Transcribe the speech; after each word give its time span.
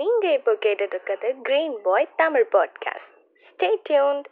நீங்க 0.00 0.26
இப்போ 0.36 0.52
கேட்டுட்டு 0.64 0.94
இருக்கிறது 0.94 1.28
green 1.42 1.74
boy 1.86 2.06
Tamil 2.16 2.44
podcast 2.52 3.08
stay 3.48 3.68
tuned 3.88 4.26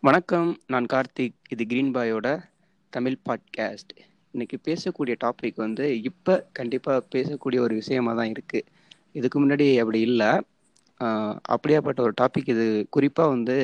வணக்கம் 0.00 0.50
நான் 0.66 0.86
கார்த்திக். 0.92 1.36
இது 1.48 1.66
கிரீன் 1.66 1.92
பாயோட 1.96 2.38
தமிழ் 2.92 3.18
பாட்காஸ்ட் 3.28 3.92
இன்னைக்கு 4.30 4.58
பேசக்கூடிய 4.68 5.16
டாபிக் 5.24 5.62
வந்து 5.66 6.02
இப்போ 6.02 6.36
கண்டிப்பாக 6.52 7.04
பேசக்கூடிய 7.16 7.60
ஒரு 7.66 7.74
விஷயமா 7.82 8.12
தான் 8.12 8.32
இருக்குது 8.36 8.66
இதுக்கு 9.12 9.46
முன்னாடி 9.46 9.68
அப்படி 9.80 10.00
இல்லை. 10.10 10.32
அப்படியாப்பட்ட 11.54 12.00
ஒரு 12.08 12.16
டாபிக் 12.22 12.52
இது. 12.56 12.68
குறிப்பாக 12.90 13.34
வந்து 13.36 13.56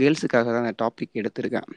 கேர்ள்ஸுக்காக 0.00 0.44
தான் 0.44 0.64
அந்த 0.64 0.74
டாபிக் 0.82 1.16
எடுத்திருக்கேன். 1.16 1.68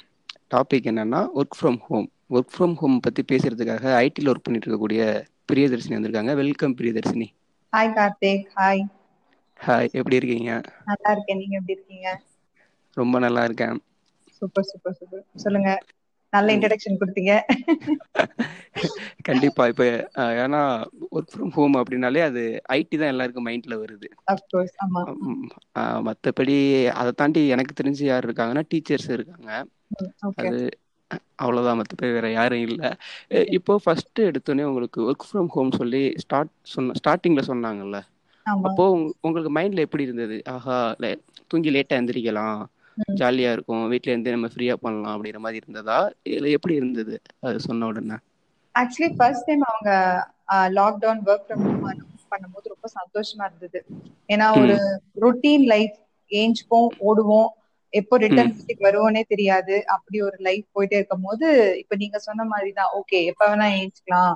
டாபிக் 0.54 0.87
என்னன்னா 0.92 1.28
work 1.36 1.55
from 1.61 1.79
home 1.79 2.11
work 2.29 2.54
from 2.57 2.73
home 2.73 3.00
பற்றி 3.00 3.23
பேசுறதுக்காக 3.32 3.83
ஐடியில் 4.04 4.32
ஒர்க் 4.32 4.43
பண்ணிட்டு 4.43 4.68
இருக்கக்கூடிய 4.69 5.23
பிரியதர்ஷினி 5.51 5.97
வந்திருக்காங்க. 5.97 6.36
Welcome 6.36 6.75
Priyadharshini. 6.75 7.28
Hi 7.78 7.93
Karthik. 7.97 8.45
Hi 8.56 8.83
hi 9.68 9.92
எப்படி 9.92 10.15
இருக்கீங்க? 10.15 10.61
நல்லா 10.86 11.11
இருக்கேன். 11.11 11.37
நீங்க 11.37 11.56
எப்படி 11.56 11.73
இருக்கீங்க? 11.73 12.21
ரொம்ப 12.93 13.19
நல்லா 13.19 13.43
இருக்கேன். 13.43 13.82
சூப்பர் 14.31 14.64
சூப்பர் 14.64 14.93
சூப்பர் 14.93 15.23
சொல்லுங்க. 15.36 15.78
நல்ல 16.29 16.55
இன்ட்ரடக்ஷன் 16.55 16.97
கொடுத்தீங்க. 16.99 17.39
கண்டிப்பா 19.23 19.67
இப்ப 19.67 20.09
ஏன்னா 20.15 20.83
ஒர்க் 21.11 21.36
ஃப்ரம் 21.37 21.51
ஹோம் 21.51 21.73
அப்படின்னாலே 21.73 22.21
அது 22.21 22.61
ஐடி 22.69 22.97
தான் 22.97 23.07
எல்லாருக்கும் 23.07 23.45
மைண்ட்ல 23.45 23.86
வருது. 23.86 24.07
மத்தபடி 25.77 26.87
அதை 26.87 27.11
தாண்டி 27.11 27.47
எனக்கு 27.47 27.83
தெரிஞ்சு 27.83 28.03
யார் 28.03 28.31
இருக்காங்கன்னா 28.31 28.61
டீச்சர்ஸ் 28.73 29.11
இருக்காங்க. 29.11 29.65
அது 30.36 30.69
அவ்வளவுதான் 31.36 31.79
மத்தபடி 31.79 32.11
வேற 32.11 32.31
யாரும் 32.31 32.59
இல்ல. 32.59 32.97
இப்போ 33.28 33.80
ஃபர்ஸ்ட் 33.84 34.22
எடுத்தோடனே 34.22 34.64
உங்களுக்கு 34.64 35.12
ஒர்க் 35.12 35.25
ஃப்ரம் 35.34 35.47
ஹோம் 35.47 35.72
சொல்லி 35.72 36.14
ஸ்டார்ட் 36.16 36.50
சொன்ன 36.62 36.91
ஸ்டார்டிங்ல 37.03 37.41
சொன்னாங்கல்ல. 37.47 38.02
அப்போ 38.64 38.89
உங்க- 38.91 39.14
உங்களுக்கு 39.22 39.53
மைண்ட்ல 39.53 39.78
எப்படி 39.78 40.03
இருந்தது? 40.03 40.41
ஆஹா 40.45 40.95
லே- 41.00 41.19
தூங்கி 41.47 41.69
லேட்டா 41.69 41.94
எந்திரிக்கலாம். 41.94 42.66
ஜாலியா 43.17 43.50
இருக்கும். 43.56 43.84
வீட்ல 43.92 44.12
இருந்து 44.12 44.36
நம்ம 44.36 44.50
ஃப்ரீயா 44.53 44.76
பண்ணலாம் 44.81 45.16
அப்படிங்கிற 45.16 45.42
மாதிரி 45.42 45.62
இருந்ததா? 45.62 46.00
இல்ல 46.31 46.56
எப்படி 46.58 46.76
இருந்தது? 46.76 47.16
அது 47.44 47.59
சொன்ன 47.67 47.88
உடனே. 47.88 48.17
ஆக்சுவலி 48.76 49.09
ஃபர்ஸ்ட் 49.16 49.48
டைம் 49.48 49.64
அவங்க 49.67 49.92
lockdown 50.78 51.22
work 51.25 51.45
from 51.45 51.64
home 51.68 51.86
announce 51.90 52.25
பண்ணும்போது 52.31 52.73
ரொம்ப 52.73 52.88
சந்தோஷமா 52.98 53.45
இருந்தது. 53.50 53.80
ஏன்னா 54.30 54.48
ஒரு 54.62 54.75
ரொட்டீன் 55.23 55.66
லைஃப் 55.68 55.95
ஏஞ்சுப்போம் 56.31 56.90
ஓடுவோம். 57.08 57.50
எப்போ 57.94 58.16
ரிட்டர்ன் 58.23 58.53
வீட்டுக்கு 58.56 58.88
வருவோனே 58.88 59.22
தெரியாது. 59.28 59.75
அப்படி 59.95 60.18
ஒரு 60.22 60.38
லைஃப் 60.40 60.66
போயிட்டே 60.75 60.98
இருக்கும் 61.00 61.25
போது 61.25 61.48
இப்ப 61.81 61.95
நீங்க 61.95 62.18
சொன்ன 62.25 62.45
மாதிரி 62.45 62.72
தான் 62.73 62.94
ஓகே 63.00 63.20
எப்ப 63.31 63.44
வேணா 63.50 63.68
ஏஞ்சுக்கலாம். 63.78 64.36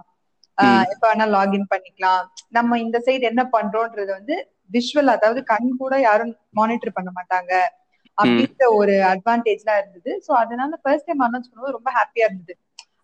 எப்ப 0.93 1.03
வேணா 1.09 1.25
லாகின் 1.35 1.67
பண்ணிக்கலாம். 1.71 2.23
நம்ம 2.49 2.79
இந்த 2.79 2.97
சைடு 3.05 3.23
என்ன 3.31 3.43
பண்றோம்ன்றது 3.53 4.11
வந்து 4.11 4.35
விஷுவல் 4.71 5.15
அதாவது 5.15 5.41
கண் 5.43 5.69
கூட 5.77 5.93
யாரும் 6.01 6.33
மானிட்டர் 6.53 6.97
பண்ண 6.97 7.09
மாட்டாங்க. 7.11 7.53
அப்படின்ற 8.17 8.63
ஒரு 8.79 8.95
அட்வான்டேஜ்லாம் 9.11 9.79
இருந்தது. 9.81 10.11
சோ 10.25 10.31
அதனால 10.41 10.79
ஃபர்ஸ்ட் 10.83 11.07
டைம் 11.07 11.23
அனௌன்ஸ் 11.27 11.49
பண்ணும்போது 11.49 11.77
ரொம்ப 11.77 11.91
ஹாப்பியா 11.97 12.25
இருந்தது. 12.27 12.53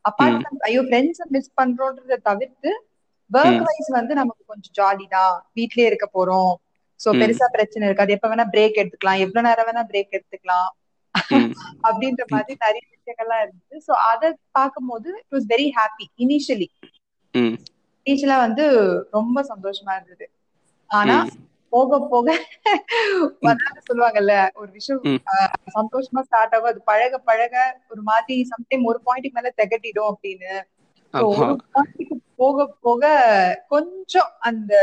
அப்பார்ட் 0.06 0.38
ஐயோ 0.68 0.82
ஃப்ரெண்ட்ஸ் 0.88 1.22
மிஸ் 1.36 1.52
பண்றோன்றத 1.60 2.20
தவிர்த்து 2.24 2.72
ஒர்க் 3.32 3.64
வைஸ் 3.68 3.90
வந்து 3.92 4.14
நமக்கு 4.16 4.44
கொஞ்சம் 4.46 4.76
ஜாலி 4.78 5.06
தான். 5.10 5.36
வீட்லயே 5.58 5.88
இருக்க 5.88 6.08
போறோம். 6.14 6.54
சோ. 7.00 7.10
பெருசா 7.22 7.48
பிரச்சனை 7.52 7.88
இருக்காது. 7.88 8.16
எப்ப 8.16 8.28
வேணா 8.30 8.46
பிரேக் 8.54 8.80
எடுத்துக்கலாம். 8.82 9.22
எவ்வளவு 9.26 9.48
நேரம் 9.48 9.68
வேணா 9.70 9.84
பிரேக் 9.90 10.16
எடுத்துக்கலாம். 10.18 10.70
அப்படின்ற 11.88 12.24
மாதிரி 12.30 12.54
நிறைய 12.64 12.84
விஷயங்கள்லாம் 12.94 13.44
இருந்தது. 13.44 13.76
சோ 13.88 13.94
அதை 14.12 14.30
பார்க்கும்போது 14.52 15.10
it 15.20 15.34
was 15.34 15.48
very 15.54 15.68
happy 15.78 16.06
initially 16.24 16.68
இனிஷியலா 18.08 18.38
வந்து 18.40 18.66
ரொம்ப 19.18 19.38
சந்தோஷமா 19.52 19.94
இருந்தது. 19.98 20.26
ஆனா 20.90 21.16
போக 21.74 22.00
போக 22.12 22.28
சொல்லுவாங்கல்ல. 23.88 24.34
ஒரு 24.60 24.70
விஷயம் 24.78 25.02
சந்தோஷமா 25.78 26.22
ஸ்டார்ட் 26.28 26.54
ஆகும். 26.56 26.72
அது 26.72 26.82
பழக 26.92 27.18
பழக 27.30 27.56
ஒரு 27.94 28.02
மாதிரி 28.12 28.36
சம்டைம் 28.54 28.88
ஒரு 28.92 29.00
பாயிண்ட்டுக்கு 29.08 29.40
மேல 29.40 29.52
திகட்டிடும் 29.62 30.12
அப்படின்னு. 30.12 30.54
ஒரு 31.14 31.56
பாயிண்ட்டுக்கு 31.76 32.16
போக 32.42 32.68
போக 32.86 33.04
கொஞ்சம் 33.74 34.32
அந்த 34.50 34.74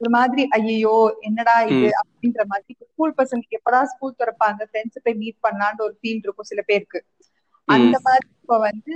ஒரு 0.00 0.10
மாதிரி 0.16 0.42
ஐயோ 0.56 0.96
என்னடா 1.28 1.54
இது 1.70 1.88
அப்படின்ற 2.00 2.42
மாதிரி 2.50 2.72
ஸ்கூல் 2.82 3.16
பசங்களுக்கு 3.20 3.58
எப்படா 3.58 3.80
ஸ்கூல் 3.92 4.18
திறப்பாங்க? 4.20 4.60
ஃப்ரெண்ட்ஸ் 4.70 5.02
போய் 5.04 5.20
மீட் 5.22 5.44
பண்ணலான்ற 5.46 5.80
ஒரு 5.88 5.94
ஃபீல் 6.00 6.22
இருக்கும் 6.24 6.50
சில 6.52 6.62
பேருக்கு. 6.62 7.00
அந்த 7.68 7.96
மாதிரி 8.06 8.26
இப்ப 8.36 8.58
வந்து 8.58 8.94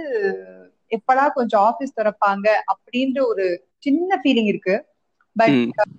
எப்படா 0.97 1.25
கொஞ்சம் 1.39 1.65
ஆபீஸ் 1.69 1.99
திறப்பாங்க 1.99 2.47
அப்படின்ற 2.73 3.19
ஒரு 3.33 3.45
சின்ன 3.79 4.19
ஃபீலிங் 4.23 4.51
இருக்கு. 4.53 4.75
பட் 5.37 5.57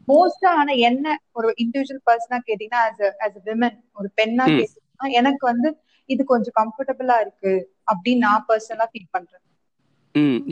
மோஸ்டா 0.10 0.50
ஆனா 0.60 0.74
என்ன 0.88 1.06
ஒரு 1.32 1.50
இண்டிவிஜுவல் 1.64 2.04
பர்சனா 2.08 2.38
கேட்டீங்கன்னா 2.48 2.82
ஆஸ் 2.86 3.04
ஆஸ் 3.26 3.38
விமன் 3.48 3.78
ஒரு 3.94 4.10
பெண்ணா 4.20 4.46
ம். 4.48 4.58
கேட்டீங்கன்னா 4.58 4.82
எனக்கு 5.20 5.44
வந்து 5.52 5.70
இது 6.10 6.22
கொஞ்சம் 6.26 6.58
கம்ஃபர்டபுளா 6.60 7.18
இருக்கு 7.22 7.54
அப்படின்னு 7.88 8.26
நான் 8.26 8.46
பர்சனலா 8.50 8.88
ஃபீல் 8.92 9.14
பண்றேன். 9.14 9.44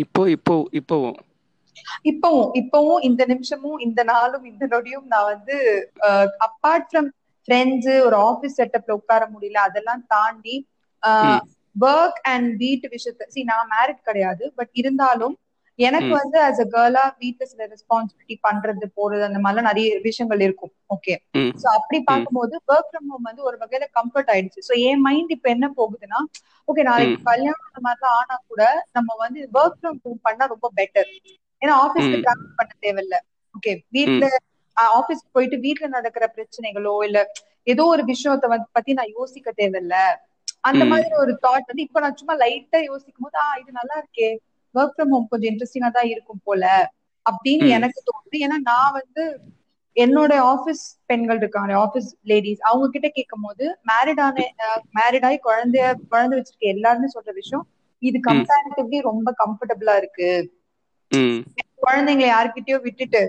இப்போ 0.04 0.22
இப்போ 0.36 0.56
இப்போவும் 0.80 1.18
இப்பவும் 2.10 2.50
இப்பவும் 2.62 3.04
இந்த 3.08 3.24
நிமிஷமும் 3.32 3.82
இந்த 3.86 4.02
நாளும் 4.06 4.46
இந்த 4.52 4.64
நொடியும் 4.72 5.08
நான் 5.12 5.30
வந்து 5.32 5.56
அப்பார்ட் 6.48 6.88
ஃப்ரம் 6.90 7.10
ஃப்ரெண்ட்ஸ் 7.48 7.92
ஒரு 8.06 8.18
ஆபீஸ் 8.30 8.58
செட்டப்ல 8.60 8.98
உட்கார 9.00 9.24
முடியல 9.34 9.60
அதெல்லாம் 9.68 10.04
தாண்டி. 10.10 10.56
ஒர்க் 11.76 12.20
அண்ட் 12.32 12.50
வீட்டு 12.58 12.88
விஷயத்த 12.94 13.28
சி 13.30 13.42
நான் 13.46 13.72
மேரிட் 13.74 14.02
கிடையாது 14.04 14.44
பட் 14.58 14.72
இருந்தாலும் 14.74 15.36
எனக்கு. 15.82 16.12
வந்து 16.20 16.38
ஆஸ் 16.46 16.62
அ 16.62 16.68
கேர்ளா 16.70 17.04
வீட்டுல 17.22 17.46
சில 17.50 17.66
ரெஸ்பான்சிபிலிட்டி 17.72 18.36
பண்றது 18.44 18.88
போறது 18.98 19.24
அந்த 19.30 19.40
மாதிரிலாம் 19.44 19.70
நிறைய 19.70 19.90
விஷயங்கள் 20.08 20.44
இருக்கும். 20.48 20.74
ஓகே 20.90 21.16
சோ 21.58 21.68
அப்படி 21.78 21.98
பார்க்கும்போது 22.04 22.54
ஒர்க் 22.68 22.90
ஃப்ரம் 22.90 23.10
ஹோம் 23.12 23.28
வந்து 23.30 23.42
ஒரு 23.50 23.58
வகையில 23.62 23.86
கம்ஃபர்ட் 23.98 24.32
ஆயிடுச்சு. 24.34 24.62
சோ 24.68 24.76
என் 24.88 25.02
மைண்ட் 25.02 25.34
இப்ப 25.36 25.48
என்ன 25.56 25.68
போகுதுன்னா 25.78 26.20
ஓகே 26.68 26.84
நாளைக்கு 26.88 27.18
கல்யாணம் 27.28 27.68
அந்த 27.68 27.82
மாதிரிலாம் 27.86 28.18
ஆனா 28.22 28.36
கூட 28.46 28.62
நம்ம 28.98 29.16
வந்து 29.24 29.40
ஒர்க் 29.58 29.78
ஃப்ரம் 29.80 30.00
ஹோம் 30.04 30.22
பண்ணா 30.22 30.46
ரொம்ப 30.54 30.68
பெட்டர் 30.80 31.10
ஏன்னா 31.62 31.74
ஆபீஸ்க்கு. 31.84 32.18
டிராவல் 32.20 32.58
பண்ண 32.60 32.72
தேவையில்ல. 32.80 33.16
ஓகே 33.56 33.72
வீட்ல 33.96 34.26
ஆபீஸ்க்கு 34.94 35.30
போயிட்டு 35.32 35.58
வீட்ல 35.66 35.88
நடக்கிற 35.96 36.26
பிரச்சனைகளோ 36.36 36.96
இல்ல 37.08 37.20
ஏதோ 37.68 37.84
ஒரு 37.92 38.04
விஷயத்த 38.12 38.46
வந்து 38.48 38.68
பத்தி 38.78 38.92
நான் 38.96 39.16
யோசிக்க 39.16 39.50
தேவையில்ல. 39.56 39.96
அந்த. 40.64 40.84
மாதிரி 40.92 41.14
ஒரு 41.22 41.34
தாட் 41.44 41.70
வந்து 41.70 41.86
இப்ப 41.88 42.02
நான் 42.04 42.18
சும்மா 42.20 42.36
லைட்டா 42.42 42.80
யோசிக்கும் 42.84 43.26
போது 43.26 43.38
ஆ 43.42 43.50
இது 43.62 43.72
நல்லா 43.80 43.96
இருக்கே. 44.02 44.30
ஒர்க் 44.76 44.94
ஃப்ரம் 44.94 45.14
ஹோம் 45.14 45.28
கொஞ்சம் 45.32 45.52
இன்ட்ரெஸ்டிங்கா 45.52 45.90
தான் 45.92 46.12
இருக்கும் 46.14 46.44
போல 46.44 46.64
அப்படின்னு. 47.26 47.66
எனக்கு 47.78 48.00
தோணுது. 48.08 48.36
ஏன்னா 48.46 48.58
நான் 48.70 48.96
வந்து 49.00 49.24
என்னோட 49.98 50.34
ஆபீஸ் 50.52 50.82
பெண்கள் 51.10 51.40
இருக்காங்க 51.42 51.74
ஆபீஸ் 51.82 52.10
லேடிஸ் 52.24 52.62
அவங்க 52.62 52.86
கிட்ட 52.90 53.08
கேட்கும் 53.10 53.46
போது 53.46 53.66
மேரிட் 53.90 54.22
ஆன 54.26 54.46
மேரிட் 54.98 55.26
ஆகி 55.28 55.38
குழந்தைய 55.48 55.84
குழந்தை 56.12 56.36
வச்சிருக்க 56.38 56.74
எல்லாருமே 56.76 57.10
சொல்ற 57.16 57.32
விஷயம் 57.40 57.66
இது 58.02 58.18
கம்பேரிட்டிவ்லி 58.30 59.00
ரொம்ப 59.10 59.30
கம்ஃபர்டபுளா 59.42 59.96
இருக்கு. 60.02 60.30
குழந்தைங்களை 61.82 62.30
யார்கிட்டயோ 62.30 62.78
விட்டுட்டு 62.86 63.22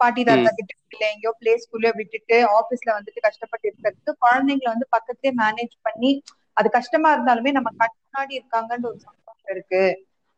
பாட்டி 0.00 0.22
தாத்தா 0.24 0.50
கிட்ட 0.58 0.72
இல்ல 0.86 1.04
எங்கேயோ 1.12 1.32
பிளே 1.40 1.52
ஸ்கூல்லயோ 1.62 1.92
விட்டுட்டு 1.98 2.36
ஆபீஸ்ல 2.58 2.90
வந்துட்டு 2.96 3.24
கஷ்டப்பட்டு 3.26 3.66
இருக்கிறதுக்கு 3.68 4.12
குழந்தைங்களை 4.24 4.70
வந்து 4.74 4.88
பக்கத்துலயே 4.94 5.32
மேனேஜ் 5.40 5.74
பண்ணி 5.86 6.10
அது 6.56 6.68
கஷ்டமா 6.76 7.08
இருந்தாலுமே 7.14 7.50
நம்ம 7.56 7.70
கண் 7.80 7.96
முன்னாடி 7.98 8.32
இருக்காங்கன்ற 8.38 8.86
ஒரு 8.92 9.00
சந்தோஷம் 9.00 9.52
இருக்கு. 9.54 9.82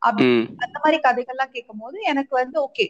அப்படி 0.03 0.29
அந்த 0.65 0.77
மாதிரி 0.85 0.99
கதைகள்லாம் 1.07 1.55
கேட்கும் 1.55 1.83
போது 1.85 1.97
எனக்கு 2.13 2.33
வந்து 2.41 2.57
ஓகே 2.67 2.87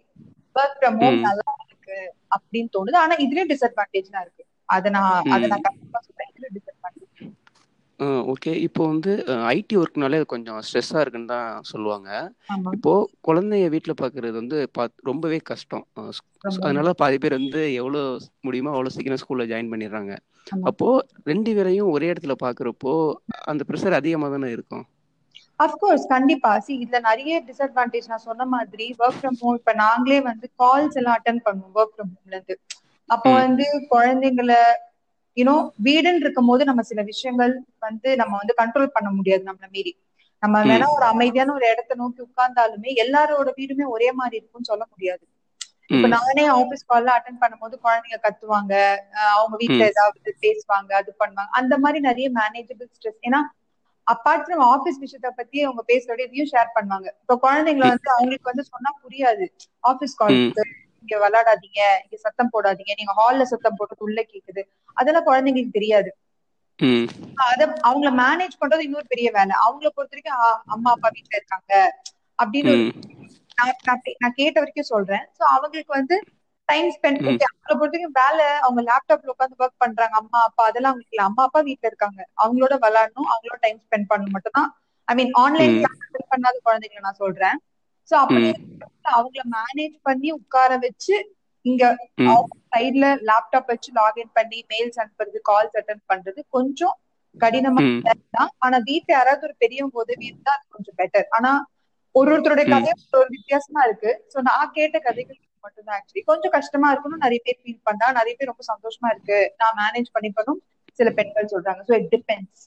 ஒர்க் 0.57 0.77
ஃப்ரம் 0.79 0.99
ஹோம். 1.03 1.21
நல்லா 1.27 1.53
இருக்கு 1.67 1.97
அப்படின்னு 2.37 2.71
தோணுது. 2.77 2.97
ஆனா 3.05 3.15
இதுலயும் 3.25 3.51
டிஸ்அட்வான்டேஜ்லாம் 3.53 4.25
இருக்கு. 4.27 4.45
அத 4.69 4.91
நான் 4.97 5.29
அத 5.35 5.43
நான் 5.53 5.67
கண்டிப்பா 5.69 6.01
சொல்றேன். 6.07 6.31
இதுல 6.33 6.49
டிஸ்அட்வான்டேஜ் 6.57 7.07
ஓகே 8.33 8.53
இப்போ 8.67 8.83
வந்து 8.91 9.13
ஐடி 9.55 9.75
ஒர்க்னாலே 9.81 10.19
அது 10.21 10.27
கொஞ்சம் 10.33 10.61
ஸ்ட்ரெஸ்ஸாக 10.67 11.03
இருக்குன்னு 11.03 11.33
தான் 11.33 11.49
சொல்லுவாங்க. 11.71 12.09
இப்போ 12.77 12.93
குழந்தைய 13.27 13.67
வீட்டில் 13.75 14.01
பார்க்கறது 14.03 14.37
வந்து 14.41 14.59
பாத் 14.77 14.95
ரொம்பவே 15.11 15.39
கஷ்டம். 15.51 15.85
அதனால 16.65 16.93
பாதி 17.03 17.19
பேர் 17.25 17.39
வந்து 17.39 17.63
எவ்வளோ 17.81 18.03
முடியுமோ 18.47 18.73
அவ்வளோ 18.75 18.93
சீக்கிரம் 18.95 19.21
ஸ்கூலில் 19.23 19.51
ஜாயின் 19.53 19.73
பண்ணிடுறாங்க. 19.73 20.15
அப்போ 20.71 20.89
ரெண்டு 21.31 21.51
பேரையும் 21.59 21.93
ஒரே 21.95 22.09
இடத்துல 22.13 22.37
பார்க்குறப்போ 22.45 22.95
அந்த 23.53 23.65
ப்ரெஷர் 23.71 23.99
அதிகமாக 24.01 24.33
தானே 24.37 24.51
இருக்கும்? 24.57 24.87
அஃப்கோர்ஸ் 25.61 26.05
கண்டிப்பா. 26.09 26.51
சி 26.59 26.73
இதுல 26.81 26.99
நிறைய 27.03 27.33
டிஸ்அட்வான்டேஜ் 27.47 28.09
நான் 28.09 28.27
சொன்ன 28.27 28.47
மாதிரி 28.53 28.87
ஒர்க் 28.99 29.19
ஃப்ரம் 29.19 29.39
ஹோம் 29.41 29.57
இப்ப 29.57 29.73
நாங்களே 29.81 30.19
வந்து 30.27 30.47
கால்ஸ் 30.59 30.99
எல்லாம் 31.01 31.19
அட்டன் 31.19 31.43
பண்ணுவோம் 31.47 31.75
ஒர்க் 31.81 31.95
ஃப்ரம் 31.95 32.13
ஹோம்ல 32.15 32.35
இருந்து. 32.35 32.57
அப்போ. 33.09 33.31
வந்து 33.41 33.65
குழந்தைங்களை 33.93 34.61
யூனோ 35.37 35.55
வீடுன்னு 35.85 36.23
இருக்கும் 36.25 36.49
போது 36.49 36.63
நம்ம 36.65 36.83
சில 36.83 37.01
விஷயங்கள் 37.09 37.53
வந்து 37.81 38.09
நம்ம 38.17 38.33
வந்து 38.41 38.55
கண்ட்ரோல் 38.61 38.95
பண்ண 38.95 39.09
முடியாது 39.13 39.43
நம்மள 39.45 39.69
மீறி. 39.71 39.93
நம்ம. 40.43 40.57
வேணா 40.67 40.87
ஒரு 40.91 41.07
அமைதியான 41.07 41.53
ஒரு 41.53 41.67
இடத்த 41.73 41.95
நோக்கி 41.95 42.21
உட்கார்ந்தாலுமே 42.27 42.93
எல்லாரோட 43.03 43.49
வீடுமே 43.57 43.87
ஒரே 43.95 44.11
மாதிரி 44.15 44.39
இருக்கும்னு 44.39 44.71
சொல்ல 44.71 44.85
முடியாது. 44.91 45.25
இப்ப 45.91 46.09
நானே 46.11 46.45
ஆபீஸ் 46.55 46.89
கால்ல 46.89 47.15
அட்டன் 47.17 47.41
பண்ணும்போது 47.41 47.75
குழந்தைங்க 47.83 48.19
கத்துவாங்க 48.23 48.75
அவங்க 49.33 49.55
வீட்ல 49.63 49.83
ம். 49.83 49.91
ஏதாவது 49.93 50.19
பேசுவாங்க 50.45 50.91
அது 51.01 51.11
பண்ணுவாங்க. 51.21 51.53
அந்த 51.61 51.75
மாதிரி 51.79 52.01
நிறைய 52.01 52.27
மேனேஜபிள் 52.37 52.91
ஸ்ட்ரெஸ் 52.93 53.21
ஏன்னா 53.23 53.41
அப்பார்ட் 54.07 54.45
ஃப்ரம் 54.45 54.63
ஆபீஸ் 54.67 55.01
விஷயத்த 55.01 55.29
பத்தி 55.37 55.59
அவங்க 55.65 55.83
பேசுறோட 55.89 56.21
இதையும் 56.21 56.51
ஷேர் 56.53 56.75
பண்ணுவாங்க. 56.77 57.09
இப்ப 57.23 57.37
குழந்தைங்களை 57.43 57.89
வந்து 57.89 58.11
அவங்களுக்கு 58.11 58.51
வந்து 58.51 58.65
சொன்னா 58.71 58.91
புரியாது. 59.03 59.47
ஆபீஸ் 59.85 60.15
கால் 60.17 60.39
இங்க 61.05 61.17
விளையாடாதீங்க 61.19 61.83
இங்க 62.05 62.17
சத்தம் 62.25 62.53
போடாதீங்க 62.53 62.95
நீங்க 62.99 63.13
ஹால்ல 63.19 63.45
சத்தம் 63.53 63.77
போட்டு 63.77 64.07
உள்ள 64.07 64.21
கேக்குது. 64.33 64.63
அதெல்லாம் 64.97 65.29
குழந்தைங்களுக்கு 65.29 65.79
தெரியாது. 65.79 66.11
அத 67.45 67.61
அவங்கள 67.89 68.11
மேனேஜ் 68.19 68.61
பண்றது 68.61 68.87
இன்னொரு 68.87 69.07
பெரிய 69.09 69.29
வேலை. 69.31 69.55
அவங்கள 69.65 69.89
பொறுத்த 69.91 70.15
வரைக்கும் 70.15 70.43
அம்மா 70.75 70.91
அப்பா 70.91 71.09
வீட்ல 71.15 71.39
இருக்காங்க. 71.39 71.73
அப்படின்னு 72.39 72.75
நான் 74.21 74.39
கேட்ட 74.39 74.57
வரைக்கும் 74.61 74.93
சொல்றேன். 74.93 75.25
சோ 75.37 75.43
அவங்களுக்கு 75.57 75.93
வந்து 75.95 76.17
டைம் 76.71 76.89
ஸ்பெண்ட் 76.95 77.21
ஓகே 77.23 77.47
அவங்கள 77.49 77.73
பொறுத்த 77.73 77.95
வரைக்கும் 77.95 78.19
வேலை 78.21 78.47
அவங்க 78.65 78.81
லேப்டாப்ல 78.89 79.33
உட்காந்து 79.35 79.61
ஒர்க் 79.61 79.83
பண்றாங்க. 79.85 80.15
அம்மா 80.21 80.39
அப்பா 80.49 80.63
அதெல்லாம் 80.69 80.93
அவங்களுக்கு 80.93 81.15
இல்ல. 81.15 81.25
அம்மா 81.29 81.43
அப்பா 81.49 81.61
வீட்ல 81.69 81.91
இருக்காங்க. 81.91 82.21
அவங்களோட 82.43 82.75
விளையாடணும் 82.85 83.31
அவங்களோட 83.33 83.59
டைம் 83.65 83.81
ஸ்பெண்ட் 83.85 84.09
பண்ணணும் 84.11 84.37
மட்டும் 84.37 84.57
தான் 84.59 84.71
ஐ 85.09 85.15
மீன் 85.19 85.33
ஆன்லைன் 85.43 85.75
கிளாஸ் 85.79 86.01
பண்ணாத 86.33 86.57
குழந்தைங்களை 86.67 87.03
நான் 87.07 87.21
சொல்றேன். 87.23 87.59
சோ 88.09 88.15
அப்படி 88.23 88.49
அவங்கள 89.15 89.43
மேனேஜ் 89.57 89.97
பண்ணி 90.09 90.29
உட்கார 90.39 90.71
வச்சு 90.85 91.15
இங்க 91.65 91.85
சைட்ல 92.73 93.07
லேப்டாப் 93.29 93.71
வச்சு 93.73 93.91
லாகின் 93.99 94.33
பண்ணி 94.39 94.59
மெயில்ஸ் 94.71 95.01
அனுப்புறது 95.03 95.39
கால்ஸ் 95.49 95.77
அட்டன் 95.81 96.09
பண்றது 96.13 96.41
கொஞ்சம் 96.57 96.97
கடினமா 97.35 97.83
தான் 98.37 98.51
ஆனா 98.65 98.77
வீட்டுல 98.89 99.13
யாராவது 99.13 99.47
ஒரு 99.49 99.55
பெரியவங்க 99.63 99.99
உதவி 100.05 100.25
இருந்தா 100.31 100.53
அது 100.57 100.65
கொஞ்சம் 100.77 100.97
பெட்டர் 101.01 101.29
ஆனா 101.39 101.51
ஒரு 102.15 102.31
ஒருத்தருடைய 102.33 102.67
கதை 102.67 102.93
ஒரு 103.19 103.29
வித்தியாசமா 103.35 103.81
இருக்கு. 103.89 104.11
சோ 104.33 104.39
நான் 104.49 104.73
கேட்ட 104.77 104.99
கதைகள் 105.01 105.39
மட்டும்தான் 105.65 105.97
ஆக்சுவலி 105.99 106.25
கொஞ்சம் 106.25 106.55
கஷ்டமா 106.57 106.91
இருக்கும்னு 106.91 107.25
நிறைய 107.25 107.41
பேர் 107.45 107.61
ஃபீல் 107.63 107.81
பண்ணா 107.83 108.09
நிறைய 108.19 108.35
பேர் 108.39 108.51
ரொம்ப 108.53 108.65
சந்தோஷமா 108.73 109.11
இருக்கு. 109.15 109.39
நான் 109.61 109.79
மேனேஜ் 109.83 110.11
பண்ணிப்பனும் 110.17 110.61
சில 110.99 111.11
பெண்கள் 111.19 111.53
சொல்றாங்க. 111.55 111.83
So 111.89 111.95
it 112.01 112.11
depends 112.17 112.65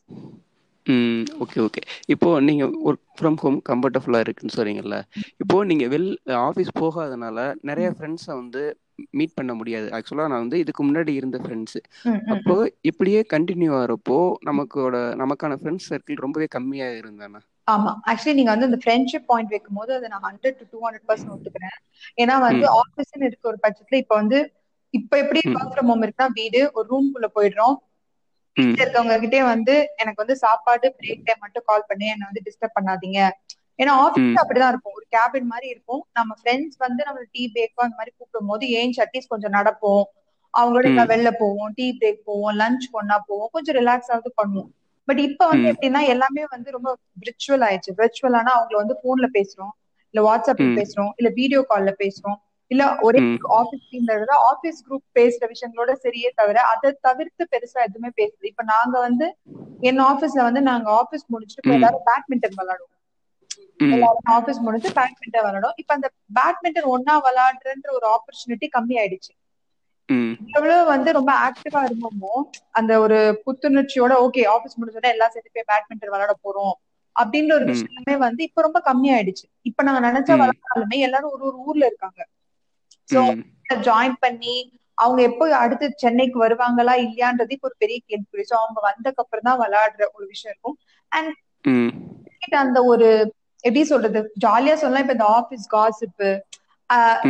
hmm 0.85 1.25
okay 1.43 1.59
okay 1.65 1.81
இப்போ 2.07 2.29
நீங்க 2.39 2.63
ஒர்க் 2.87 3.03
ஃப்ரம் 3.19 3.37
ஹோம் 3.41 3.57
கம்ஃபர்டபுளா 3.69 4.19
இருக்குன்னு 4.19 4.55
சொல்றீங்கல்ல 4.55 4.97
இப்போ 5.41 5.57
நீங்க 5.63 5.85
வெல் 5.87 6.09
ஆஃபீஸ் 6.39 6.71
போகாதனால 6.79 7.37
நிறைய 7.61 7.89
ஃப்ரெண்ட்ஸை 7.95 8.33
வந்து 8.41 8.63
மீட் 9.11 9.35
பண்ண 9.35 9.51
முடியாது. 9.53 9.87
ஆக்சுவலா 9.95 10.27
நான் 10.27 10.43
வந்து 10.45 10.59
இதுக்கு 10.59 10.81
முன்னாடி 10.83 11.13
இருந்த 11.13 11.37
ஃப்ரெண்ட்ஸ் 11.37 11.79
அப்போ 12.33 12.55
இப்படியே 12.89 13.21
கண்டினியூ 13.33 13.71
ஆகிறப்போ 13.79 14.17
நமக்கோட 14.41 14.95
நமக்கான 15.21 15.57
ஃப்ரெண்ட்ஸ் 15.61 15.89
சர்க்கிள் 15.91 16.23
ரொம்பவே 16.25 16.47
கம்மியா 16.57 16.87
இருந்தானே? 17.01 17.41
ஆமா. 17.68 17.92
ஆக்சுவலி 18.06 18.33
நீங்க 18.33 18.51
வந்து 18.51 18.65
அந்த 18.65 18.80
ஃப்ரெண்ட்ஷிப் 18.86 19.25
பாயிண்ட் 19.25 19.50
வைக்கும் 19.50 19.74
போது 19.74 19.95
அதை 19.95 20.07
நான் 20.07 20.21
hundred 20.24 20.57
to 20.60 20.65
two 20.71 20.80
hundred 20.86 21.07
percent 21.07 21.33
ஒத்துக்கிறேன். 21.33 21.77
ஏன்னா 22.18 22.39
வந்து 22.39 22.65
ம். 22.65 22.74
ஆஃபீஸ்னு 22.80 23.25
இருக்க 23.25 23.48
ஒரு 23.48 23.60
பட்சத்துல 23.63 23.94
இப்ப 23.94 24.15
வந்து 24.15 24.39
இப்ப 24.94 25.18
எப்படி 25.18 25.39
ஒர்க் 25.50 25.74
ஃப்ரம் 25.74 25.86
ஹோம் 25.86 26.04
இருக்குன்னா 26.04 26.27
வீடு 26.31 26.71
ஒரு 26.74 26.88
ரூம் 26.88 27.12
குள்ள 27.12 27.27
போயிடுறோம். 27.36 27.75
இருக்கவங்க 28.77 29.19
கிட்டே 29.19 29.44
வந்து 29.44 29.74
எனக்கு 29.98 30.15
வந்து 30.15 30.36
சாப்பாடு 30.36 30.95
பிரேக் 31.00 31.24
டைம் 31.24 31.39
மட்டும் 31.39 31.63
கால் 31.65 31.88
பண்ணி 31.88 32.07
என்ன 32.07 32.25
வந்து 32.25 32.44
டிஸ்டர்ப் 32.45 32.77
பண்ணாதீங்க. 32.80 33.19
ஏன்னா 33.80 33.94
ம். 33.94 34.01
ஆஃபீஸ் 34.04 34.39
அப்படிதான் 34.42 34.68
இருக்கும். 34.68 34.94
ஒரு 34.94 35.06
கேபின் 35.12 35.44
மாதிரி 35.44 35.68
இருக்கும். 35.68 36.07
நம்ம 36.13 36.36
ஃப்ரெண்ட்ஸ் 36.42 36.77
வந்து 36.77 37.04
நம்ம 37.06 37.19
டீ 37.31 37.51
பிரேக் 37.54 37.74
அந்த 37.75 37.95
மாதிரி 37.95 38.15
கூப்பிடும் 38.18 38.48
போது 38.48 38.69
ஏன் 38.71 38.94
அட்லீஸ்ட் 38.98 39.27
கொஞ்சம் 39.27 39.51
நடப்போம்? 39.51 40.04
அவங்களோட 40.54 40.88
வெளில 41.06 41.30
போவோம் 41.39 41.71
டீ 41.75 41.98
பிரேக் 42.01 42.21
போவோம் 42.25 42.57
லஞ்ச் 42.57 42.86
ஒன்னா 42.94 43.18
போவோம். 43.27 43.50
கொஞ்சம் 43.51 43.75
ரிலாக்ஸ் 43.75 44.12
ஆகுது 44.12 44.33
பண்ணுவோம். 44.42 44.71
பட் 45.07 45.21
இப்ப 45.27 45.47
வந்து 45.47 45.67
எப்படின்னா 45.71 46.01
எல்லாமே 46.07 46.44
வந்து 46.50 46.69
ரொம்ப 46.71 46.89
விர்ச்சுவல் 47.23 47.63
ஆயிடுச்சு. 47.67 47.91
விர்ச்சுவலானா 48.00 48.51
அவங்கள 48.55 48.77
வந்து 48.77 48.95
போன்ல 49.03 49.27
பேசுறோம். 49.33 49.73
இல்ல 50.13 50.21
வாட்ஸ்அப்ல 50.23 50.69
பேசுறோம். 50.75 51.11
இல்ல 51.15 51.29
வீடியோ 51.35 51.61
கால்ல 51.69 51.91
பேசுறோம். 52.00 52.38
இல்ல 52.71 52.83
ஒரே 53.01 53.21
ஆபீஸ் 53.57 53.83
டீம்ல 53.85 54.11
இருந்தா 54.11 54.35
ஆபீஸ் 54.50 54.79
குரூப் 54.85 55.05
பேசுற 55.13 55.50
விஷயங்களோட 55.51 55.91
சரியே 56.03 56.29
தவிர 56.35 56.57
அதை 56.71 56.91
தவிர்த்து 57.01 57.44
பெருசா 57.51 57.79
எதுவுமே 57.88 58.11
பேசுது 58.17 58.45
இப்ப 58.51 58.63
நாங்க 58.69 58.95
வந்து 59.00 59.27
என் 59.83 60.01
ஆபீஸ்ல 60.05 60.44
வந்து 60.44 60.61
நாங்க 60.67 60.88
ஆபீஸ் 61.01 61.25
முடிச்சுட்டு 61.29 61.75
எல்லாரும் 61.75 62.05
பேட்மிண்டன் 62.07 62.57
விளையாடுவோம். 62.57 62.89
எல்லாரும் 63.89 64.29
ஆபீஸ் 64.35 64.59
முடிச்சு 64.65 64.89
பேட்மிண்டன் 64.95 65.45
விளையாடும் 65.45 65.77
இப்ப 65.81 65.94
அந்த 65.94 66.07
பேட்மிண்டன் 66.38 66.89
ஒன்னா 66.94 67.15
விளையாடுறன்ற 67.25 67.89
ஒரு 67.97 68.07
ஆப்பர்ச்சுனிட்டி 68.13 68.67
கம்மி 68.75 68.97
ஆயிடுச்சு 69.00 69.31
எவ்வளவு 70.54 70.83
வந்து 70.88 71.10
ரொம்ப 71.18 71.31
ஆக்டிவா 71.45 71.81
இருந்தோமோ 71.86 72.33
அந்த 72.71 72.94
ஒரு 73.00 73.18
புத்துணர்ச்சியோட 73.45 74.13
ஓகே 74.25 74.42
ஆபீஸ் 74.54 74.80
முடிஞ்சோடனே 74.80 75.13
எல்லாம் 75.15 75.33
சேர்ந்து 75.33 75.54
போய் 75.54 75.69
பேட்மிண்டன் 75.71 76.13
விளையாட 76.13 76.36
போறோம் 76.44 76.75
அப்படின்ற 77.15 77.51
ஒரு 77.56 77.65
விஷயமே 77.71 78.15
வந்து 78.24 78.42
இப்ப 78.48 78.62
ரொம்ப 78.62 78.80
கம்மி 78.86 79.10
ஆயிடுச்சு 79.13 79.45
இப்ப 79.69 79.83
நாங்க 79.83 80.01
நினைச்சா 80.07 80.36
ம். 80.36 80.42
விளையாடாலுமே 80.42 81.00
எல்லாரும் 81.07 81.33
ஒரு 81.33 81.44
ஒரு 81.44 81.57
ஊர்ல 81.65 81.83
இருக்காங்க. 81.89 82.21
சோ 83.10 83.19
ஜாயின் 83.83 84.18
பண்ணி 84.19 84.56
அவங்க 84.98 85.21
எப்போ 85.30 85.45
அடுத்து 85.60 85.86
சென்னைக்கு 86.04 86.38
வருவாங்களா 86.44 86.94
இல்லையான்றது 87.04 87.56
இப்ப 87.56 87.69
ஒரு 87.69 87.77
பெரிய 87.77 87.98
கேள்வி 88.06 88.45
சோ 88.50 88.56
அவங்க 88.62 88.80
வந்ததுக்கு 88.88 89.24
அப்புறம் 89.24 89.48
தான் 89.50 89.62
விளையாடுற 89.62 90.04
ஒரு 90.15 90.25
விஷயம் 90.27 90.54
இருக்கும். 90.54 90.77
அண்ட் 91.12 91.31
அந்த 92.62 92.80
ஒரு 92.92 93.07
எப்படி 93.63 93.83
சொல்றது 93.89 94.19
ஜாலியா 94.44 94.75
சொல்லலாம் 94.75 95.04
இப்ப 95.06 95.18
இந்த 95.18 95.27
ஆபீஸ் 95.38 95.65
காசிப்பு 95.74 96.30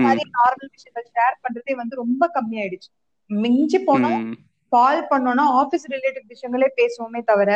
நிறைய 0.02 0.26
நார்மல் 0.36 0.72
விஷயங்கள் 0.76 1.08
ஷேர் 1.12 1.36
பண்றதே 1.44 1.74
வந்து 1.80 2.02
ரொம்ப 2.02 2.30
கம்மி 2.36 2.58
ஆயிடுச்சு 2.60 2.90
மிஞ்சி 3.30 3.80
போனா 3.84 4.12
ம். 4.12 4.36
கால் 4.72 5.02
பண்ணோம்னா 5.10 5.46
ஆபீஸ் 5.60 5.86
ரிலேட்டட் 5.90 6.32
விஷயங்களே 6.32 6.70
பேசுவோமே 6.78 7.22
தவிர 7.26 7.50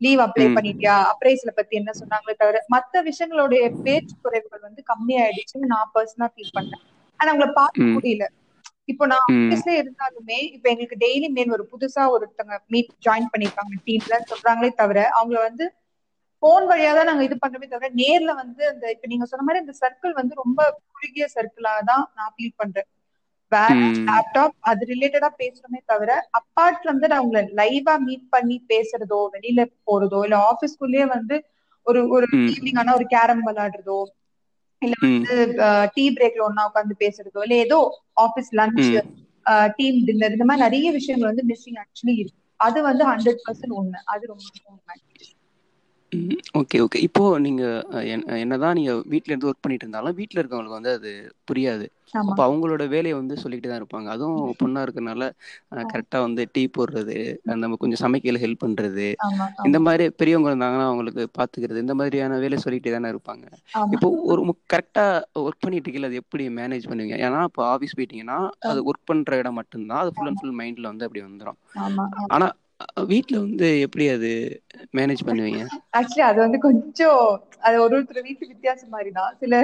லீவ் 0.00 0.20
அப்ளை 0.24 0.46
பண்ணிட்டியா? 0.50 0.94
அப்ரைஸ்ல 1.12 1.50
பத்தி 1.58 1.74
என்ன 1.76 1.90
சொன்னாங்களே 1.98 2.34
தவிர 2.36 2.56
மத்த 2.74 3.02
விஷயங்களுடைய 3.08 3.62
பேச்சு 3.84 4.14
குறைவுகள் 4.18 4.66
வந்து 4.66 4.82
கம்மி 4.90 5.14
ஆயிடுச்சுன்னு 5.20 5.72
நான் 5.72 5.92
பர்சனலா 5.94 6.28
ஃபீல் 6.32 6.54
பண்ணேன் 6.54 6.82
ஆனா 7.20 7.28
அவங்கள 7.30 7.48
பார்க்க 7.58 7.92
முடியல. 7.92 8.24
இப்போ 8.90 9.04
நான் 9.10 9.26
ஆபீஸ்ல 9.30 9.72
இருந்தாலுமே 9.80 10.38
இப்ப 10.54 10.66
எங்களுக்கு 10.70 10.98
டெய்லி 11.02 11.28
மெயின் 11.32 11.52
ஒரு 11.52 11.64
புதுசா 11.72 12.02
ஒருத்தங்க 12.14 12.54
மீட் 12.68 12.90
ஜாயின் 13.00 13.30
பண்ணிருக்காங்க 13.30 13.74
டீம்ல 13.86 14.16
சொல்றாங்களே 14.30 14.70
தவிர 14.76 14.98
அவங்கள 15.14 15.38
வந்து 15.46 15.66
போன் 16.44 16.64
வழியா 16.68 16.90
தான் 16.92 17.08
நாங்க 17.08 17.24
இது 17.26 17.36
பண்றோமே 17.38 17.66
தவிர 17.68 17.90
நேர்ல 18.00 18.32
வந்து 18.40 18.62
அந்த 18.70 18.84
இப்ப 18.94 19.06
நீங்க 19.06 19.26
சொன்ன 19.26 19.46
மாதிரி 19.46 19.62
அந்த 19.62 19.74
சர்க்கிள் 19.80 20.18
வந்து 20.20 20.34
ரொம்ப 20.42 20.60
குறுகிய 20.88 21.26
சர்க்கிளா 21.34 21.74
தான் 21.84 22.04
நான் 22.12 22.34
ஃபீல் 22.34 22.58
பண்றேன். 22.60 22.88
லேப்டாப் 24.08 24.54
அது 24.70 24.82
ரிலேட்டடா 24.88 25.28
பேசுறோமே 25.38 25.80
தவிர 25.86 26.10
அப்பார்ட் 26.38 26.78
ஃப்ரம் 26.80 27.00
தட் 27.00 27.16
அவங்கள 27.16 27.40
லைவா 27.60 27.94
மீட் 28.04 28.26
பண்ணி 28.30 28.56
பேசுறதோ 28.70 29.20
வெளியில 29.34 29.60
போறதோ 29.82 30.20
இல்ல 30.26 30.36
ஆபீஸ்க்குள்ளேயே 30.50 31.06
வந்து 31.14 31.36
ஒரு 31.86 32.00
ஒரு 32.14 32.26
ஈவினிங் 32.48 32.80
ஆனா 32.80 32.92
ஒரு 32.98 33.06
கேரம் 33.10 33.42
விளையாடுறதோ 33.46 33.98
இல்ல 34.82 34.94
வந்து 35.04 35.34
டீ 35.94 36.04
பிரேக்ல 36.14 36.46
ஒன்னா 36.46 36.64
உட்காந்து 36.68 36.94
பேசுறதோ 37.02 37.42
இல்ல 37.46 37.56
ஏதோ 37.64 37.78
ஆபீஸ் 38.24 38.50
லஞ்ச் 38.58 38.88
டீம் 39.76 39.98
டின்னர் 40.06 40.34
இந்த 40.36 40.46
மாதிரி 40.48 40.64
நிறைய 40.66 40.88
விஷயங்கள் 40.98 41.30
வந்து 41.30 41.44
மிஸ்ஸிங் 41.50 41.78
ஆக்சுவலி 41.82 42.14
இருக்கு. 42.16 42.38
அது 42.60 42.78
வந்து 42.88 43.04
ஹண்ட்ரட் 43.10 43.42
பர்சன்ட் 43.44 43.76
உண்மை. 43.78 44.00
அது 44.12 44.24
ரொம்ப 44.28 44.44
உண்மை. 44.68 44.96
Okay 46.58 46.78
okay. 46.82 46.98
இப்போ 47.06 47.22
நீங்க 47.44 47.62
என்- 48.12 48.28
என்னதான் 48.38 48.76
நீங்க 48.76 48.92
வீட்ல 49.12 49.32
இருந்து 49.32 49.48
ஒர்க் 49.48 49.62
பண்ணிட்டு 49.62 49.86
இருந்தாலும் 49.86 50.18
வீட்ல 50.18 50.40
இருக்கவங்களுக்கு 50.40 50.78
வந்து 50.78 50.94
அது 50.94 51.10
புரியாது. 51.48 51.86
ஆமா. 52.14 52.24
அப்போ 52.24 52.42
அவங்களோட 52.44 52.82
வேலையை 52.88 53.14
வந்து 53.16 53.34
சொல்லிட்டு 53.36 53.68
தான் 53.68 53.80
இருப்பாங்க. 53.80 54.08
அதுவும் 54.14 54.32
பொண்ணா 54.60 54.80
இருக்கறனால 54.84 55.24
கரெக்டா 55.90 56.18
வந்து 56.24 56.42
டீ 56.52 56.62
போடுறது 56.68 57.16
நம்ம 57.54 57.78
கொஞ்சம் 57.80 58.02
சமைக்கல 58.02 58.42
ஹெல்ப் 58.42 58.62
பண்றது 58.64 59.06
ஆமா 59.26 59.46
இந்த 59.62 59.78
ஆமா 59.78 59.86
மாதிரி 59.86 60.04
பெரியவங்க 60.20 60.50
இருந்தாங்கன்னா 60.50 60.86
அவங்களுக்கு 60.86 61.24
பாத்துக்கிறது 61.38 61.84
இந்த 61.84 61.94
மாதிரியான 61.94 62.38
வேலை 62.38 62.58
சொல்லிட்டே 62.58 62.92
தானே 62.92 63.12
இருப்பாங்க. 63.14 63.44
ஆமா. 63.74 63.90
இப்போ 63.96 64.10
ஒரு 64.30 64.42
கரெக்டா 64.70 65.06
ஒர்க் 65.42 65.64
பண்ணிட்டு 65.64 65.86
இருக்கீங்க 65.86 66.10
அது 66.10 66.22
எப்படி 66.22 66.46
மேனேஜ் 66.58 66.88
பண்ணுவீங்க? 66.88 67.18
ஏன்னா 67.26 67.40
இப்போ 67.50 67.64
ஆஃபீஸ் 67.72 67.96
போயிட்டீங்கன்னா 67.98 68.38
அது 68.70 68.82
ஒர்க் 68.86 69.06
பண்ற 69.06 69.36
இடம் 69.36 69.58
மட்டும்தான். 69.60 70.02
அது 70.02 70.12
ஃபுல் 70.14 70.30
அண்ட் 70.30 70.40
ஃபுல் 70.40 70.58
மைண்ட்ல 70.60 70.86
வந்து 70.86 71.06
அப்படி 71.08 71.22
வந்துடும் 71.26 71.60
ஆமா. 71.82 72.06
ஆனா 72.30 72.48
வீட்ல 73.08 73.36
வந்து 73.38 73.68
எப்படி 73.80 74.04
அது 74.10 74.30
மேனேஜ் 74.94 75.26
பண்ணுவீங்க? 75.26 75.62
ஆக்சுவலி 75.98 76.24
அது 76.28 76.38
வந்து 76.40 76.58
கொஞ்சம் 76.60 77.20
அது 77.60 77.76
ஒரு 77.82 77.94
ஒருத்தர் 77.96 78.26
வீட்டு 78.26 78.50
வித்தியாசம் 78.52 78.94
மாதிரிதான். 78.94 79.34
சில 79.40 79.54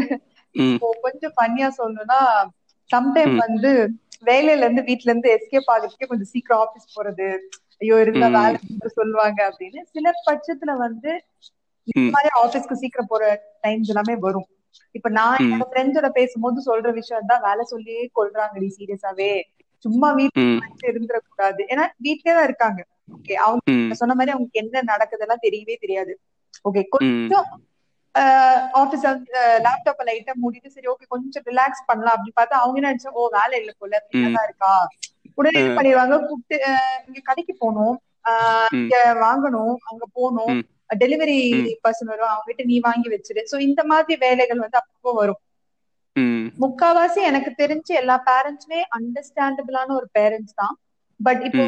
கொஞ்சம் 1.05 1.35
பண்ணியா 1.41 1.69
சொல்லணும்னா 1.79 2.21
சம்டைம் 2.91 3.35
வந்து 3.39 3.73
வேலையில 4.29 4.65
இருந்து 4.65 4.83
வீட்ல 4.89 5.11
இருந்து 5.11 5.29
எஸ்கேப் 5.35 5.71
ஆகுறதுக்கே 5.73 6.09
கொஞ்சம் 6.09 6.31
சீக்கிரம் 6.33 6.63
ஆபீஸ் 6.63 6.95
போறது. 6.97 7.29
ஐயோ 7.83 7.99
இருந்தா 8.01 8.29
வேலை 8.37 8.59
சொல்லுவாங்க 8.97 9.41
அப்படின்னு. 9.51 9.81
சில 9.95 10.09
பட்சத்துல 10.27 10.73
வந்து 10.79 11.13
இந்த 11.89 12.11
மாதிரி 12.17 12.31
ஆபீஸ்க்கு 12.41 12.81
சீக்கிரம் 12.81 13.09
போற 13.09 13.23
டைம்ஸ் 13.61 13.91
எல்லாமே 13.93 14.17
வரும். 14.25 14.49
இப்ப 14.95 15.09
நான் 15.11 15.41
என்னோட 15.45 15.65
ஃப்ரெண்ட்ஸோட 15.71 16.09
பேசும்போது 16.13 16.61
சொல்ற 16.67 16.89
விஷயம் 16.95 17.31
தான் 17.31 17.45
வேலை 17.47 17.65
சொல்லியே 17.71 18.03
கொள்றாங்கடி 18.15 18.69
சீரியஸாவே 18.77 19.33
சும்மா 19.85 20.09
வீட்டுல 20.13 20.45
ம். 20.47 20.59
இருந்துட 20.89 21.19
கூடாது 21.23 21.61
ஏன்னா 21.73 21.85
வீட்லயே 22.07 22.35
தான் 22.35 22.49
இருக்காங்க. 22.49 22.81
ஓகே 23.11 23.35
அவங்க 23.47 23.63
சொன்ன 23.95 24.15
மாதிரி 24.15 24.35
அவங்களுக்கு 24.35 24.63
என்ன 24.63 24.83
நடக்குதெல்லாம் 24.93 25.45
தெரியவே 25.47 25.77
தெரியாது. 25.81 26.13
ஓகே 26.65 26.83
கொஞ்சம் 26.95 27.49
ஆபீஸ் 28.75 29.05
லேப்டாப்ப 29.67 30.05
லைட்டா 30.09 30.33
மூடிட்டு 30.43 30.75
சரி 30.75 30.89
ஓகே 30.93 31.07
கொஞ்சம் 31.09 31.45
ரிலாக்ஸ் 31.47 31.87
பண்ணலாம் 31.87 32.15
அப்படின்னு 32.15 32.39
பார்த்தா 32.41 32.63
அவங்க 32.63 32.79
என்ன 32.81 32.91
நினைச்சா 32.91 33.13
ஓ 33.15 33.25
வேலை 33.37 33.57
இல்ல 33.61 33.73
போல 33.79 34.01
தான் 34.37 34.47
இருக்கா? 34.49 34.73
உடனே 35.39 35.61
என்ன 35.61 35.73
பண்ணிடுவாங்க 35.77 36.17
கூப்பிட்டு 36.27 36.57
இங்க 37.09 37.21
கடைக்கு 37.25 37.55
போகணும். 37.59 37.97
இங்க 38.79 38.97
வாங்கணும் 39.23 39.75
அங்க 39.91 40.05
போகணும். 40.17 40.53
ம். 40.55 40.65
டெலிவரி 41.03 41.37
பர்சன் 41.85 42.11
வரும் 42.13 42.31
அவங்க 42.31 42.49
கிட்ட 42.49 42.65
நீ 42.65 42.77
வாங்கி 42.89 43.09
வச்சிரு. 43.09 43.43
சோ 43.51 43.57
இந்த 43.69 43.81
மாதிரி 43.85 44.15
வேலைகள் 44.25 44.63
வந்து 44.65 44.81
அப்பப்போ 44.81 45.13
வரும். 45.21 45.41
முக்காவாசி 46.63 47.21
எனக்கு 47.23 47.51
தெரிஞ்சு 47.59 47.93
எல்லா 48.01 48.17
பேரண்ட்ஸுமே 48.27 48.81
அண்டர்ஸ்டாண்டபிளான 48.99 49.95
ஒரு 49.99 50.09
பேரண்ட்ஸ் 50.19 50.55
தான். 50.55 50.75
பட் 51.21 51.43
இப்போ 51.49 51.65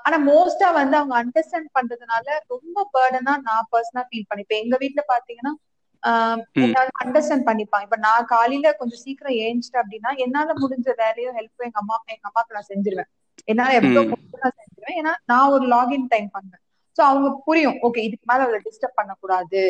ஆனா 0.00 0.16
மோஸ்டா 0.26 0.68
வந்து 0.74 0.96
அவங்க 0.96 1.14
அண்டர்ஸ்டாண்ட் 1.20 1.70
பண்றதுனால 1.74 2.24
ரொம்ப 2.50 2.86
பேர்டனா 2.94 3.34
நான் 3.42 3.68
பர்சனலா 3.72 4.04
ஃபீல் 4.08 4.30
பண்ணிப்பேன். 4.30 4.62
எங்க 4.64 4.76
வீட்ல 4.82 5.02
பாத்தீங்கன்னா 5.08 5.52
அண்டர்ஸ்டாண்ட் 7.02 7.46
பண்ணிப்பான் 7.48 7.84
இப்ப 7.84 7.96
நான் 7.98 8.24
காலையில 8.26 8.70
கொஞ்சம் 8.78 9.02
சீக்கிரம் 9.04 9.36
ஏஞ்சிட்டேன் 9.44 9.82
அப்படின்னா 9.82 10.10
என்னால 10.24 10.54
முடிஞ்ச 10.62 10.88
வேலையும் 10.98 11.36
ஹெல்ப் 11.38 11.66
எங்க 11.66 11.78
அம்மா 11.82 11.96
எங்க 12.08 12.26
அம்மாக்கு 12.30 12.56
நான் 12.56 12.70
செஞ்சிருவேன். 12.70 13.10
என்னால 13.48 13.70
எவ்வளவு 13.80 14.10
நான் 14.42 14.58
செஞ்சிருவேன். 14.60 14.98
ஏன்னா 15.00 15.12
நான் 15.24 15.52
ஒரு 15.54 15.64
லாகின் 15.68 16.10
டைம் 16.10 16.28
பண்ணுவேன். 16.30 16.62
சோ 16.96 17.10
அவங்க 17.10 17.28
புரியும். 17.46 17.78
ஓகே 17.86 18.00
இதுக்கு 18.08 18.26
மேல 18.26 18.44
அவளை 18.46 18.60
டிஸ்டர்ப் 18.66 18.98
பண்ணக்கூடாது. 19.00 19.62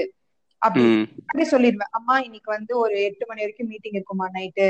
அப்படி 0.62 1.45
சொல்லிடுவேன். 1.49 1.92
அம்மா 1.99 2.14
இன்னைக்கு 2.26 2.50
வந்து 2.54 2.73
ஒரு 2.78 2.95
எட்டு 3.09 3.25
மணி 3.28 3.45
வரைக்கும் 3.45 3.71
மீட்டிங் 3.73 3.97
இருக்குமா 3.99 4.26
நைட்டு 4.35 4.66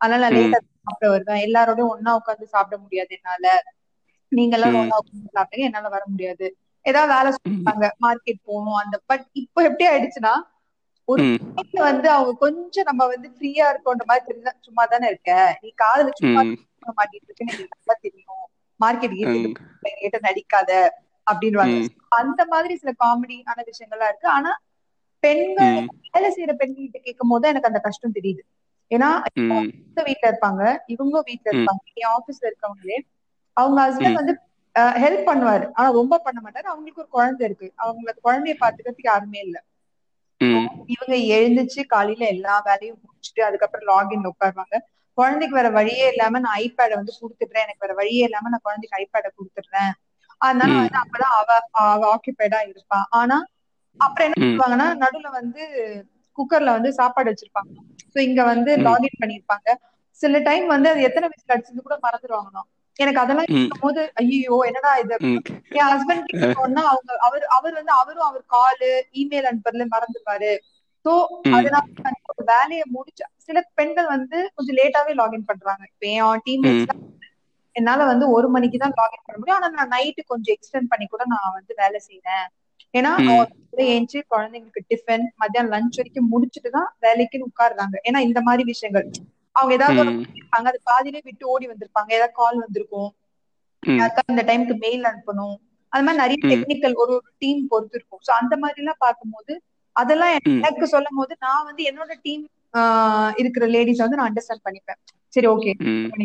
அதனால 0.00 0.20
நான். 0.24 0.36
லேட்டா 0.36 0.58
சாப்பிட 0.82 1.08
வருவேன். 1.10 1.42
எல்லாரோடயும் 1.46 1.92
ஒன்னா 1.94 2.12
உட்காந்து 2.20 2.46
சாப்பிட 2.54 2.76
முடியாது 2.80 3.12
என்னால. 3.18 3.46
நீங்க 4.34 4.54
எல்லாரும் 4.56 4.80
ம். 4.80 4.82
ஒன்னா 4.82 4.96
உட்காந்து 5.00 5.36
சாப்பிடுங்க 5.36 5.68
என்னால 5.68 5.90
வர 5.90 6.04
முடியாது 6.08 6.46
ஏதாவது 6.84 7.12
வேலை. 7.14 7.30
சொல்லிருப்பாங்க 7.36 7.86
மார்க்கெட் 8.04 8.40
போகணும் 8.42 8.80
அந்த 8.82 8.96
பட் 9.04 9.24
இப்போ 9.42 9.60
எப்படி 9.68 9.86
ஆயிடுச்சுன்னா 9.90 10.34
ஒரு 11.08 11.22
வந்து 11.88 12.08
அவங்க 12.14 12.32
கொஞ்சம் 12.42 12.88
நம்ம 12.88 13.02
வந்து 13.10 13.28
ஃப்ரீயா 13.34 13.64
இருக்கோன்ற 13.72 14.04
மாதிரி 14.04 14.24
தெரிஞ்சா 14.24 14.52
சும்மா 14.60 14.84
தானே 14.86 15.06
இருக்க 15.10 15.32
நீ 15.62 15.70
காதுல 15.82 16.12
சும்மா 16.20 16.42
மாட்டிட்டு 16.96 17.26
இருக்கு 17.28 17.44
எனக்கு 17.46 17.64
நல்லா 17.74 17.94
தெரியும் 18.00 18.42
மார்க்கெட். 18.80 19.10
கிட்ட 20.02 20.18
நடிக்காத 20.26 20.70
அப்படின்வாங்க. 21.26 21.76
அந்த 22.18 22.40
மாதிரி 22.52 22.74
சில 22.76 22.90
காமெடியான 22.98 23.60
விஷயங்கள்லாம் 23.68 24.10
இருக்கு 24.10 24.28
ஆனா 24.32 24.52
பெண்கள். 25.22 25.74
வேலை 26.06 26.28
செய்யற 26.30 26.52
பெண்கிட்ட 26.56 26.98
கேட்கும் 27.00 27.28
போது 27.28 27.48
எனக்கு 27.48 27.70
அந்த 27.70 27.80
கஷ்டம் 27.86 28.16
தெரியுது 28.16 28.42
ஏன்னா 28.90 29.08
வீட்ல 30.08 30.26
இருப்பாங்க 30.30 30.62
இவங்க 30.94 31.16
வீட்ல 31.28 31.48
ம். 31.52 31.70
இருப்பாங்க 31.70 31.82
என் 31.94 32.12
ஆபீஸ்ல 32.16 32.48
இருக்கவங்களே 32.50 32.98
அவங்க 33.56 33.78
ஹஸ்பண்ட். 33.82 34.18
வந்து 34.20 34.34
ஹெல்ப் 34.96 35.28
பண்ணுவாரு. 35.28 35.66
ஆனா 35.72 35.88
ரொம்ப 35.98 36.14
பண்ண 36.24 36.38
மாட்டாரு. 36.44 36.66
அவங்களுக்கு 36.66 37.02
ஒரு 37.02 37.10
குழந்தை 37.10 37.42
இருக்கு. 37.48 37.68
அவங்களுக்கு 37.82 38.22
குழந்தைய 38.22 38.54
பாத்துக்கிறதுக்கு 38.60 39.10
யாருமே 39.10 39.40
இல்ல. 39.40 39.56
இவங்க 40.94 41.14
எழுந்துச்சு 41.34 41.80
காலையில 41.92 42.24
எல்லா 42.34 42.54
வேலையும் 42.66 42.98
முடிச்சுட்டு 43.02 43.42
அதுக்கப்புறம் 43.46 43.88
லாகின் 43.90 44.28
உட்காருவாங்க. 44.30 44.76
குழந்தைக்கு 45.18 45.54
வேற 45.54 45.68
வழியே 45.72 46.06
இல்லாம 46.12 46.40
நான் 46.40 46.58
ஐபேட 46.62 46.92
வந்து 47.00 47.12
கொடுத்துடுறேன். 47.18 47.64
எனக்கு 47.66 47.84
வேற 47.84 47.94
வழியே 47.94 48.24
இல்லாம 48.28 48.50
நான் 48.52 48.64
குழந்தைக்கு 48.64 48.98
ஐபேட 49.00 49.26
கொடுத்துடுறேன். 49.32 49.92
அதனால. 50.40 50.72
வந்து 50.80 50.98
அப்பதான் 51.02 51.34
அவ 51.38 51.50
அவ 51.84 52.00
ஆக்கியபைடா 52.12 52.60
இருப்பா. 52.66 53.00
ஆனா 53.20 53.36
அப்புறம் 54.00 54.26
என்ன. 54.28 54.36
பண்ணுவாங்கன்னா 54.42 54.86
நடுவுல 55.02 55.28
வந்து 55.32 55.62
குக்கர்ல 56.38 56.70
வந்து 56.76 56.90
சாப்பாடு 56.98 57.30
வச்சிருப்பாங்க. 57.30 57.70
சோ 58.14 58.28
இங்க 58.28 58.40
வந்து. 58.46 58.70
லாகின் 58.86 59.20
பண்ணிருப்பாங்க. 59.20 59.68
சில 60.20 60.38
டைம் 60.42 60.66
வந்து 60.68 60.88
அது 60.90 61.00
எத்தனை 61.08 61.26
விசில் 61.32 61.54
அடிச்சது 61.54 61.80
கூட 61.80 61.96
மறந்துடுவாங்களாம் 62.04 62.68
எனக்கு 62.96 63.20
அதெல்லாம் 63.20 63.48
ம். 63.48 63.54
கேட்கும் 63.54 63.82
போது 63.82 64.00
ஐயோ 64.20 64.56
என்னடா 64.68 64.90
இது. 64.98 65.16
என் 65.72 65.90
ஹஸ்பண்ட் 65.92 66.28
கிட்ட 66.28 66.46
சொன்னா 66.58 66.82
அவங்க 66.90 67.12
அவர் 67.26 67.44
அவர் 67.56 67.74
வந்து 67.74 67.92
அவரும் 68.00 68.28
அவர் 68.28 68.44
காலு 68.48 68.90
இமெயில் 69.22 69.48
அனுப்புறதுல 69.50 69.86
மறந்துருவாரு 69.94 70.52
சோ. 71.04 71.12
அதனால 71.56 72.12
வேலையை 72.52 72.84
முடிச்சு 72.90 73.24
சில 73.46 73.58
பெண்கள் 73.74 74.08
வந்து 74.08 74.38
கொஞ்சம் 74.56 74.78
லேட்டாவே 74.78 75.12
லாகின் 75.16 75.48
பண்றாங்க. 75.50 75.82
இப்ப 75.92 76.06
என் 76.14 76.44
டீம்மேட்ஸ் 76.46 76.92
என்னால 77.76 78.00
வந்து 78.06 78.24
ஒரு 78.34 78.48
மணிக்கு 78.54 78.78
தான் 78.78 78.96
லாகின் 78.98 79.24
பண்ண 79.24 79.36
முடியும். 79.38 79.58
ஆனா 79.58 79.70
நான் 79.76 79.92
நைட்டு 79.94 80.22
கொஞ்சம் 80.32 80.54
எக்ஸ்டெண்ட் 80.56 80.90
பண்ணி 80.92 81.06
கூட 81.08 81.22
நான் 81.32 81.54
வந்து 81.56 81.72
வேலை 81.80 81.98
செய்யறேன் 82.06 82.46
ஏன்னா 82.94 83.12
ஏஞ்சி 83.86 84.18
குழந்தைங்களுக்கு 84.30 84.82
டிஃபன் 84.90 85.24
மத்தியானம் 85.40 85.72
லஞ்ச் 85.74 85.98
வரைக்கும் 86.00 86.30
முடிச்சுட்டு 86.32 86.70
தான் 86.70 86.90
வேலைக்குன்னு 87.02 87.48
உட்காருறாங்க. 87.50 87.96
ஏன்னா 88.08 88.18
இந்த 88.28 88.40
மாதிரி 88.42 88.64
விஷயங்கள். 88.70 89.06
அவங்க 89.56 89.72
ஏதாவது. 89.76 90.02
இருப்பாங்க 90.38 90.68
அது 90.70 90.80
பாதியிலே 90.84 91.20
விட்டு 91.24 91.44
ஓடி 91.48 91.66
வந்திருப்பாங்க. 91.68 92.10
ஏதாவது 92.10 92.34
கால் 92.34 92.62
வந்திருக்கும். 92.64 93.10
ம். 93.82 93.98
யாருக்காவது 93.98 94.34
இந்த 94.34 94.44
டைம்க்கு 94.50 94.74
மெயில் 94.84 95.04
அனுப்பணும். 95.10 95.56
அது 95.92 96.04
மாதிரி 96.04 96.20
நிறைய. 96.22 96.38
டெக்னிக்கல் 96.52 96.94
ஒரு 96.94 97.12
ஒரு 97.14 97.28
டீம் 97.38 97.60
பொறுத்து 97.68 97.96
இருக்கும். 97.98 98.22
சோ 98.26 98.32
அந்த 98.40 98.54
மாதிரி 98.56 98.80
எல்லாம் 98.82 99.02
பார்க்கும்போது 99.06 99.54
அதெல்லாம். 99.96 100.32
எனக்கு 100.58 100.86
சொல்லும் 100.86 101.18
போது 101.18 101.32
நான் 101.38 101.66
வந்து 101.66 101.82
என்னோட 101.90 102.12
டீம் 102.22 102.44
இருக்கிற 103.36 103.64
லேடிஸ் 103.66 104.04
வந்து 104.04 104.16
நான் 104.16 104.30
அண்டர்ஸ்டாண்ட் 104.30 104.64
பண்ணிப்பேன். 104.64 105.00
சரி 105.34 105.46
ஓகே 105.46 105.70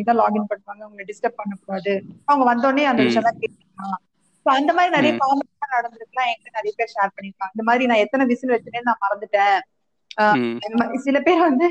தான் 0.03 0.19
லாகின் 0.19 0.49
பண்ணுவாங்க. 0.51 0.81
அவங்களை 0.85 1.05
டிஸ்டர்ப் 1.11 1.39
பண்ணக்கூடாது. 1.41 1.93
அவங்க 2.25 2.45
வந்தோடனே 2.51 2.83
அந்த. 2.83 3.03
விஷயம் 3.03 3.27
சோ 4.45 4.49
அந்த 4.51 4.71
மாதிரி 4.73 4.91
நிறைய. 4.95 5.13
காமெடி 5.21 5.47
நடந்திருக்கலாம் 5.73 6.29
என்கிட்ட 6.29 6.57
நிறைய 6.57 6.71
பேர் 6.77 6.93
ஷேர் 6.93 7.13
பண்ணிருக்காங்க 7.15 7.53
இந்த 7.55 7.63
மாதிரி 7.63 7.85
நான் 7.85 8.03
எத்தனை 8.05 8.23
விசில் 8.25 8.53
வச்சுட்டேன்னு 8.53 8.89
நான் 8.89 9.03
மறந்துட்டேன். 9.05 9.57
சில 11.05 11.17
பேர் 11.19 11.41
வந்து 11.41 11.67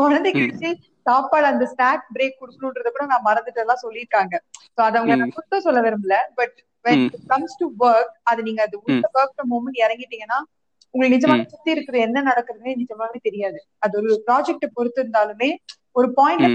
குழந்தைக்கு 0.00 0.70
சாப்பாடு 1.08 1.46
அந்த 1.52 1.64
ஸ்நாக் 1.72 2.08
பிரேக் 2.14 2.40
கொடுக்கணுன்றத 2.40 2.88
கூட 2.94 3.04
நான் 3.12 3.26
மறந்துட்டெல்லாம் 3.28 3.82
சொல்லியிருக்காங்க. 3.84 4.34
சோ 4.74 4.80
அதை 4.86 4.96
அவங்க. 5.00 5.14
நான் 5.22 5.36
குத்தம் 5.38 5.66
சொல்ல 5.66 5.80
விரும்பல. 5.86 6.16
But 6.40 6.56
it 6.90 7.14
comes 7.32 7.52
to 7.60 7.66
work 7.82 8.10
அது 8.30 8.40
நீங்க 8.46 8.60
அது 8.66 8.76
உள்ள 8.82 9.06
ஒர்க் 9.18 9.34
ஃப்ரம் 9.36 9.50
ஹோம்னு 9.54 9.80
இறங்கிட்டீங்கன்னா 9.84 10.38
உங்களுக்கு 10.94 11.16
நிஜமா. 11.16 11.34
சுத்தி 11.52 11.70
இருக்கிற 11.74 11.96
என்ன 12.04 12.18
நடக்குதுன்னே 12.28 12.72
நிஜமாவே 12.82 13.18
தெரியாது. 13.28 13.58
அது 13.84 13.94
ஒரு 14.00 14.10
ப்ராஜெக்ட் 14.28 14.66
பொறுத்து 14.76 15.00
இருந்தாலுமே 15.04 15.50
ஒரு 15.98 16.08
பாயிண்ட். 16.18 16.46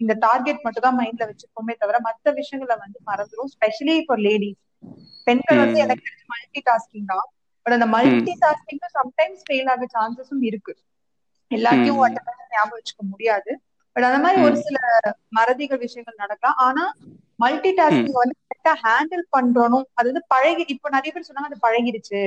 இந்த 0.00 0.14
டார்கெட் 0.26 0.64
மட்டும் 0.64 0.84
தான் 0.86 0.98
மைண்ட்ல 1.00 1.24
வச்சிருக்கோமே 1.30 1.74
தவிர 1.82 1.96
மத்த 2.08 2.34
விஷயங்களை 2.40 2.76
வந்து 2.84 2.98
மறந்துடும் 3.10 3.50
ஸ்பெஷலி 3.54 3.96
ஃபார் 4.06 4.22
லேடிஸ் 4.28 4.60
பெண்கள் 5.28 5.60
வந்து. 5.62 5.78
எனக்கு 5.86 6.10
மல்டி 6.32 6.62
டாஸ்கிங் 6.70 7.08
தான். 7.12 7.26
பட் 7.66 7.76
அந்த 7.76 7.86
மல்டி 7.94 8.34
டாஸ்கிங் 8.44 8.82
சம்டைம்ஸ் 8.98 9.42
ஃபெயில் 9.48 9.70
ஆக 9.74 9.86
சான்சஸும் 9.96 10.42
இருக்கு. 10.50 10.74
எல்லாத்தையும் 11.52 12.00
ஞாபகம் 12.50 12.78
வச்சுக்க 12.78 13.02
முடியாது. 13.08 13.50
பட் 13.96 14.06
அந்த 14.08 14.18
மாதிரி 14.18 14.38
ஒரு. 14.40 14.56
சில 14.64 14.76
மறதிகள் 15.30 15.78
விஷயங்கள் 15.78 16.20
நடக்கலாம். 16.22 16.58
ஆனா 16.58 16.84
மல்டி 17.38 17.70
டாஸ்கிங் 17.72 18.18
வந்து 18.18 18.36
கரெக்டா 18.42 18.72
ஹேண்டில் 18.84 19.24
பண்றணும். 19.32 19.86
அது 19.94 20.06
வந்து 20.10 20.24
பழகி 20.28 20.64
இப்ப 20.74 20.90
நிறைய 20.90 21.10
பேர் 21.12 21.28
சொன்னாங்க 21.28 21.50
அது 21.50 21.64
பழகிருச்சு. 21.64 22.20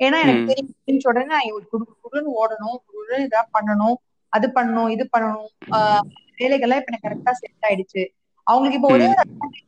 ஏன்னா 0.00 0.18
எனக்கு. 0.22 0.42
தெரியும் 0.48 0.72
உடனே 1.04 1.26
நான் 1.26 1.52
ஒரு 1.52 1.64
குடு 1.68 1.84
குடுன்னு 2.04 2.30
ஓடணும். 2.36 2.78
குடு 2.86 3.16
இதா 3.26 3.42
பண்ணணும். 3.54 3.96
அது 4.32 4.46
பண்ணணும் 4.54 4.90
இது 4.90 5.04
பண்ணணும். 5.12 5.50
வேலைகள்லாம் 6.38 6.80
இப்ப 6.80 6.92
எனக்கு 6.92 7.08
கரெக்டா 7.08 7.32
செட் 7.34 7.66
ஆயிடுச்சு. 7.66 8.02
அவங்களுக்கு 8.46 8.78
இப்ப 8.78 8.90
ஒரே 8.90 9.08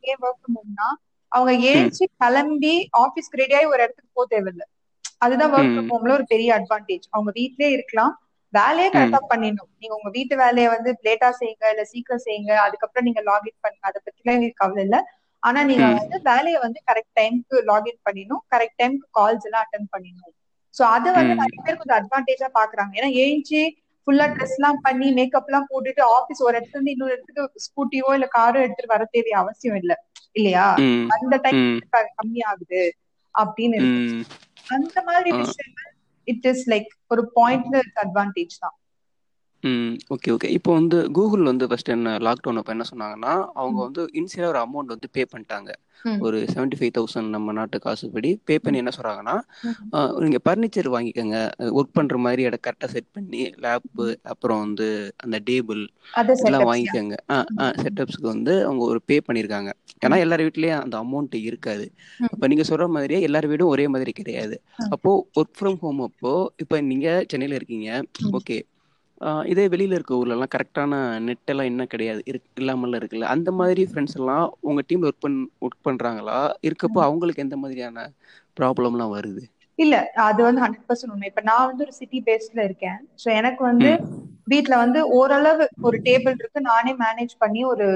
ஏன் 0.04 0.20
ஒர்க் 0.22 0.48
ஹோம்னா 0.48 0.88
அவங்க 1.32 1.52
ஏஞ்சி 1.70 2.04
கிளம்பி 2.16 2.74
ஆபீஸ்க்கு 2.98 3.40
ரெடியாகி 3.40 3.66
ஒரு 3.66 3.80
இடத்துக்கு 3.82 4.10
போக 4.12 4.26
தேவையில்லை. 4.28 4.66
அதுதான் 5.20 5.52
ஒர்க் 5.52 5.72
ஃப்ரம். 5.72 5.88
ஹோம்ல 5.90 6.12
ஒரு 6.12 6.24
பெரிய 6.26 6.48
அட்வான்டேஜ் 6.58 7.06
அவங்க 7.10 7.30
வீட்லயே 7.34 7.70
இருக்கலாம். 7.76 8.12
வேலையே 8.52 8.88
கரெக்டா 8.90 9.20
பண்ணிடணும் 9.30 9.70
நீங்க 9.74 9.94
உங்க 9.96 10.10
வீட்டு 10.14 10.34
வேலையை 10.40 10.68
வந்து 10.70 10.90
லேட்டா 11.06 11.28
செய்யுங்க 11.38 11.64
இல்ல 11.68 11.82
சீக்கிரம் 11.90 12.24
செய்யுங்க 12.24 12.52
அதுக்கப்புறம் 12.64 13.06
நீங்க 13.08 13.22
லாகின் 13.26 13.58
பண்ணுங்க 13.58 13.86
அதை 13.90 14.00
பத்திலாம் 14.00 14.36
எங்களுக்கு 14.36 14.62
கவலை 14.62 14.82
இல்ல 14.86 14.98
ஆனா 15.42 15.60
நீங்க. 15.70 15.88
வந்து 15.98 16.16
வேலையை 16.28 16.58
வந்து 16.62 16.80
கரெக்ட் 16.88 17.14
டைம்க்கு 17.14 17.56
லாகின் 17.68 18.00
பண்ணிடணும் 18.02 18.42
கரெக்ட் 18.52 18.78
டைம்க்கு 18.78 19.06
கால்ஸ் 19.12 19.46
எல்லாம் 19.48 19.64
அட்டன் 19.64 19.90
பண்ணிடணும் 19.92 20.34
சோ 20.74 20.82
அது 20.96 21.08
வந்து. 21.12 21.34
நிறைய 21.36 21.58
பேர் 21.58 21.80
கொஞ்சம் 21.80 21.98
அட்வான்டேஜா 22.00 22.48
பாக்குறாங்க 22.56 22.92
ஏன்னா 22.98 23.10
ஏஞ்சி 23.22 23.62
ஃபுல்லா 24.06 24.26
ட்ரெஸ் 24.34 24.56
எல்லாம் 24.56 24.78
பண்ணி 24.84 25.06
மேக்கப் 25.16 25.48
எல்லாம் 25.48 25.68
போட்டுட்டு 25.70 26.02
ஆபீஸ் 26.16 26.44
ஒரு 26.44 26.54
இடத்துல 26.54 26.76
இருந்து 26.76 26.94
இன்னொரு 26.94 27.14
இடத்துக்கு 27.14 27.42
ஸ்கூட்டியோ 27.66 28.10
இல்ல 28.16 28.26
காரோ 28.36 28.58
எடுத்துட்டு 28.64 28.94
வர 28.94 29.06
தேவைய 29.10 29.36
அவசியம் 29.42 29.78
இல்ல 29.80 29.94
இல்லையா. 30.36 30.66
அந்த 31.14 31.34
டைம். 31.44 31.60
கம்மி 32.14 32.40
ஆகுது 32.48 32.82
அப்படின்னு. 33.34 33.80
அந்த 34.68 34.96
மாதிரி. 35.06 35.30
விஷயங்கள் 35.40 35.90
இட் 36.32 36.46
இஸ் 36.52 36.64
லைக் 36.70 36.90
ஒரு 37.08 37.22
பாயிண்ட்ல 37.36 37.76
அட்வான்டேஜ் 38.04 38.56
தான். 38.60 38.76
ம் 39.64 39.94
ஓகே 40.08 40.30
ஓகே 40.32 40.48
இப்போ 40.48 40.70
வந்து 40.72 40.98
கூகுள் 41.12 41.42
வந்து 41.44 41.66
ஃபர்ஸ்ட் 41.68 41.88
என்ன 41.88 42.10
லாக்டவுன் 42.20 42.58
அப்போ 42.60 42.72
என்ன 42.72 42.84
சொன்னாங்கன்னா 42.90 43.32
அவங்க 43.54 43.78
ம். 43.78 43.84
வந்து 43.84 44.02
இனிஷியலாக 44.14 44.52
ஒரு 44.52 44.60
அமௌண்ட் 44.60 44.92
வந்து 44.94 45.08
பே 45.12 45.22
பண்ணிட்டாங்க. 45.32 45.70
ம். 46.04 46.18
ஒரு 46.20 46.38
செவன்டி 46.52 46.76
ஃபைவ் 46.78 46.92
தௌசண்ட் 46.94 47.28
நம்ம 47.28 47.52
நாட்டு 47.52 47.78
காசுபடி 47.78 48.30
பே 48.44 48.56
பண்ணி 48.58 48.78
என்ன 48.78 48.92
சொல்கிறாங்கன்னா 48.96 49.34
ம். 49.64 49.74
நீங்கள் 50.20 50.44
ஃபர்னிச்சர் 50.44 50.88
வாங்கிக்கோங்க. 50.94 51.38
ஒர்க் 51.78 51.96
பண்ணுற 51.98 52.18
மாதிரி 52.18 52.42
இடம் 52.42 52.64
கரெக்டாக 52.66 52.90
செட் 52.92 53.10
பண்ணி 53.12 53.42
லேப்பு 53.64 54.06
அப்புறம் 54.32 54.60
வந்து 54.60 54.86
அந்த 55.16 55.38
டேபிள் 55.48 55.82
அது 56.14 56.32
இதெல்லாம் 56.32 56.44
செட்டப்ஸ் 56.44 56.70
வாங்கிக்கோங்க. 56.70 57.18
ஆ 57.30 57.38
ஆ 57.58 57.68
செட்டப்ஸ்க்கு 57.82 58.28
வந்து 58.28 58.54
அவங்க 58.64 58.84
ஒரு 58.88 59.02
பே 59.06 59.18
பண்ணியிருக்காங்க 59.26 59.72
ஏன்னா 60.02 60.18
எல்லார் 60.18 60.46
வீட்லேயும் 60.46 60.82
அந்த 60.82 60.96
அமௌண்ட் 61.02 61.36
இருக்காது. 61.42 61.86
ம். 62.20 62.30
அப்போ 62.32 62.46
நீங்கள் 62.46 62.70
சொல்கிற 62.70 62.88
மாதிரியே 62.94 63.20
எல்லார் 63.22 63.46
வீடும் 63.46 63.68
ஒரே 63.68 63.86
மாதிரி 63.88 64.12
கிடையாது. 64.12 64.56
ம். 64.78 64.90
அப்போது 64.90 65.22
ஒர்க் 65.36 65.56
ஃப்ரம் 65.58 65.80
ஹோம் 65.80 66.02
அப்போது 66.02 66.50
இப்போ 66.56 66.78
நீங்கள் 66.88 67.24
சென்னையில் 67.30 67.58
இருக்கீங்க. 67.60 67.90
ம். 68.22 68.32
ஓகே 68.32 68.58
இதே 69.48 69.64
வெளியில் 69.68 69.94
இருக்க 69.94 70.12
ஊர்லலாம் 70.14 70.52
கரெக்டான 70.54 70.92
நெட் 71.26 71.50
எல்லாம் 71.50 71.66
இன்னும் 71.66 71.86
கிடையாது. 71.86 72.20
இருக்கு 72.26 72.60
இல்லாமலாம் 72.60 73.00
இருக்குல்ல. 73.00 73.30
அந்த 73.34 73.50
மாதிரி 73.52 73.82
ஃப்ரெண்ட்ஸ் 73.88 74.18
எல்லாம் 74.18 74.46
உங்கள் 74.62 74.86
டீமில் 74.88 75.08
ஒர்க் 75.10 75.20
பண் 75.20 75.38
ஒர்க் 75.64 75.86
பண்ணுறாங்களா 75.88 76.38
இருக்கப்போ 76.68 77.02
அவங்களுக்கு 77.04 77.44
எந்த 77.46 77.58
மாதிரியான 77.58 78.06
ப்ராப்ளம்லாம் 78.56 79.14
வருது? 79.14 79.44
இல்ல 79.78 79.94
அது 80.24 80.40
வந்து 80.42 80.62
ஹண்ட்ரட் 80.62 80.86
பர்சன்ட் 80.88 81.12
உண்மை. 81.12 81.28
இப்ப 81.30 81.42
நான் 81.42 81.68
வந்து 81.68 81.84
ஒரு 81.84 81.94
சிட்டி 81.98 82.18
பேஸ்ட்ல 82.26 82.60
இருக்கேன். 82.68 82.98
சோ 83.22 83.28
எனக்கு 83.36 83.62
வந்து 83.64 83.90
ம். 83.90 84.00
வீட்ல 84.46 84.74
வந்து 84.76 85.00
ஓரளவு 85.16 85.64
ஒரு 85.82 85.96
டேபிள் 86.04 86.36
இருக்கு. 86.36 86.60
நானே 86.68 86.92
மேனேஜ் 86.98 87.34
பண்ணி 87.38 87.62
ஒரு 87.72 87.86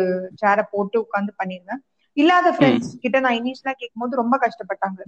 சேரை 0.41 0.65
போட்டு 0.71 0.97
உட்காந்து 1.03 1.33
பண்ணிருவேன் 1.39 1.83
இல்லாத 2.17 2.49
ஃப்ரெண்ட்ஸ் 2.55 2.91
கிட்ட 3.03 3.19
நான் 3.25 3.39
இனிஷியலா 3.41 3.75
கேட்கும்போது 3.75 4.21
ரொம்ப 4.21 4.37
கஷ்டப்பட்டாங்க 4.43 5.01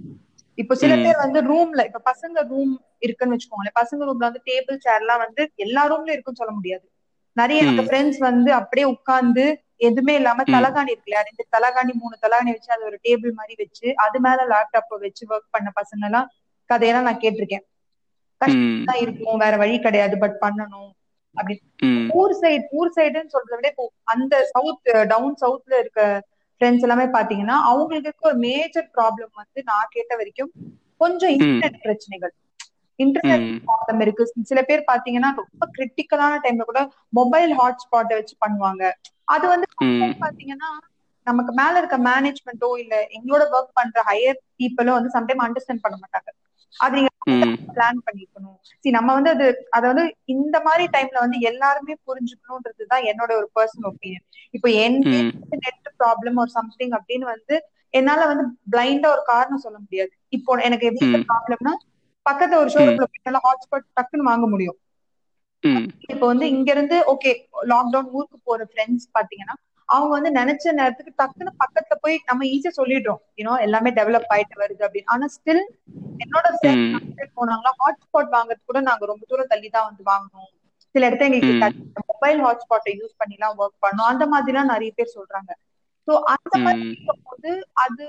இப்போ 0.57 0.73
சில. 0.81 0.93
பேர் 0.97 1.17
வந்து 1.21 1.39
ரூம்ல 1.49 1.81
இப்ப 1.89 2.01
பசங்க 2.07 2.41
ரூம் 2.49 2.73
இருக்குன்னு 3.05 3.35
வச்சுக்கோங்களேன் 3.35 3.77
பசங்க 3.79 4.01
ரூம்ல 4.07 4.27
வந்து 4.29 4.43
டேபிள் 4.47 4.77
சேர் 4.79 5.01
எல்லாம் 5.01 5.21
வந்து 5.25 5.43
எல்லா 5.65 5.81
ரூம்லயும் 5.91 6.15
இருக்குன்னு 6.15 6.41
சொல்ல 6.41 6.53
முடியாது 6.57 6.85
நிறைய. 7.37 7.61
அந்த 7.65 7.83
ஃப்ரெண்ட்ஸ் 7.87 8.19
வந்து 8.25 8.51
அப்படியே 8.59 8.85
உட்கார்ந்து 8.93 9.45
எதுவுமே 9.81 10.13
இல்லாம. 10.19 10.43
தலகாணி 10.49 10.91
இருக்கு 10.91 11.09
இல்லையா 11.09 11.23
ரெண்டு 11.27 11.43
தலகாணி 11.55 11.93
மூணு 11.95 12.15
தலகாணி 12.19 12.51
வச்சு 12.55 12.69
அது 12.69 12.83
ஒரு 12.89 12.97
டேபிள் 13.05 13.33
மாதிரி 13.39 13.55
வச்சு 13.63 13.87
அது 14.05 14.19
மேல 14.25 14.45
லேப்டாப்ப 14.51 14.99
வச்சு 15.03 15.23
ஒர்க் 15.29 15.49
பண்ண 15.51 15.69
பசங்க 15.79 16.05
எல்லாம் 16.09 16.27
கதையெல்லாம் 16.69 17.07
நான் 17.07 17.21
கேட்டிருக்கேன் 17.21 17.65
ம். 18.41 18.83
தான் 18.87 18.99
இருக்கும் 19.03 19.41
வேற 19.41 19.55
வழி 19.57 19.75
கிடையாது 19.79 20.15
பட் 20.19 20.37
பண்ணணும் 20.41 20.89
அப்படி 21.35 21.55
ம். 21.85 22.07
ஊர் 22.13 22.33
சைடு 22.39 22.63
ஊர் 22.77 22.91
சைடுன்னு 22.95 23.33
சொல்றதை 23.33 23.57
விட 23.59 23.69
இப்போ 23.71 23.85
அந்த 24.13 24.35
சவுத் 24.51 24.81
டவுன் 25.11 25.35
சவுத்ல 25.41 25.73
இருக்க 25.83 26.01
ஃப்ரெண்ட்ஸ் 26.55 26.85
எல்லாமே 26.85 27.05
பாத்தீங்கன்னா 27.15 27.57
அவங்களுக்கு 27.69 28.09
இருக்க 28.09 28.25
ஒரு 28.25 28.39
மேஜர் 28.45 28.87
ப்ராப்ளம் 28.93 29.31
வந்து 29.41 29.59
நான் 29.67 29.91
கேட்ட 29.91 30.13
வரைக்கும் 30.15 30.51
கொஞ்சம். 31.01 31.33
இன்டர்நெட் 31.37 31.77
பிரச்சனைகள் 31.81 32.33
இன்டர்நெட். 32.99 33.45
ப்ராப்ளம் 33.67 34.01
இருக்கு 34.03 34.23
சில 34.49 34.59
பேர் 34.63 34.89
பாத்தீங்கன்னா 34.89 35.29
ரொம்ப 35.39 35.63
கிரிட்டிக்கலான 35.75 36.33
டைம்ல 36.43 36.65
கூட 36.65 36.81
மொபைல் 37.13 37.53
ஹாட்ஸ்பாட்டை 37.59 38.17
வச்சு 38.19 38.35
பண்ணுவாங்க 38.39 38.83
அது 39.27 39.45
வந்து. 39.47 39.67
பாத்தீங்கன்னா 40.21 40.69
நமக்கு 41.27 41.51
மேல 41.53 41.73
இருக்க 41.79 41.97
மேனேஜ்மெண்ட்டோ 42.07 42.69
இல்ல 42.81 42.95
எங்களோட 43.15 43.43
ஒர்க் 43.53 43.77
பண்ற 43.79 43.99
ஹையர் 44.07 44.39
பீப்புளோ 44.59 44.95
வந்து 44.97 45.15
சம்டைம் 45.15 45.43
அண்டர்ஸ்டாண்ட் 45.45 45.85
பண்ண 45.85 45.97
மாட்டாங்க 46.01 46.29
அது 46.79 46.95
நீங்க. 46.97 47.11
பிளான் 47.71 47.99
பண்ணிக்கணும் 48.03 48.53
சி 48.83 48.89
நம்ம 48.95 49.09
வந்து 49.13 49.31
அது 49.31 49.45
அத 49.71 49.83
வந்து 49.87 50.03
இந்த 50.33 50.57
மாதிரி 50.63 50.85
டைம்ல 50.93 51.17
வந்து 51.23 51.37
எல்லாருமே 51.49 51.93
புரிஞ்சுக்கணும்ன்றதுதான் 52.07 53.05
என்னோட 53.09 53.31
ஒரு 53.35 53.47
பர்சனல் 53.55 53.89
ஒப்பீனியன் 53.91 54.25
இப்போ 54.53 54.69
என். 54.79 54.99
நெட் 55.63 55.89
ப்ராப்ளம் 55.99 56.37
ஒரு 56.37 56.51
சம்திங் 56.51 56.93
அப்படின்னு 56.97 57.25
வந்து 57.27 57.55
என்னால 57.93 58.21
வந்து 58.25 58.43
பிளைண்டா 58.71 59.09
ஒரு 59.11 59.23
காரணம் 59.27 59.63
சொல்ல 59.63 59.77
முடியாது 59.79 60.11
இப்போ 60.37 60.57
எனக்கு 60.65 60.87
ம். 61.03 61.25
ப்ராப்ளம்னா 61.29 61.73
பக்கத்துல 62.25 62.59
ஒரு 62.61 62.71
ஷோரூம்ல 62.71 63.07
ஹாட்ஸ்பாட் 63.45 63.87
டக்குன்னு 63.93 64.29
வாங்க 64.29 64.45
முடியும். 64.47 64.77
இப்போ 66.13 66.25
வந்து 66.27 66.45
இங்க 66.53 66.69
இருந்து 66.71 66.97
ஓகே 67.11 67.31
லாக்டவுன் 67.69 68.09
ஊருக்கு 68.13 68.37
போற 68.43 68.63
ஃப்ரெண்ட்ஸ் 68.71 69.07
பாத்தீங்கன்னா 69.13 69.55
அவங்க 69.89 70.11
வந்து 70.17 70.31
நினைச்ச 70.31 70.71
நேரத்துக்கு 70.71 71.11
டக்குன்னு 71.17 71.51
பக்கத்துல 71.63 71.95
போய் 72.01 72.15
நம்ம 72.25 72.45
ஈஸியா 72.45 72.71
சொல்லிடுறோம். 72.77 73.21
யூனோ 73.37 73.53
எல்லாமே 73.59 73.89
டெவலப் 73.91 74.31
ஆயிட்டு 74.35 74.61
வருது 74.61 74.83
அப்படின்னு. 74.85 75.11
ஆனா 75.13 75.25
ஸ்டில் 75.35 75.63
என்னோட 76.19 76.45
போனாங்களா 77.37 77.71
ஹாட்ஸ்பாட் 77.81 78.35
வாங்குறது 78.35 78.61
கூட 78.65 78.79
நாங்க 78.81 79.05
ரொம்ப 79.05 79.23
தூரம் 79.27 79.51
தள்ளி 79.53 79.69
தான் 79.69 79.87
வந்து 79.89 80.03
வாங்கணும் 80.11 80.51
சில 80.95 81.07
இடத்துல. 81.07 81.29
எங்களுக்கு 81.29 81.55
மொபைல் 82.11 82.41
ஹாட்ஸ்பாட்டை 82.45 82.91
யூஸ் 82.99 83.15
பண்ணி 83.17 83.37
எல்லாம் 83.37 83.57
ஒர்க் 83.59 83.83
பண்ணோம். 83.85 84.09
அந்த 84.11 84.25
மாதிரி 84.25 84.53
எல்லாம் 84.53 84.71
நிறைய 84.73 84.91
பேர் 84.95 85.15
சொல்றாங்க. 85.15 85.51
சோ 86.07 86.13
அந்த 86.33 86.55
மாதிரி. 86.57 86.83
இருக்கும்போது 86.91 87.51
அது 87.83 88.05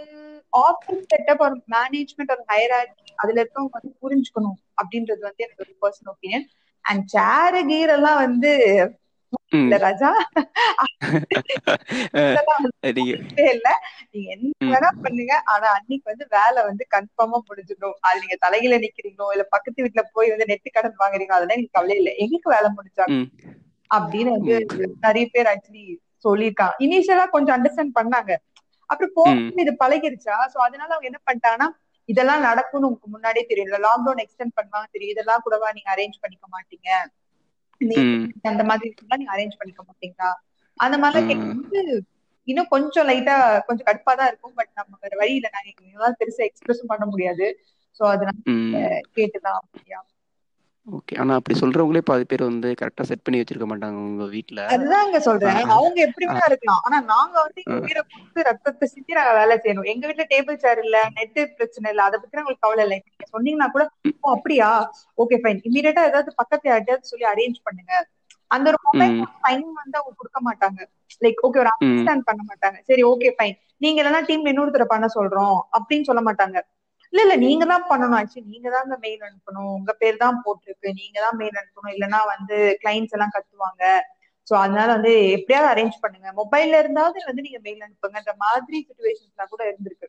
ஆஃபீஸ் 0.63 1.09
செட்டப் 1.13 1.43
ஒரு 1.47 1.57
மேனேஜ்மெண்ட் 1.75 2.33
ஒரு 2.35 2.45
ஹையரார்கி 2.53 3.11
அதுல 3.17 3.41
இருக்கவங்க 3.43 3.79
வந்து 3.79 3.93
புரிஞ்சுக்கணும் 4.03 4.59
அப்படின்றது 4.81 5.23
வந்து 5.29 5.45
எனக்கு 5.47 5.65
ஒரு 5.67 5.75
பர்சனல் 5.83 6.13
ஒப்பீனியன் 6.15 6.47
அண்ட் 6.85 7.05
சேர் 7.09 7.59
கீர் 7.67 7.95
எல்லாம் 7.97 8.21
வந்து. 8.27 8.53
இல்ல 9.61 9.77
ராஜா. 9.85 10.09
இல்ல. 13.47 13.69
நீங்க 14.13 14.29
என்ன. 14.35 14.49
வேணா 14.67 14.91
பண்ணுங்க. 15.03 15.35
ஆனா 15.53 15.67
அன்னைக்கு 15.77 16.07
வந்து 16.11 16.25
வேலை 16.31 16.61
வந்து 16.65 16.85
கன்ஃபார்மா 16.95 17.39
முடிஞ்சிடும் 17.49 17.97
அது 18.07 18.23
நீங்க 18.23 18.37
தலையில 18.41 18.79
நிக்கிறீங்களோ 18.85 19.29
இல்ல 19.35 19.45
பக்கத்து 19.55 19.85
வீட்டுல 19.85 20.03
போய் 20.15 20.33
வந்து 20.35 20.51
நெட்டு 20.53 20.71
கடன் 20.71 21.01
வாங்குறீங்களோ 21.03 21.39
அதெல்லாம் 21.39 21.59
எனக்கு 21.59 21.77
கவலை 21.79 21.97
இல்லை. 21.97 22.15
எங்களுக்கு 22.19 22.51
வேலை 22.51 22.71
முடிஞ்சாங்க. 22.77 23.17
அப்படின்னு 23.91 24.31
வந்து. 24.39 24.55
நிறைய 25.07 25.25
பேர் 25.35 25.51
ஆக்சுவலி 25.53 25.85
சொல்லியிருக்காங்க. 26.25 26.77
இனிஷியலா 26.81 27.27
கொஞ்சம் 27.31 27.57
அண்டர்ஸ்டாண்ட் 27.57 27.97
பண்ணாங்க. 27.99 28.33
அப்புறம் 28.91 29.15
போக 29.15 29.29
ம். 29.35 29.51
இது 29.63 29.73
பழகிருச்சா? 29.83 30.37
சோ 30.53 30.59
அதனால 30.67 30.91
அவங்க 30.91 31.09
என்ன 31.11 31.21
பண்ணிட்டாங்கன்னா 31.27 31.69
இதெல்லாம் 32.09 32.43
நடக்கும்னு 32.43 32.87
உங்களுக்கு 32.87 33.15
முன்னாடியே 33.15 33.45
தெரியும். 33.47 33.71
லாக்டவுன் 33.87 34.23
எக்ஸ்டெண்ட் 34.25 34.57
பண்ணுவாங்க 34.59 34.89
தெரியும். 34.91 35.15
இதெல்லாம் 35.15 35.43
கூடவா 35.45 35.69
நீங்க 35.73 35.91
அரேஞ்ச் 35.95 36.23
பண்ணிக்க 36.23 36.47
மாட்டீங்க. 36.53 36.89
அந்த 38.45 38.65
மாதிரி 38.65 38.89
நீங்க 39.13 39.33
அரேஞ்ச் 39.33 39.59
பண்ணிக்க 39.59 39.83
மாட்டீங்களா? 39.83 40.31
அந்த 40.79 40.97
மாதிரிலாம் 40.99 41.29
ம். 41.29 41.29
கேட்கும்போது 41.29 41.81
இன்னும் 42.49 42.69
கொஞ்சம் 42.69 43.09
லைட்டா 43.09 43.37
கொஞ்சம் 43.67 43.87
கடுப்பா 43.87 44.13
தான் 44.15 44.29
இருக்கும். 44.29 44.55
பட் 44.55 44.71
நம்ம 44.75 44.99
வேற 45.01 45.15
வழி 45.17 45.35
இல்ல. 45.35 45.49
நாங்க 45.53 45.73
பெருசா 46.21 46.43
எக்ஸ்பிரஸும் 46.49 46.87
பண்ண 46.87 47.07
முடியாது. 47.07 47.47
சோ 48.01 48.05
அதனால. 48.07 48.35
கேட்டுதான் 49.17 49.59
அப்படியா? 49.61 49.99
ஓகே. 50.87 51.15
ஆனா 51.17 51.33
அப்படி 51.39 51.55
சொல்றவங்களே 51.61 52.03
பாதி 52.05 52.25
பேர் 52.25 52.49
வந்து 52.49 52.69
கரெக்டா 52.81 53.05
செட் 53.09 53.25
பண்ணி 53.25 53.41
வச்சிருக்க 53.41 53.69
மாட்டாங்க 53.71 53.99
உங்க 54.07 54.27
வீட்ல. 54.35 54.61
அதுதாங்க 54.75 55.19
சொல்றேன். 55.27 55.59
அவங்க 55.75 55.99
எப்படி 56.07 56.27
வேணா 56.29 56.47
இருக்கலாம். 56.51 56.83
ஆனா 56.87 56.99
நாங்க 57.11 57.35
வந்து 57.43 57.61
உயிரை 57.79 58.03
கொடுத்து 58.05 58.47
ரத்தத்தை 58.49 58.87
சிந்தி 58.93 59.19
நாங்க 59.19 59.33
வேலை 59.39 59.57
செய்யணும். 59.59 59.89
எங்க 59.93 60.05
வீட்டுல 60.09 60.27
டேபிள் 60.33 60.63
சேர் 60.65 60.83
இல்ல 60.85 60.99
நெட் 61.17 61.39
பிரச்சனை 61.59 61.91
இல்ல 61.93 62.03
அதை 62.09 62.19
பத்தி 62.19 62.41
உங்களுக்கு 62.41 62.65
கவலை 62.67 62.85
இல்லை. 62.87 62.99
நீங்க 63.07 63.27
சொன்னீங்கன்னா 63.35 63.69
கூட 63.71 63.85
ஓ 64.25 64.35
அப்படியா? 64.37 64.69
ஓகே 65.19 65.37
ஃபைன் 65.43 65.61
இமீடியட்டா 65.69 66.05
ஏதாவது 66.11 66.31
பக்கத்துல 66.41 66.73
யார்ட்டையாவது 66.73 67.11
சொல்லி 67.11 67.27
அரேஞ்ச் 67.33 67.59
பண்ணுங்க. 67.63 67.93
அந்த 68.51 68.67
ஒரு 68.73 68.79
மொபைல். 68.89 69.15
டைம் 69.41 69.69
வந்து 69.81 69.97
அவங்க 69.99 70.15
கொடுக்க 70.17 70.39
மாட்டாங்க. 70.49 70.81
லைக் 71.21 71.41
ஓகே 71.43 71.61
ஒரு. 71.63 71.71
அண்டர்ஸ்டாண்ட் 71.75 72.25
பண்ண 72.25 72.43
மாட்டாங்க. 72.47 72.79
சரி 72.83 73.03
ஓகே 73.05 73.31
ஃபைன் 73.37 73.55
நீங்க 73.81 73.99
இல்லைன்னா 74.01 74.23
டீம்ல 74.29 74.53
இன்னொருத்தர 74.53 74.85
பண்ண 74.87 75.07
சொல்றோம் 75.17 75.59
அப்படின்னு 75.79 76.09
சொல்ல 76.09 76.23
மாட்டாங்க. 76.29 76.57
இல்ல 77.13 77.21
இல்ல 77.25 77.35
நீங்க 77.45 77.65
தான் 77.73 77.87
பண்ணணும். 77.91 78.19
ஆக்சுவலி 78.21 78.53
நீங்க 78.55 78.69
தான் 78.77 78.91
மெயில் 79.05 79.23
அனுப்பணும். 79.29 79.71
உங்க 79.79 79.93
பேர் 80.03 80.23
தான் 80.25 80.43
போட்டிருக்கு. 80.45 80.91
நீங்க 81.01 81.19
தான் 81.27 81.39
மெயில் 81.41 81.59
அனுப்பணும். 81.63 81.95
இல்லைன்னா 81.97 82.21
வந்து 82.35 82.59
கிளைண்ட்ஸ் 82.83 83.17
எல்லாம் 83.19 83.35
கத்துவாங்க. 83.37 83.85
சோ 84.47 84.55
அதனால 84.65 84.89
வந்து 84.97 85.13
எப்படியாவது 85.37 85.71
அரேஞ்ச் 85.73 86.03
பண்ணுங்க. 86.03 86.29
மொபைல்ல 86.41 86.81
இருந்தாவது 86.83 87.19
வந்து 87.31 87.45
நீங்க 87.47 87.61
மெயில் 87.65 87.85
அனுப்புங்கன்ற 87.87 88.35
மாதிரி 88.45 88.79
சுச்சுவேஷன்ஸ்லாம் 88.89 89.53
கூட 89.55 89.63
இருந்திருக்கு. 89.71 90.09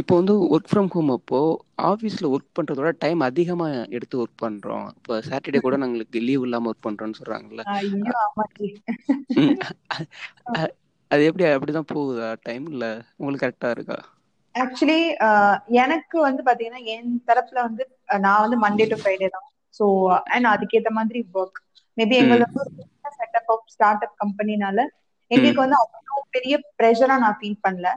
இப்போ 0.00 0.12
வந்து 0.18 0.34
ஒர்க் 0.54 0.70
ஃப்ரம் 0.70 0.88
ஹோம் 0.94 1.10
அப்போ 1.16 1.40
ஆஃபீஸில் 1.90 2.30
ஒர்க் 2.34 2.56
பண்ணுறதோட 2.56 2.90
டைம் 3.04 3.20
அதிகமாக 3.20 3.84
எடுத்து 3.96 4.16
ஒர்க் 4.22 4.42
பண்ணுறோம் 4.42 4.86
இப்போ 4.96 5.14
சாட்டர்டே 5.28 5.60
கூட 5.66 5.76
நாங்களுக்கு 5.76 6.24
லீவ் 6.28 6.44
இல்லாமல் 6.46 6.70
ஒர்க் 6.70 6.82
ஐயோ 7.74 8.14
ஆமாச்சி 8.24 8.68
அது 11.10 11.22
எப்படி 11.28 11.44
அப்படிதான் 11.46 11.90
போகுதா? 11.92 12.26
டைம் 12.46 12.66
இல்லை 12.72 12.90
உங்களுக்கு 13.18 13.44
கரெக்டாக 13.44 13.74
இருக்கா? 13.76 13.98
ஆக்சுவலி 14.54 15.00
எனக்கு 15.82 16.16
வந்து 16.26 16.42
பாத்தீங்கன்னா 16.46 16.82
என் 16.92 17.10
தரப்புல 17.28 17.58
வந்து 17.66 17.84
நான் 18.20 18.42
வந்து 18.44 18.58
மண்டே 18.64 18.86
டு 18.88 18.96
ஃப்ரைடே 19.00 19.28
தான். 19.28 19.46
ஸோ 19.74 19.84
அண்ட் 20.34 20.48
அதுக்கேத்த 20.52 20.90
மாதிரி 20.98 21.20
ஒர்க் 21.34 21.58
மேபி 21.96 22.16
எங்களுக்கு 22.22 22.60
செட்டப் 23.18 23.50
ஆஃப் 23.54 23.68
ஸ்டார்ட் 23.74 24.04
அப் 24.06 24.16
கம்பெனினால 24.22 24.78
எங்களுக்கு 25.30 25.64
வந்து 25.64 25.78
அவ்வளோ 25.82 25.98
பெரிய 26.36 26.54
ப்ரெஷரா 26.78 27.16
நான் 27.22 27.38
ஃபீல் 27.40 27.62
பண்ணல. 27.64 27.88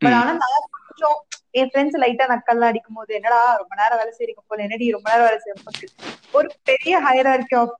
பட். 0.00 0.16
ஆனா 0.20 0.32
நான் 0.42 0.56
கொஞ்சம் 0.78 1.18
என் 1.54 1.70
ஃப்ரெண்ட்ஸ் 1.70 2.00
லைட்டா 2.02 2.24
நக்கல்லாம் 2.32 2.70
அடிக்கும் 2.70 2.98
போது 2.98 3.10
என்னடா 3.18 3.40
ரொம்ப 3.60 3.72
நேரம் 3.80 4.00
வேலை 4.00 4.12
செய்றீங்க 4.14 4.42
போல 4.44 4.64
என்னடி 4.66 4.86
ரொம்ப 4.96 5.08
நேரம் 5.10 5.26
வேலை 5.28 5.40
செய்யும் 5.40 5.64
போது? 5.64 5.86
ஒரு 6.34 6.48
பெரிய 6.68 6.94
hierarchy 7.06 7.56
of 7.60 7.78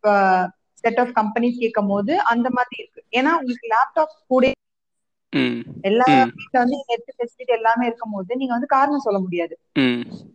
set 0.85 1.01
of 1.03 1.15
companies 1.19 1.61
கேட்கும் 1.61 1.91
போது 1.93 2.13
அந்த 2.33 2.49
மாதிரி 2.57 2.77
இருக்கு. 2.83 3.01
ஏன்னா 3.13 3.31
உங்களுக்கு 3.39 3.71
லேப்டாப் 3.75 4.15
கூட 4.31 4.45
எல்லா 5.85 6.09
ம். 6.11 6.31
வீட்ல 6.33 6.57
வந்து 6.63 6.79
நெட் 6.91 7.09
ஃபெசிலிட்டி 7.17 7.53
எல்லாமே 7.53 7.85
இருக்கும் 7.87 8.15
போது 8.15 8.41
நீங்க 8.41 8.55
வந்து 8.55 8.75
காரணம் 8.75 9.07
சொல்ல 9.07 9.21
முடியாது. 9.21 9.55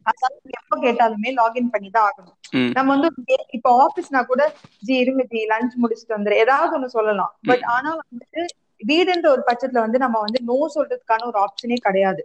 அதனால 0.10 0.34
நீங்க 0.38 0.58
எப்ப 0.62 0.76
கேட்டாலுமே 0.84 1.30
லாகின் 1.38 1.74
பண்ணி 1.74 1.90
தான் 1.90 2.08
ஆகணும். 2.10 2.38
நம்ம 2.76 2.90
வந்து 2.96 3.10
இப்ப 3.58 3.70
ஆபீஸ்னா 3.84 4.22
கூட 4.26 4.42
ஜி 4.84 4.94
இருங்க 5.04 5.24
ஜி 5.32 5.42
லஞ்ச் 5.52 5.76
முடிச்சுட்டு 5.82 6.18
வந்துரு. 6.18 6.36
ஏதாவது 6.44 6.76
ஒண்ணு 6.78 6.90
சொல்லலாம். 6.92 7.34
பட் 7.50 7.64
ஆனா 7.76 7.90
வந்துட்டு 8.02 8.42
வீடுன்ற 8.84 9.28
ஒரு 9.30 9.44
பட்சத்துல 9.48 9.84
வந்து 9.86 10.00
நம்ம 10.00 10.18
வந்து 10.20 10.40
நோ 10.50 10.58
சொல்றதுக்கான 10.76 11.26
ஒரு 11.26 11.38
ஆப்ஷனே 11.46 11.78
கிடையாது. 11.82 12.22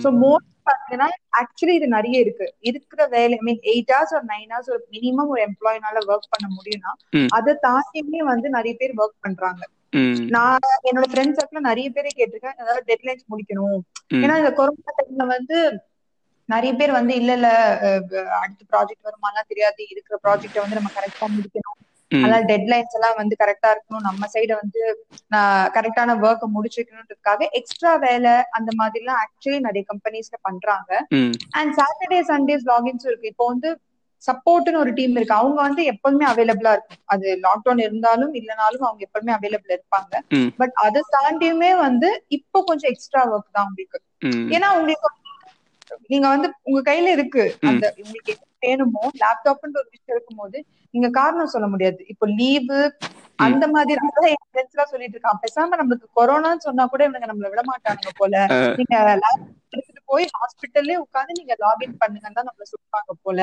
சோ 0.00 0.08
மோஸ்ட் 0.20 0.46
பாத்தீங்கன்னா 0.66 1.08
ஆக்சுவலி 1.40 1.74
இது 1.76 1.86
நிறைய 1.88 2.16
இருக்கு. 2.20 2.46
இருக்கிற 2.62 3.00
வேலை 3.08 3.36
ஐ 3.38 3.44
மீன் 3.48 3.62
எயிட் 3.70 3.92
ஹவர்ஸ் 3.94 4.14
ஒரு 4.14 4.26
நைன் 4.28 4.50
ஹவர்ஸ் 4.50 4.70
ஒரு 4.70 4.82
மினிமம் 4.94 5.30
ஒரு 5.34 5.42
எம்ப்ளாயினால 5.48 6.02
ஒர்க் 6.08 6.32
பண்ண 6.34 6.48
முடியும்னா. 6.54 6.92
அதை 7.30 7.52
தாண்டியுமே 7.62 8.20
வந்து 8.30 8.48
நிறைய 8.50 8.74
பேர் 8.76 8.94
ஒர்க் 8.98 9.18
பண்றாங்க. 9.20 9.62
நான் 10.28 10.58
என்னோட 10.88 11.06
ஃப்ரெண்ட்ஸ் 11.10 11.38
சர்க்கிள் 11.38 11.68
நிறைய 11.68 11.88
பேரை 11.90 12.10
கேட்டிருக்கேன். 12.12 12.58
ஏதாவது 12.62 12.82
டெட்லைன்ஸ் 12.90 13.28
முடிக்கணும். 13.30 13.80
ஏன்னா 14.22 14.34
இந்த 14.42 14.52
கொரோனா 14.52 14.92
டைம்ல 14.98 15.26
வந்து 15.34 15.58
நிறைய 16.48 16.72
பேர் 16.74 16.92
வந்து 16.92 17.12
இல்ல 17.14 17.32
இல்ல 17.38 17.48
அடுத்த 18.38 18.62
ப்ராஜெக்ட் 18.70 19.06
வருமாலாம் 19.08 19.50
தெரியாது. 19.50 19.80
இருக்கிற 19.92 20.16
ப்ராஜெக்ட 20.24 20.58
வந்து 20.64 20.78
நம்ம 20.78 20.92
கரெக்டா 20.94 21.26
முடிக்கணும். 21.36 21.78
அதனால 22.20 22.38
டெட்லைன்ஸ் 22.50 22.94
எல்லாம் 22.96 23.18
வந்து 23.18 23.34
கரெக்டா 23.42 23.68
இருக்கணும். 23.74 24.06
நம்ம 24.08 24.28
சைட 24.34 24.52
வந்து 24.62 24.80
கரெக்டான 25.76 26.16
ஒர்க்கை 26.24 26.46
முடிச்சுக்கணுன்றதுக்காக 26.54 27.48
எக்ஸ்ட்ரா 27.60 27.92
வேலை 28.06 28.34
அந்த 28.58 28.70
மாதிரி 28.80 29.02
எல்லாம் 29.02 29.20
ஆக்சுவலி 29.24 29.60
நிறைய 29.60 29.84
கம்பெனிஸ்ல 29.92 30.38
பண்றாங்க. 30.48 30.90
அண்ட் 31.58 31.72
சாட்டர்டே 31.78 32.20
சண்டேஸ் 32.30 32.64
லாகின்ஸ் 32.66 33.06
இருக்கு. 33.08 33.30
இப்போ 33.32 33.46
வந்து 33.52 33.68
சப்போர்ட்னு 34.26 34.78
ஒரு 34.78 34.92
டீம் 34.92 35.14
இருக்கு. 35.16 35.34
அவங்க 35.34 35.58
வந்து 35.62 35.82
எப்பவுமே 35.92 36.24
அவைலபிளா 36.32 36.72
இருக்கும். 36.76 37.00
அது 37.04 37.26
லாக்டவுன் 37.46 37.82
இருந்தாலும் 37.86 38.32
இல்லனாலும் 38.34 38.86
அவங்க 38.88 39.02
எப்பவுமே 39.08 39.32
அவைலபிள் 39.38 39.76
இருப்பாங்க. 39.76 40.14
பட் 40.56 40.74
அதை 40.86 41.02
தாண்டியுமே 41.16 41.70
வந்து 41.76 42.10
இப்போ 42.38 42.60
கொஞ்சம் 42.66 42.90
எக்ஸ்ட்ரா 42.90 43.22
ஒர்க் 43.32 43.56
தான் 43.58 43.68
உங்களுக்கு 43.68 43.98
ஏன்னா 44.56 44.68
உங்களுக்கு 44.78 45.08
நீங்க 46.12 46.26
வந்து 46.34 46.48
உங்க 46.68 46.80
கையில 46.90 47.12
இருக்கு. 47.16 47.44
அந்த 47.70 47.84
உங்களுக்கு 48.02 48.32
என்ன 48.34 48.44
வேணுமோ 48.64 49.02
லேப்டாப்ன்ற 49.22 49.76
ஒரு 49.82 49.90
விஷயம் 49.96 50.16
இருக்கும்போது 50.16 50.58
நீங்க 50.94 51.08
காரணம் 51.18 51.52
சொல்ல 51.54 51.66
முடியாது. 51.74 52.00
இப்போ 52.12 52.26
லீவு 52.40 52.78
அந்த 53.38 53.64
மாதிரி 53.74 53.92
எல்லாம் 54.62 54.90
சொல்லிட்டு 54.92 55.16
இருக்கான் 55.16 55.42
பேசாம 55.44 55.76
நம்மளுக்கு 55.80 56.06
கொரோனான்னு 56.18 56.66
சொன்னா 56.66 56.84
கூட 56.92 57.02
இவங்க 57.08 57.26
நம்மள 57.30 57.48
விட 57.52 57.62
மாட்டானுங்க 57.70 58.12
போல. 58.20 58.34
நீங்க 58.78 58.94
எடுத்துட்டு 59.72 60.02
போய் 60.12 60.26
ஹாஸ்பிட்டல்லே 60.38 60.96
உட்கார்ந்து 61.04 61.38
நீங்க 61.40 61.54
லாகின் 61.64 61.98
பண்ணுங்கன்னு 62.02 62.38
தான் 62.38 62.48
நம்மள 62.50 62.66
சொல்லுவாங்க 62.72 63.14
போல. 63.26 63.40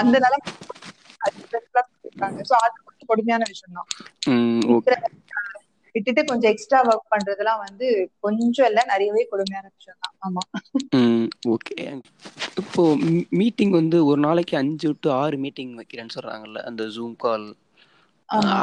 அந்த 0.00 0.16
கொஞ்சம் 2.86 3.08
கொடுமையான 3.10 3.44
விஷயம் 3.52 3.78
தான் 3.78 3.88
விட்டுட்டு 5.94 6.22
கொஞ்சம் 6.30 6.52
எக்ஸ்ட்ரா 6.52 6.80
ஒர்க் 6.88 7.12
பண்றதெல்லாம் 7.14 7.62
வந்து 7.66 7.88
கொஞ்சம் 8.26 8.68
இல்ல 8.70 8.82
நிறையவே 8.92 9.24
கொடுமையான 9.30 9.66
விஷயம் 9.70 10.00
தான் 10.00 10.16
ஆமா 10.26 10.42
ஓகே 11.52 11.76
இப்போ 12.62 12.82
மீட்டிங் 13.38 13.74
வந்து 13.78 13.98
ஒரு 14.10 14.20
நாளைக்கு 14.26 14.54
அஞ்சு 14.60 14.90
டு 14.98 15.10
ஆறு 15.18 15.36
மீட்டிங் 15.44 15.72
வைக்கிறேன்னு 15.80 16.16
சொல்றாங்கல்ல 16.16 16.62
அந்த 16.70 16.84
ஜூம் 16.94 17.16
கால் 17.18 17.46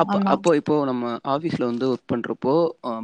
அப்போ 0.01 0.17
அப்போ 0.33 0.49
இப்போ 0.59 0.75
நம்ம 0.89 1.05
ஆஃபீஸில் 1.33 1.69
வந்து 1.69 1.85
ஒர்க் 1.91 2.11
பண்ணுறப்போ 2.11 2.53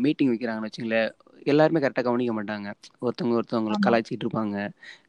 மீட்டிங் 0.04 0.32
வைக்கிறாங்கன்னு 0.32 0.70
வச்சுங்களேன் 0.70 1.10
எல்லாருமே 1.46 1.80
கரெக்டாக 1.84 2.06
கவனிக்க 2.08 2.34
மாட்டாங்க. 2.36 2.68
ஒருத்தவங்க 3.02 3.38
ஒருத்தவங்களை 3.40 3.78
கலாய்ச்சிட்டு 3.86 4.26
இருப்பாங்க. 4.26 4.58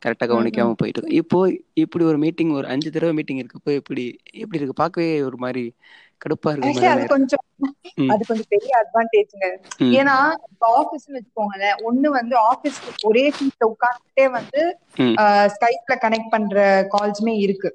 கரெக்டாக. 0.03 0.29
கவனிக்காம 0.33 0.75
போயிட்டு. 0.81 1.03
இப்போ 1.21 1.39
இப்படி 1.85 2.05
ஒரு 2.11 2.19
மீட்டிங் 2.25 2.53
ஒரு 2.59 2.67
அஞ்சு 2.73 2.89
தடவை 2.89 3.13
மீட்டிங் 3.19 3.41
இருக்கப்போ 3.43 3.73
எப்படி 3.81 4.05
எப்படி 4.43 4.59
இருக்கு? 4.61 4.77
பார்க்கவே 4.83 5.09
ஒரு 5.29 5.39
மாதிரி 5.45 5.65
கடுப்பா 6.21 6.51
இருக்க 6.53 6.91
அது 6.91 7.05
கொஞ்சம் 7.07 7.43
அது 8.09 8.23
கொஞ்சம் 8.25 8.49
பெரிய 8.49 8.73
அட்வான்டேஜ்ங்க 8.81 9.49
ஏன்னா 9.93 10.17
இப்ப 10.51 10.69
ஆபீஸ்னு 10.81 11.17
வச்சுக்கோங்களேன் 11.17 11.77
ஒண்ணு 11.85 12.09
வந்து 12.11 12.37
ஆபீஸ்ல 12.51 12.95
ஒரே 13.03 13.25
சீட்ல 13.37 13.67
உட்கார்ந்துட்டே 13.69 14.27
வந்து 14.31 14.63
ஸ்கைப்ல 15.55 15.97
கனெக்ட் 16.05 16.33
பண்ற 16.33 16.59
கால்ஸுமே 16.95 17.35
இருக்கு. 17.39 17.71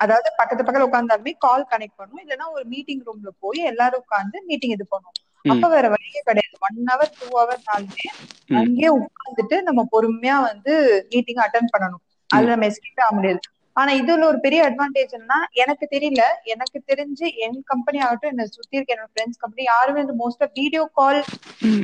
அதாவது 0.00 0.28
பக்கத்து 0.38 0.62
பக்கத்துல 0.62 0.88
உட்கார்ந்தாலுமே 0.88 1.32
கால் 1.38 1.70
கனெக்ட் 1.70 1.96
பண்ணும். 1.96 2.20
இல்லைன்னா 2.24 2.46
ஒரு 2.52 2.64
மீட்டிங் 2.64 3.02
ரூம்ல 3.06 3.30
போய் 3.38 3.60
எல்லாரும் 3.64 4.00
உட்கார்ந்து 4.00 4.38
மீட்டிங் 4.44 4.70
இது 4.70 4.86
பண்ணும். 4.86 5.16
ம். 5.44 5.50
அப்ப 5.50 5.68
வேற 5.68 5.86
வழியே 5.88 6.20
கிடையாது. 6.24 6.54
ஒன் 6.66 6.78
ஹவர் 6.90 7.12
டூ 7.18 7.26
ஹவர்னாலுமே 7.38 8.06
ம். 8.48 8.56
அங்கேயே 8.56 8.90
உட்கார்ந்துட்டு 8.98 9.56
நம்ம 9.62 9.86
பொறுமையா 9.92 10.36
வந்து 10.42 10.74
மீட்டிங் 11.10 11.42
அட்டன் 11.46 11.72
பண்ணணும். 11.74 12.02
அதுல 12.30 12.50
நம்ம 12.50 12.66
எஸ்கேப் 12.66 13.04
ஆக 13.04 13.14
முடியாது. 13.14 13.40
ஆனா 13.78 13.90
இதுல 13.98 14.24
ஒரு 14.24 14.38
பெரிய 14.40 14.60
அட்வான்டேஜ் 14.68 15.14
என்னன்னா 15.16 15.38
எனக்கு 15.62 15.84
தெரியல. 15.94 16.22
எனக்கு 16.52 16.78
தெரிஞ்சு 16.90 17.26
என் 17.44 17.58
கம்பெனி 17.64 17.98
ஆகட்டும் 18.04 18.32
என்ன 18.32 18.46
சுத்தி 18.50 18.78
இருக்க 18.78 18.94
என்னோட 18.94 19.10
ஃப்ரெண்ட்ஸ் 19.12 19.42
கம்பெனி 19.42 19.64
யாருமே 19.66 20.04
இந்த 20.04 20.16
மோஸ்டா 20.20 20.48
வீடியோ 20.58 20.84
கால் 20.94 21.20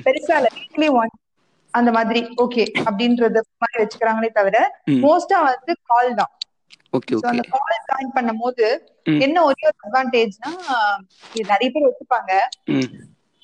பெருசா 0.06 0.36
இல்ல. 0.38 0.50
வீக்லி 0.58 0.88
ஒன் 0.94 1.12
அந்த 1.74 1.90
மாதிரி. 1.92 2.22
ஓகே 2.44 2.64
அப்படின்றது 2.86 3.30
மாதிரி 3.56 3.82
வச்சுக்கிறாங்களே 3.82 4.30
தவிர 4.32 4.56
மோஸ்டா 5.04 5.38
வந்து 5.48 5.72
கால் 5.84 6.10
தான். 6.14 6.32
அந்த 7.28 7.42
கால் 7.52 7.78
ஜாயின் 7.88 8.14
பண்ணும் 8.14 8.40
போது 8.40 8.66
என்ன 9.20 9.36
ஒரே 9.48 9.62
ஒரு 9.68 9.76
அட்வான்டேஜ்னா 9.82 10.50
நிறைய 11.44 11.68
பேர் 11.70 11.88
ஒத்துப்பாங்க. 11.88 12.32
ம். 12.70 12.90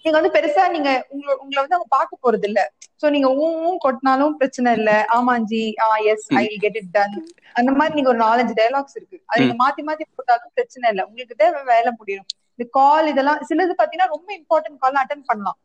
நீங்க 0.04 0.16
வந்து 0.18 0.32
பெருசா 0.36 0.62
நீங்க 0.70 0.90
உங்களை 1.08 1.32
உங்களை 1.42 1.60
வந்து 1.62 1.76
அவங்க 1.76 1.90
பார்க்க 1.96 2.22
போறது 2.24 2.46
இல்ல 2.50 2.60
சோ 3.02 3.08
நீங்க 3.10 3.28
ஊ 3.36 3.46
ஊ 3.62 3.70
கொட்டினாலும் 3.84 4.36
பிரச்சனை 4.40 4.70
இல்ல. 4.78 4.90
ஆமாஞ்சி 5.16 5.62
ஆ 5.84 5.88
yes 6.12 6.26
I 6.40 6.44
get 6.64 6.78
it 6.80 6.90
done 6.90 7.16
அந்த 7.56 7.70
மாதிரி 7.78 7.94
நீங்க 7.94 8.10
ஒரு 8.12 8.20
நாலஞ்சு 8.20 8.54
டயலாக்ஸ் 8.58 8.96
இருக்கு. 8.98 9.18
அது 9.26 9.40
நீங்க 9.42 9.56
மாத்தி 9.62 9.82
மாத்தி 9.88 10.04
போட்டாலும் 10.10 10.54
பிரச்சனை 10.56 10.86
இல்ல. 10.92 11.02
உங்களுக்கு 11.08 11.34
தேவை 11.36 11.62
வேலை 11.64 11.92
முடியும். 12.00 12.26
இந்த 12.60 12.66
கால் 12.74 13.10
இதெல்லாம் 13.10 13.42
சிலது 13.48 13.74
பாத்தீங்கன்னா 13.74 14.12
ரொம்ப 14.12 14.28
இம்பார்ட்டன்ட் 14.38 14.80
கால் 14.80 15.00
அட்டன் 15.02 15.26
பண்ணலாம். 15.26 15.58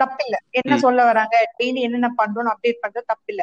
தப்பு 0.00 0.22
இல்ல 0.24 0.36
என்ன 0.58 0.76
சொல்ல 0.82 1.00
வராங்க? 1.08 1.36
டெய்லி 1.58 1.80
என்னென்ன 1.86 2.08
பண்றோம்னு 2.18 2.52
அப்டேட் 2.52 2.82
பண்றது 2.82 3.10
தப்பு 3.10 3.30
இல்ல 3.32 3.42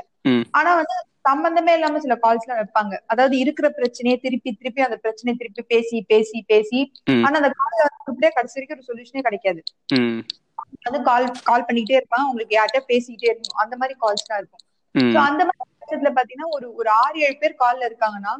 ஆனா 0.54 0.72
வந்து 0.80 0.96
சம்பந்தமே 1.28 1.72
இல்லாம 1.78 2.00
சில 2.04 2.16
கால்ஸ் 2.22 2.46
எல்லாம் 2.46 2.62
வைப்பாங்க. 2.62 2.94
அதாவது 3.14 3.36
இருக்கிற 3.44 3.68
பிரச்சனையை 3.78 4.18
திருப்பி 4.20 4.52
திருப்பி 4.54 4.82
அந்த 4.86 4.98
பிரச்சனையை 5.04 5.36
திருப்பி 5.38 5.64
பேசி 5.74 5.98
பேசி 6.12 6.40
பேசி 6.48 6.80
ஆனா 7.24 7.36
அந்த 7.42 7.52
கால் 7.56 7.78
அப்படியே 7.86 8.32
கடைசி 8.32 8.58
வரைக்கும் 8.58 8.78
ஒரு 8.78 8.88
சொல்யூஷனே 8.90 9.26
கிடைக்காது. 9.28 9.62
வந்து 10.86 11.00
கால் 11.08 11.26
கால் 11.44 11.66
பண்ணிக்கிட்டே 11.66 12.00
இருப்பான் 12.00 12.28
உங்களுக்கு 12.28 12.56
யார்கிட்ட 12.56 12.82
பேசிக்கிட்டே 12.90 13.30
இருக்கணும் 13.30 13.62
அந்த 13.64 13.76
மாதிரி 13.78 13.96
கால்ஸ் 14.00 14.30
தான் 14.30 14.40
இருக்கும். 14.42 14.64
அந்த 15.24 15.42
மாதிரி 15.48 15.62
பட்சத்துல 15.74 16.12
பாத்தீங்கன்னா 16.16 16.50
ஒரு 16.56 16.68
ஒரு 16.80 16.90
ஆறு 17.02 17.18
ஏழு 17.26 17.38
பேர் 17.40 17.62
கால்ல 17.62 17.90
இருக்காங்கன்னா 17.90 18.34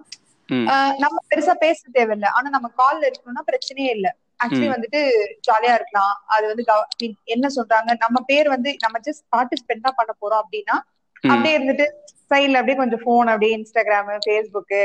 நம்ம 1.04 1.18
பெருசா 1.30 1.54
பேச 1.62 1.80
தேவையில்ல. 1.92 2.28
ஆனா 2.36 2.48
நம்ம 2.56 2.68
கால்ல 2.80 3.10
இருக்கணும்னா 3.10 3.44
பிரச்சனையே 3.50 3.92
இல்ல. 3.98 4.08
ஆக்சுவலி 4.40 4.70
வந்துட்டு 4.74 5.00
ஜாலியா 5.48 5.74
இருக்கலாம். 5.78 6.16
அது 6.36 6.46
வந்து 6.52 6.64
என்ன 7.36 7.46
சொல்றாங்க? 7.58 7.92
நம்ம 8.04 8.18
பேர் 8.32 8.48
வந்து 8.56 8.72
நம்ம 8.84 9.00
ஜஸ்ட் 9.08 9.26
பார்ட்டிசிபேட் 9.36 9.86
தான் 9.88 9.98
பண்ண 10.00 10.14
போறோம் 10.22 10.42
அப்படின்னா 10.44 10.78
அப்படியே 11.24 11.54
இருந்துட்டு 11.58 11.86
சைட்ல 12.32 12.60
அப்படியே 12.60 12.78
கொஞ்சம் 12.82 13.04
போன் 13.08 13.32
அப்படியே 13.34 13.52
இன்ஸ்டாகிராம் 13.58 14.10
ஃபேஸ்புக் 14.28 14.78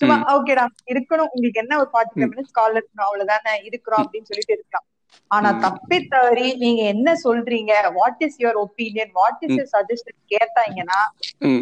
சும்மா 0.00 0.16
ஓகேடா 0.32 0.64
இருக்கணும். 0.92 1.28
உங்களுக்கு 1.34 1.62
என்ன 1.62 1.74
ஒரு 1.82 1.88
ஃபார்ட்டி 1.92 2.16
ஃபைவ் 2.16 2.30
மினிட்ஸ் 2.32 2.56
கால் 2.58 2.76
இருக்கணும்? 2.78 3.06
அவ்வளவுதானே 3.06 3.52
இருக்கிறோம். 3.68 4.02
அப்படின்னு 4.04 4.28
சொல்லிட்டு 4.30 4.54
இருக்கலாம். 4.56 4.86
ஆனா 5.30 5.48
தப்பி 5.64 5.98
தவறி 6.12 6.48
நீங்க 6.62 6.82
என்ன 6.94 7.08
சொல்றீங்க? 7.24 7.72
What 7.98 8.22
is 8.26 8.38
your 8.42 8.58
opinion 8.64 9.12
what 9.18 9.42
is 9.44 9.54
your 9.58 9.70
suggestion 9.76 10.18
கேட்டாங்கன்னா 10.34 10.98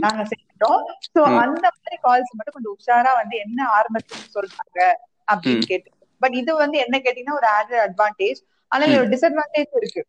நாங்க 0.04 0.22
செஞ்சுட்டோம் 0.32 0.80
சோ 1.14 1.20
அந்த 1.42 1.66
மாதிரி 1.76 1.98
கால்ஸ் 2.06 2.36
மட்டும் 2.38 2.56
கொஞ்சம் 2.56 2.74
உஷாரா 2.78 3.12
வந்து 3.20 3.36
என்ன 3.46 3.60
ஆரம்பத்துல 3.78 4.24
சொல்றாங்க 4.36 4.80
அப்படின்னு 5.28 5.66
கேட்டு 5.72 5.90
பட் 6.24 6.36
இது 6.40 6.54
வந்து 6.64 6.78
என்ன 6.78 6.96
கேட்டீங்கன்னா 6.98 7.38
ஒரு 7.40 7.48
ஆடட் 7.56 7.84
அட்வான்டேஜ் 7.86 8.40
ஆனா 8.72 8.84
ஒரு 8.98 9.08
டிஸ்அட்வான்டேஜ் 9.14 9.80
இருக்கு. 9.80 10.02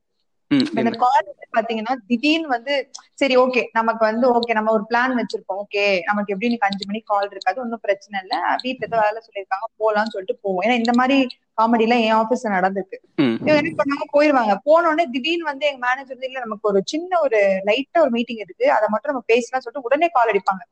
இந்த 0.52 0.80
என்ன 0.82 0.92
கால் 1.04 1.28
பாத்தீங்கன்னா 1.56 1.94
திடீர்னு 2.10 2.48
வந்து 2.48 2.74
சரி 3.20 3.36
ஓகே 3.44 3.62
நமக்கு 3.72 4.04
வந்து 4.06 4.26
ஓகே 4.34 4.54
நம்ம 4.54 4.72
ஒரு 4.72 4.84
பிளான் 4.90 5.16
வச்சிருப்போம். 5.20 5.60
ஓகே 5.64 5.84
நமக்கு 6.10 6.32
எப்படி 6.34 6.48
இன்னைக்கு 6.50 6.68
அஞ்சு 6.68 6.86
மணிக்கு 6.90 7.12
கால் 7.14 7.32
இருக்காது 7.32 7.58
ஒன்னும் 7.64 7.84
பிரச்சனை 7.86 8.16
இல்ல. 8.24 8.36
வீட்டுல 8.64 8.88
ஏதோ 8.90 8.98
வேலை 9.06 9.20
சொல்லியிருக்காங்க 9.26 9.68
போலாம்னு 9.82 10.14
சொல்லிட்டு 10.14 10.36
போவோம். 10.44 10.62
ஏன்னா 10.66 10.76
இந்த 10.82 10.94
மாதிரி 11.00 11.18
காமெடி 11.58 11.86
எல்லாம் 11.88 12.04
என் 12.08 12.18
ஆபீஸ்ல 12.22 12.50
நடந்திருக்கு. 12.56 12.98
இவங்க 13.42 13.60
என்ன 13.62 13.74
பண்ணாங்க 13.82 14.08
போயிருவாங்க. 14.16 14.56
போன 14.68 14.88
உடனே 14.88 15.06
திடீர்னு 15.16 15.50
வந்து 15.52 15.68
எங்க 15.70 15.82
மேனேஜர் 15.88 16.28
இல்ல 16.30 16.40
நமக்கு 16.40 16.70
ஒரு 16.72 16.82
சின்ன 16.94 17.20
ஒரு 17.26 17.40
லைட்டா 17.70 18.02
ஒரு 18.06 18.14
மீட்டிங் 18.18 18.42
இருக்கு. 18.46 18.66
அதை 18.78 18.88
மட்டும் 18.94 19.12
நம்ம 19.14 19.26
பேசலாம் 19.34 19.64
சொல்லிட்டு 19.64 19.88
உடனே 19.90 20.10
கால் 20.18 20.32
அடிப்பாங்க. 20.34 20.64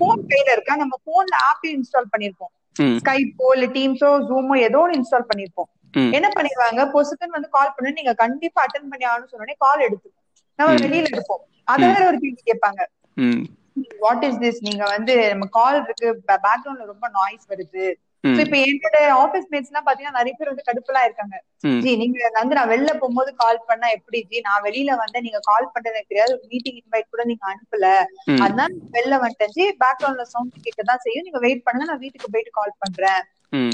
போன் 0.00 0.28
கையில 0.30 0.50
இருக்கா? 0.56 0.74
நம்ம 0.76 0.94
போன்ல 1.08 1.34
ஆப்பையும் 1.48 1.76
இன்ஸ்டால் 1.78 2.12
பண்ணிருப்போம் 2.12 2.52
ஸ்கைப்போ 2.98 3.46
இல்ல 3.54 3.66
டீம்ஸோ 3.74 4.10
ஜூமோ 4.28 4.56
ஏதோ 4.66 4.80
ஒன்று 4.80 4.98
இன்ஸ்டால் 4.98 5.28
பண்ணிருப்போம். 5.30 5.70
என்ன 6.12 6.26
பண்ணிடுவாங்க? 6.36 6.80
பொசுக்குன்னு 6.94 7.36
வந்து 7.36 7.50
கால் 7.50 7.74
பண்ணி 7.74 7.90
நீங்க 7.92 8.12
கண்டிப்பா 8.22 8.60
அட்டன் 8.64 8.90
பண்ணி 8.90 9.06
ஆகணும்னு 9.06 9.32
சொன்னோடனே 9.32 9.56
கால் 9.58 9.86
எடுத்து 9.86 10.08
நம்ம 10.58 10.70
வெளியில 10.84 11.08
இருப்போம் 11.12 11.42
அத 11.68 11.82
வேற 11.86 12.02
ஒரு 12.06 12.18
கேள்வி 12.18 12.42
கேட்பாங்க. 12.42 12.80
வாட் 14.00 14.24
இஸ் 14.24 14.38
திஸ் 14.38 14.60
நீங்க 14.60 14.84
வந்து 14.88 15.14
நம்ம 15.30 15.46
கால் 15.52 15.78
இருக்கு 15.78 16.08
பேக்ரவுண்ட்ல 16.44 16.86
ரொம்ப 16.92 17.06
நாய்ஸ் 17.14 17.46
வருது. 17.48 17.86
இப்ப 18.42 18.56
என்னோட 18.64 18.96
ஆபீஸ் 19.22 19.48
மேட்ஸ் 19.50 19.70
எல்லாம் 19.70 19.86
பாத்தீங்கன்னா 19.86 20.18
நிறைய 20.18 20.34
பேர் 20.38 20.50
வந்து 20.52 20.66
கடுப்புலாம் 20.68 21.04
இருக்காங்க. 21.04 21.36
ஜி 21.82 21.92
நீங்க 21.96 22.18
வந்து 22.36 22.54
நான் 22.54 22.72
வெளில 22.72 22.92
போகும்போது 22.98 23.30
கால் 23.34 23.60
பண்ணா 23.66 23.88
எப்படி 23.96 24.18
ஜி? 24.30 24.38
நான் 24.40 24.64
வெளியில 24.66 24.96
வந்தேன் 24.96 25.22
நீங்க 25.22 25.40
கால் 25.48 25.70
பண்றது 25.72 25.94
எனக்கு 25.94 26.12
தெரியாது. 26.12 26.34
மீட்டிங் 26.52 26.78
இன்வைட் 26.80 27.12
கூட 27.12 27.24
நீங்க 27.24 27.44
அனுப்பல. 27.52 27.86
அதனால 28.44 28.68
வெளில 28.96 29.14
வந்துட்டேன். 29.22 29.54
ஜி 29.56 29.64
பேக்ரவுண்ட்ல 29.84 30.26
சவுண்ட் 30.32 30.64
கேட்க 30.66 30.82
தான் 30.84 31.02
செய்யும். 31.04 31.26
நீங்க 31.26 31.38
வெயிட் 31.38 31.64
பண்ணுங்க 31.64 31.86
நான் 31.86 32.02
வீட்டுக்கு 32.04 32.32
போயிட்டு 32.34 32.52
கால் 32.52 32.74
பண்றேன். 32.78 33.22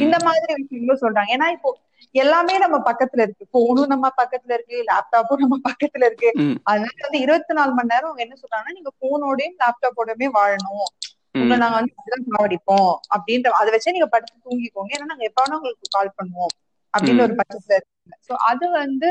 இந்த 0.05 0.17
மாதிரி 0.25 0.53
விஷயங்களும் 0.59 1.03
சொல்றாங்க. 1.03 1.31
ஏன்னா 1.31 1.49
இப்போ 1.53 1.71
எல்லாமே 2.15 2.55
நம்ம 2.59 2.77
பக்கத்துல 2.87 3.23
இருக்கு. 3.23 3.45
போனும் 3.55 3.87
நம்ம 3.87 4.07
பக்கத்துல 4.19 4.53
இருக்கு 4.53 4.77
லேப்டாப்பும் 4.89 5.43
நம்ம 5.43 5.57
பக்கத்துல 5.69 6.07
இருக்கு. 6.09 6.31
அதனால 6.65 6.97
வந்து 7.03 7.21
இருபத்தி 7.21 7.55
நாலு 7.55 7.73
மணி 7.73 7.93
நேரம் 7.93 8.09
அவங்க 8.09 8.25
என்ன 8.27 8.37
சொல்றாங்கன்னா 8.43 8.77
நீங்க 8.79 8.93
போனோடயும் 9.03 9.59
லேப்டாப்போடயுமே 9.63 10.29
வாழணும். 10.39 10.87
உங்களை 11.35 11.59
நாங்க 11.59 11.77
வந்து 11.79 11.93
இப்படிதான் 11.93 12.27
சாவடிப்போம் 12.29 12.93
அப்படின்ற 13.15 13.53
அதை 13.61 13.71
வச்சே 13.75 13.95
நீங்க 13.97 14.09
படுத்து 14.09 14.45
தூங்கிக்கோங்க. 14.47 14.91
ஏன்னா 14.95 15.09
நாங்க 15.13 15.25
எப்ப 15.31 15.45
உங்களுக்கு 15.51 15.95
கால் 15.97 16.17
பண்ணுவோம். 16.19 16.55
அப்படின்ற 16.95 17.23
ஒரு 17.23 17.35
பட்சத்துல 17.41 17.77
இருக்கு. 17.79 17.91
சோ 18.29 18.33
அது 18.51 18.67
வந்து 18.75 19.09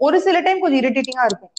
ஒரு 0.00 0.18
சில 0.20 0.36
டைம் 0.40 0.62
கொஞ்சம் 0.62 0.80
இரிட்டேட்டிங்கா 0.82 1.24
இருக்கும். 1.24 1.54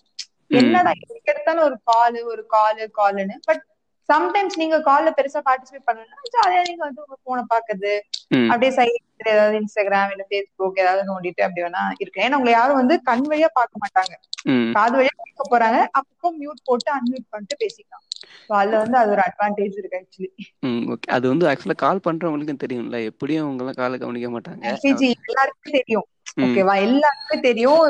என்னடா 0.60 0.92
எடுத்தாலும் 1.32 1.66
ஒரு 1.68 1.78
காலு 1.92 2.20
ஒரு 2.34 2.44
காலு 2.56 2.86
காலுன்னு 3.00 3.36
பட் 3.48 3.64
சம்டைம்ஸ் 4.10 4.60
நீங்க 4.62 4.78
கால்ல 4.88 5.10
பெருசா 5.18 5.42
பார்ட்டிசிபேட் 5.48 5.88
பண்ணணும்னா 5.88 6.32
ஜாலியா 6.36 6.62
நீங்க 6.70 6.84
வந்து 6.88 7.04
உங்க 7.06 7.18
போனை 7.24 7.44
பாக்குறது 7.54 7.94
அப்படியே 8.52 8.72
சைட் 8.72 9.00
ஏதாவது 9.26 9.56
இன்ஸ்டாகிராம் 9.62 10.12
இல்ல 10.14 10.24
ஃபேஸ்புக் 10.30 10.82
ஏதாவது 10.84 11.04
நோண்டிட்டு 11.10 11.42
அப்படி 11.46 11.64
வேணா 11.66 11.84
இருக்கு 12.00 12.24
ஏன்னா 12.26 12.38
உங்களை 12.40 12.54
யாரும் 12.54 12.80
வந்து 12.82 12.96
கண் 13.10 13.26
வழியா 13.32 13.50
பார்க்க 13.54 13.84
மாட்டாங்க. 13.84 14.14
காது 14.74 14.96
வழியா 15.00 15.14
பார்க்க 15.22 15.52
போறாங்க. 15.52 15.80
அப்போ 16.00 16.32
மியூட் 16.40 16.62
போட்டு 16.64 16.90
அன்மியூட் 16.92 17.28
பண்ணிட்டு 17.30 17.56
பேசிக்கலாம். 17.64 18.06
அதுல 18.60 18.78
வந்து 18.78 18.98
அது 18.98 19.12
ஒரு 19.12 19.22
அட்வான்டேஜ் 19.28 19.78
இருக்கு 19.80 20.00
ஆக்சுவலி 20.00 20.30
அது 21.16 21.26
வந்து 21.28 21.46
ஆக்சுவலா 21.52 21.78
கால் 21.86 22.06
பண்றவங்களுக்கும் 22.08 22.64
தெரியும்ல. 22.64 23.00
எப்படியும் 23.12 23.46
அவங்க 23.46 23.64
எல்லாம் 23.64 23.80
காலை 23.82 23.98
கவனிக்க 24.00 24.30
மாட்டாங்க. 24.30 24.64
தெரியும். 25.72 26.08
ஓகேவா 26.38 26.76
எல்லாருக்கும் 26.88 27.46
தெரியும். 27.48 27.82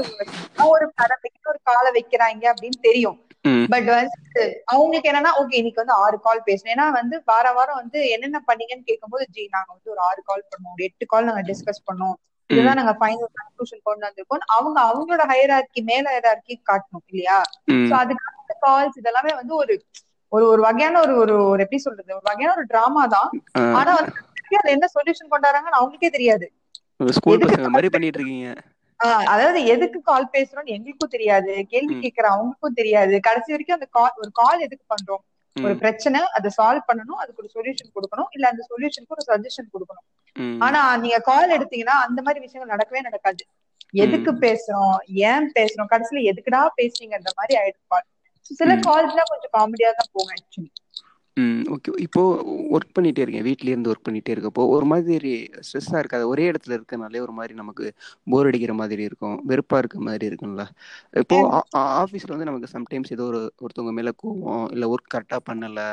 ஒரு 0.74 0.86
கடை 1.02 1.16
வைக்க 1.24 1.52
ஒரு 1.54 1.60
காலை 1.70 1.90
வைக்கிறாங்க 1.98 2.44
அப்படின்னு 2.54 2.80
தெரியும். 2.88 3.18
பட் 3.74 3.88
வந்து 3.92 4.42
அவங்களுக்கு 4.72 5.10
என்னன்னா 5.12 5.32
ஓகே 5.42 5.56
இன்னைக்கு 5.60 5.82
வந்து 5.84 5.96
ஆறு 6.04 6.18
கால் 6.26 6.42
பேசணும். 6.50 6.74
ஏன்னா 6.76 6.86
வந்து 6.98 7.16
வார 7.32 7.46
வாரம் 7.58 7.80
வந்து 7.82 8.00
என்னென்ன 8.16 8.40
பண்ணீங்கன்னு 8.50 8.88
கேட்கும்போது 8.90 9.26
ஜி 9.36 9.44
நாங்க 9.56 9.70
வந்து 9.76 9.92
ஒரு 9.94 10.02
ஆறு 10.10 10.22
கால் 10.30 10.44
பண்ணோம். 10.52 10.74
ஒரு 10.76 10.84
எட்டு 10.90 11.06
கால் 11.14 11.28
நாங்க 11.30 11.44
டிஸ்கஸ் 11.52 11.88
பண்ணோம். 11.90 12.16
இதுதான் 12.50 12.80
நாங்க 12.80 12.94
ஃபைனல் 13.00 13.32
கன்க்ளூஷன் 13.40 13.84
கொண்டு 13.88 14.06
வந்திருக்கோம் 14.08 14.48
அவங்க 14.56 14.78
அவங்களோட 14.90 15.26
ஹையரார்கி 15.32 15.82
மேல 15.90 16.06
ஹையரார்கி 16.14 16.56
காட்டணும் 16.70 17.06
இல்லையா? 17.12 17.38
சோ 17.90 17.94
அதுக்கான 18.04 18.58
கால்ஸ் 18.66 19.00
இதெல்லாமே 19.02 19.34
வந்து 19.42 19.56
ஒரு 19.56 19.76
ஒரு 20.32 20.46
ஒரு 20.48 20.62
வகையான 20.62 21.00
ஒரு 21.00 21.14
ஒரு 21.22 21.34
ஒரு 21.52 21.62
எப்படி 21.66 21.80
சொல்றது? 21.86 22.12
ஒரு 22.18 22.26
வகையான 22.30 22.54
ஒரு 22.58 22.66
டிராமா 22.66 23.04
தான். 23.16 23.30
ஆனா 23.80 23.92
வந்து 24.00 24.12
என்ன 24.76 24.88
சொல்யூஷன் 24.96 25.32
கொண்டாடுறாங்கன்னு 25.34 25.80
அவங்களுக்கே 25.80 26.10
தெரியாது. 26.10 26.46
ஸ்கூல் 27.16 27.42
பசங்க 27.44 27.70
மாதிரி 27.70 27.90
பண்ணிட்டு 27.90 28.20
இருக்கீங்க 28.20 28.50
அதாவது 29.28 29.60
எதுக்கு 29.66 30.00
கால் 30.02 30.32
பேசுறோம்னு 30.34 30.74
எங்களுக்கும் 30.74 31.12
தெரியாது. 31.12 31.54
கேள்வி 31.66 31.94
ம். 31.96 32.02
கேட்கிற 32.02 32.26
அவங்களுக்கும் 32.30 32.76
தெரியாது. 32.76 33.14
கடைசி 33.20 33.50
வரைக்கும் 33.52 33.78
அந்த 33.78 33.88
கால் 33.92 34.18
ஒரு 34.18 34.32
கால் 34.32 34.60
எதுக்கு 34.60 34.86
பண்றோம்? 34.90 35.24
ஒரு 35.56 35.76
பிரச்சனை 35.78 36.20
அதை 36.32 36.50
சால்வ் 36.58 36.88
பண்ணணும் 36.90 37.20
அதுக்கு 37.22 37.42
ஒரு 37.42 37.50
சொல்யூஷன் 37.56 37.90
கொடுக்கணும் 37.96 38.30
இல்ல 38.32 38.46
அந்த 38.48 38.64
சொல்யூஷனுக்கு 38.70 39.16
ஒரு 39.18 39.26
சஜஷன் 39.28 39.72
கொடுக்கணும். 39.74 40.06
ஆனா 40.62 40.82
நீங்க 40.98 41.18
கால் 41.22 41.56
எடுத்தீங்கன்னா 41.58 41.96
அந்த 42.06 42.22
மாதிரி 42.22 42.40
விஷயங்கள் 42.40 42.74
நடக்கவே 42.76 43.02
நடக்காது. 43.02 43.44
எதுக்கு 44.04 44.32
பேசுறோம்? 44.44 44.96
ஏன் 45.26 45.48
பேசுறோம்? 45.56 45.90
கடைசியில 45.92 46.22
எதுக்குடா 46.30 46.62
பேசுறீங்கன்ற 46.78 47.32
மாதிரி 47.36 47.56
ஆயிடும் 47.62 47.88
கால் 47.88 48.08
சில 48.52 48.72
ம். 48.76 48.84
கால்ஸ்லாம் 48.88 49.32
கொஞ்சம் 49.32 49.54
காமெடியா 49.54 49.90
தான் 49.94 50.12
போகும் 50.14 50.34
ஆக்சுவலி 50.36 50.70
ம் 51.38 51.62
ஓகே 51.74 51.92
இப்போ 52.04 52.22
ஒர்க் 52.72 52.96
பண்ணிட்டே 52.96 53.22
இருக்கேன். 53.22 53.46
வீட்ல 53.48 53.70
இருந்து 53.70 53.92
ஒர்க் 53.92 54.08
பண்ணிட்டே 54.08 54.32
இருக்கப்போ 54.34 54.64
ஒரு 54.68 54.86
மாதிரி 54.86 55.32
ஸ்ட்ரெஸ்ஸாக 55.60 56.02
இருக்காது. 56.02 56.24
ஒரே 56.28 56.46
இடத்துல 56.52 56.76
இருக்கனாலே 56.78 57.22
ஒரு 57.22 57.32
மாதிரி 57.32 57.54
நமக்கு 57.54 57.86
போர் 58.28 58.46
அடிக்கிற 58.46 58.74
மாதிரி 58.74 59.04
இருக்கும். 59.04 59.38
வெறுப்பா 59.50 59.78
இருக்க 59.78 60.00
மாதிரி 60.00 60.26
இருக்கும்ல. 60.30 60.64
இப்போ 61.22 61.38
ஆஃபீஸில் 61.96 62.34
வந்து 62.34 62.50
நமக்கு 62.50 62.70
சம்டைம்ஸ் 62.74 63.14
ஏதோ 63.16 63.26
ஒரு 63.32 63.42
ஒருத்தவங்க 63.64 63.94
மேலே 63.94 64.14
கோவம் 64.24 64.68
இல்லை 64.72 64.90
ஒர்க் 64.90 65.14
கரெக்டாக 65.14 65.42
பண்ணலை 65.50 65.88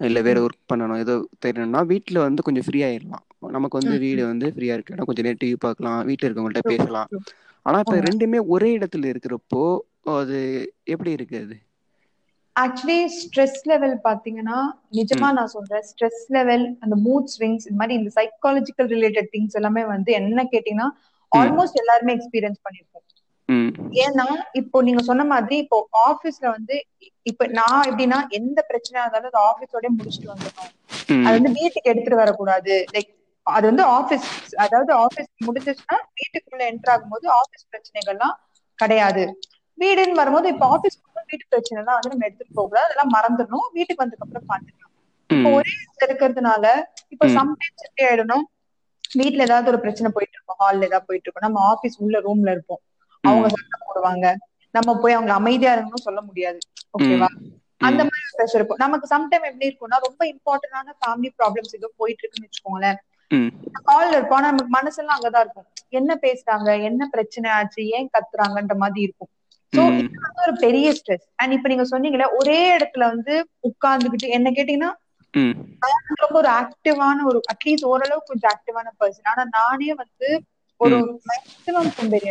இல்லை 0.00 0.22
வேற 0.22 0.38
ஒர்க் 0.40 0.62
பண்ணணும் 0.72 0.98
ஏதோ 0.98 1.14
தெரியணும்னா 1.46 1.82
வீட்டில் 1.92 2.24
வந்து 2.26 2.42
கொஞ்சம் 2.42 2.66
ஃப்ரீ 2.66 2.80
நமக்கு 3.56 3.78
வந்து 3.78 3.94
ம், 3.94 4.02
வீடு 4.04 4.22
வந்து 4.26 4.46
ஃப்ரீயாக 4.54 4.78
இருக்க. 4.78 5.06
கொஞ்சம் 5.08 5.26
நேரம் 5.26 5.42
டிவி 5.42 5.56
பார்க்கலாம் 5.60 6.00
வீட்டில் 6.08 6.28
இருக்கவங்கள்ட்ட 6.28 6.62
பேசலாம். 6.72 7.10
ஆனால் 7.66 7.82
இப்போ 7.82 7.94
உண்மை. 7.94 8.06
ரெண்டுமே 8.08 8.38
ஒரே 8.54 8.70
இடத்துல 8.78 9.10
இருக்கிறப்போ 9.12 9.62
அது 10.16 10.38
எப்படி 10.86 11.10
இருக்கு 11.10 11.36
அது? 11.38 11.56
ஆக்சுவலி 12.64 13.04
ஸ்ட்ரெஸ் 13.16 13.58
லெவல் 13.64 14.00
பாத்தீங்கன்னா 14.04 14.58
நிஜமா 14.92 15.32
நான் 15.32 15.46
சொல்றேன் 15.46 15.82
ஸ்ட்ரெஸ் 15.82 16.22
லெவல் 16.28 16.76
அந்த 16.80 16.96
மூட் 16.96 17.28
ஸ்விங்ஸ் 17.34 17.66
இந்த 17.68 17.78
மாதிரி 17.78 17.94
இந்த 17.94 18.10
சைக்காலஜிக்கல் 18.20 18.88
ரிலேட்டட் 18.88 19.28
திங்ஸ் 19.32 19.52
எல்லாமே 19.52 19.84
வந்து 19.84 20.12
என்ன 20.12 20.48
கேட்டீங்கன்னா 20.52 20.88
ஆல்மோஸ்ட் 21.32 21.74
எல்லாருமே 21.74 22.12
எக்ஸ்பீரியன்ஸ் 22.12 22.60
பண்ணிருப்போம். 22.64 23.04
ம். 23.48 23.70
ஏன்னா 23.92 24.26
இப்போ 24.52 24.82
நீங்க 24.82 25.02
சொன்ன 25.02 25.24
மாதிரி 25.24 25.56
இப்போ 25.56 25.88
ஆபீஸ்ல 26.08 26.50
வந்து 26.50 26.86
இப்ப 27.22 27.46
நான் 27.46 27.84
எப்படின்னா 27.88 28.28
எந்த 28.28 28.66
பிரச்சனையா 28.68 29.02
இருந்தாலும் 29.02 29.30
அது 29.30 29.40
ஆபீஸோட 29.50 29.86
முடிச்சுட்டு 29.98 30.32
வந்துடணும். 30.32 30.72
அது 31.26 31.42
வந்து 31.42 31.52
வீட்டுக்கு 31.60 31.90
எடுத்துட்டு 31.90 32.16
வரக்கூடாது. 32.16 32.86
லைக் 32.92 33.10
அது 33.42 33.66
வந்து 33.66 33.82
ஆபீஸ் 33.82 34.26
அதாவது 34.56 34.92
ஆபீஸ் 34.94 35.30
முடிஞ்சிச்சுன்னா 35.46 35.98
வீட்டுக்குள்ள 36.18 36.62
என்டர் 36.72 36.92
ஆகும்போது 36.94 37.26
ஆபீஸ் 37.40 37.68
பிரச்சனைகள்லாம் 37.70 38.36
கிடையாது. 38.74 39.24
வீடுன்னு 39.78 40.12
வரும்போது 40.12 40.48
இப்ப 40.48 40.66
ஆபீஸ் 40.66 40.98
வீட்டு 41.28 41.46
பிரச்சனை 41.48 41.82
எல்லாம் 41.82 41.94
வந்து 41.94 42.08
நம்ம 42.08 42.26
எடுத்துட்டு 42.26 42.54
போக 42.54 42.80
அதெல்லாம் 42.82 43.12
மறந்துடணும். 43.16 43.66
வீட்டுக்கு 43.72 44.04
வந்ததுக்கு 44.04 44.26
அப்புறம் 44.26 44.48
பாத்துக்கலாம் 44.48 44.94
இப்போ 45.30 45.50
ஒரே 45.50 45.70
இடத்துல 45.78 46.08
இருக்கிறதுனால 46.08 46.64
இப்போ. 47.08 47.26
சம்டைம்ஸ் 47.28 47.86
எப்படி 47.86 48.04
ஆயிடணும் 48.08 48.44
வீட்ல 49.14 49.42
ஏதாவது 49.42 49.68
ஒரு 49.68 49.80
பிரச்சனை 49.80 50.10
போயிட்டு 50.14 50.36
இருக்கும். 50.36 50.60
ஹால்ல 50.60 50.84
ஏதாவது 50.84 51.06
போயிட்டு 51.06 51.30
இருக்கும். 51.30 51.46
நம்ம 51.46 51.60
ஆபீஸ் 51.68 51.96
உள்ள 51.98 52.20
ரூம்ல 52.20 52.50
இருப்போம். 52.50 52.80
அவங்க 53.24 53.48
சத்தம் 53.48 53.86
போடுவாங்க. 53.88 54.26
நம்ம 54.74 55.00
போய் 55.00 55.12
அவங்க 55.12 55.32
அமைதியா 55.32 55.76
இருக்கணும்னு 55.76 56.06
சொல்ல 56.08 56.20
முடியாது. 56.20 56.58
ஓகேவா 56.98 57.28
அந்த 57.80 58.02
மாதிரி 58.04 58.28
ப்ரெஷர் 58.38 58.54
இருக்கும். 58.54 58.76
நமக்கு 58.76 59.16
சம்டைம் 59.16 59.46
எப்படி 59.48 59.68
இருக்கும்னா 59.68 59.96
ரொம்ப 59.98 60.24
இம்பார்ட்டன்டான 60.24 60.92
ஃபேமிலி 61.00 61.30
ப்ராப்ளம்ஸ் 61.38 61.76
ஏதோ 61.76 61.92
போயிட்டு 61.96 62.22
இருக்குன்னு 62.22 62.48
வச்சுக்கோங்களேன். 62.48 62.98
ம். 63.30 63.50
கால்ல 63.86 64.08
இருப்போம். 64.08 64.38
ஆனா 64.38 64.52
நமக்கு 64.52 64.72
மனசெல்லாம் 64.72 65.18
அங்கதான் 65.18 65.40
இருக்கும். 65.40 65.66
என்ன 65.88 66.18
பேசுறாங்க? 66.22 66.82
என்ன 66.82 67.06
பிரச்சனை 67.06 67.50
ஆச்சு? 67.50 67.86
ஏன் 67.86 68.10
கத்துறாங்கன்ற 68.12 68.76
மாதிரி 68.76 69.00
இருக்கும். 69.00 69.28
சோ. 69.76 69.98
இது 69.98 70.20
வந்து 70.20 70.42
ஒரு 70.46 70.56
பெரிய 70.56 70.92
ஸ்ட்ரெஸ் 70.92 71.26
அண்ட் 71.34 71.52
இப்ப 71.52 71.68
நீங்க 71.68 71.98
சொன்னீங்களே 71.98 72.26
ஒரே 72.38 72.76
இடத்துல 72.76 72.98
வந்து 72.98 73.48
உட்கார்ந்துகிட்டு 73.62 74.28
என்ன 74.28 74.50
கேட்டீங்கன்னா 74.50 75.06
ரொம்ப 76.14 76.38
ஒரு 76.38 76.48
ஆக்டிவான 76.48 77.26
ஒரு 77.26 77.40
அட்லீஸ்ட் 77.54 77.84
ஓரளவுக்கு 77.84 78.38
கொஞ்சம் 78.38 78.50
ஆக்டிவான 78.50 78.88
பர்சன் 79.00 79.28
ஆனா 79.28 79.48
நானே 79.50 79.94
வந்து 79.94 80.42
ஒரு 80.76 80.96
மேக்சிமம் 81.00 81.88
சோம்பேறி 81.88 82.30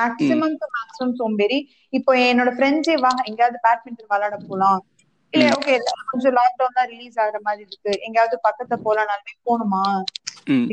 மேக்சிமம் 0.00 0.56
மேக்சிமம் 0.58 1.14
சோம்பேறி. 1.14 1.72
இப்போ 1.88 2.14
என்னோட 2.14 2.48
ஃப்ரெண்ட்ஸே 2.50 3.00
வாங்க 3.00 3.22
எங்கேயாவது 3.24 3.58
பேட்மிண்டன் 3.62 4.06
விளையாட 4.08 4.36
போலாம். 4.48 4.86
இல்ல. 5.30 5.48
ஓகே 5.48 5.78
கொஞ்சம் 6.10 6.34
லாக்டவுன் 6.34 6.74
தான் 6.74 6.86
ரிலீஸ் 6.86 7.18
ஆகுற 7.18 7.38
மாதிரி 7.40 7.66
இருக்கு. 7.66 8.00
எங்கேயாவது 8.00 8.40
பக்கத்துல 8.48 8.72
போலாம்னாலுமே 8.84 9.46
போகணுமா? 9.46 10.02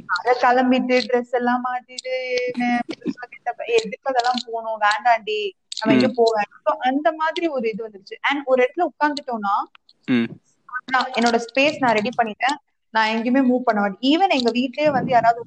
அதை 0.05 0.33
கிளம்பிட்டு 0.41 1.01
ட்ரெஸ் 1.07 1.29
எல்லாம் 1.31 1.63
வே- 1.65 2.79
கெட்ட- 3.29 3.65
எதுக்கு 3.65 4.09
அதெல்லாம் 4.09 4.39
போகணும்? 4.45 4.79
வேண்டாண்டி. 4.79 5.55
நம்ம 5.81 6.01
எங்க 6.01 6.11
போவேன். 6.15 6.79
அந்த 6.79 7.11
மாதிரி 7.11 7.47
ஒரு 7.47 7.69
இது 7.69 7.89
வந்துருச்சு. 7.89 8.13
அண்ட் 8.21 8.41
ஒரு 8.45 8.63
இடத்துல 8.63 8.85
உட்கார்ந்துட்டோம்னா 8.85 9.63
என்னோட 10.93 11.43
ஸ்பேஸ் 11.53 11.75
நான் 11.79 11.93
ரெடி 11.93 12.09
பண்ணிட்டேன். 12.23 12.55
நான் 12.89 13.09
எங்கேயுமே 13.09 13.47
மூவ் 13.47 13.59
பண்ண 13.63 13.81
மாட்டேன். 13.81 14.19
ஈவன் 14.19 14.29
எங்க 14.29 14.51
வீட்லயே 14.51 14.91
வந்து 14.91 15.11
யாராவது 15.11 15.45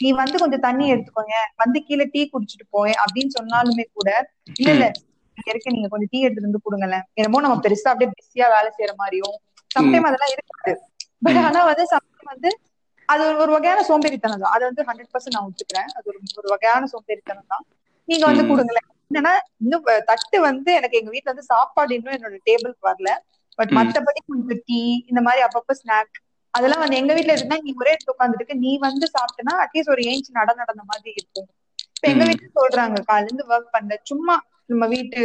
நீ 0.00 0.12
வந்து 0.12 0.38
கொஞ்சம் 0.38 0.60
தண்ணி 0.60 0.92
எடுத்துக்கோங்க. 0.92 1.32
வந்து 1.56 1.82
கீழே 1.82 2.04
டீ 2.04 2.30
குடிச்சிட்டு 2.32 2.66
போய் 2.70 2.92
அப்படின்னு 2.92 3.28
சொன்னாலுமே 3.40 3.84
கூட 3.92 4.30
இல்ல 4.58 4.72
இல்ல. 4.72 4.90
இங்க 5.34 5.50
இருக்க 5.50 5.70
நீங்க 5.70 5.88
கொஞ்சம் 5.88 6.08
டீ 6.10 6.20
எடுத்துட்டு 6.20 6.42
வந்து 6.42 6.60
கொடுங்களேன். 6.62 7.02
என்னமோ 7.14 7.40
நம்ம 7.40 7.60
பெருசா 7.60 7.88
அப்படியே 7.88 8.10
பிஸியா 8.10 8.48
வேலை 8.50 8.70
செய்யற 8.78 8.94
மாதிரியும் 8.96 9.40
சம்டைம் 9.78 10.06
அதெல்லாம் 10.06 10.30
இருக்காது. 10.30 10.80
பட் 11.20 11.36
ஆனா 11.44 11.64
வந்து 11.64 11.82
சம்டைம் 11.82 12.24
வந்து 12.24 12.58
அது 13.06 13.46
ஒரு- 13.46 13.50
வகையான 13.50 13.80
சோம்பேறித்தனம் 13.80 14.40
தான். 14.40 14.52
அதை 14.52 14.70
வந்து 14.74 14.82
ஹண்ட்ரட் 14.82 15.16
பர்சன்ட் 15.16 15.30
நான் 15.30 15.44
ஒத்துக்கிறேன். 15.44 15.90
அது 15.92 16.02
ஒரு 16.04 16.18
ஒரு 16.36 16.48
வகையான 16.48 16.86
சோம்பேறித்தனம் 16.86 17.46
தான். 17.48 17.64
நீங்க 18.04 18.26
வந்து. 18.26 18.42
கொடுங்களேன். 18.48 18.95
என்னன்னா 19.16 19.32
இன்னும் 19.62 19.82
தட்டு 20.08 20.38
வந்து 20.46 20.70
எனக்கு 20.78 20.98
எங்க 20.98 21.10
வீட்ல 21.14 21.32
வந்து 21.32 21.50
சாப்பாடு 21.50 21.92
இன்னும் 21.96 22.16
என்னோட 22.16 22.38
டேபிளுக்கு 22.48 22.88
வரல. 22.88 23.10
பட். 23.58 23.72
மத்தபடி 23.78 24.20
கொஞ்சம் 24.26 24.62
டீ 24.68 24.80
இந்த 25.10 25.20
மாதிரி 25.26 25.42
அப்பப்ப 25.46 25.76
ஸ்நாக் 25.78 26.16
அதெல்லாம் 26.54 26.82
வந்து 26.82 26.98
எங்க 26.98 27.12
வீட்ல 27.16 27.32
இருந்தா 27.32 27.56
நீ 27.60 27.70
ஒரே 27.76 27.92
இடத்துல 27.92 28.14
உட்காந்துட்டு 28.14 28.54
நீ 28.60 28.72
வந்து 28.82 29.06
சாப்பிட்டனா 29.14 29.54
அட்லீஸ்ட் 29.64 29.92
ஒரு 29.94 30.02
ஏஞ்சி 30.10 30.30
நட 30.30 30.50
நடந்த 30.60 30.82
மாதிரி 30.90 31.10
இருக்கும். 31.14 31.48
இப்ப 31.96 32.06
எங்க. 32.12 32.24
வீட்டுல 32.30 32.48
சொல்றாங்க 32.58 32.98
காலையில 33.08 33.30
இருந்து 33.30 33.46
ஒர்க் 33.50 33.74
பண்ணல. 33.74 33.96
சும்மா 34.10 34.34
நம்ம 34.70 34.86
வீட்டு 34.94 35.22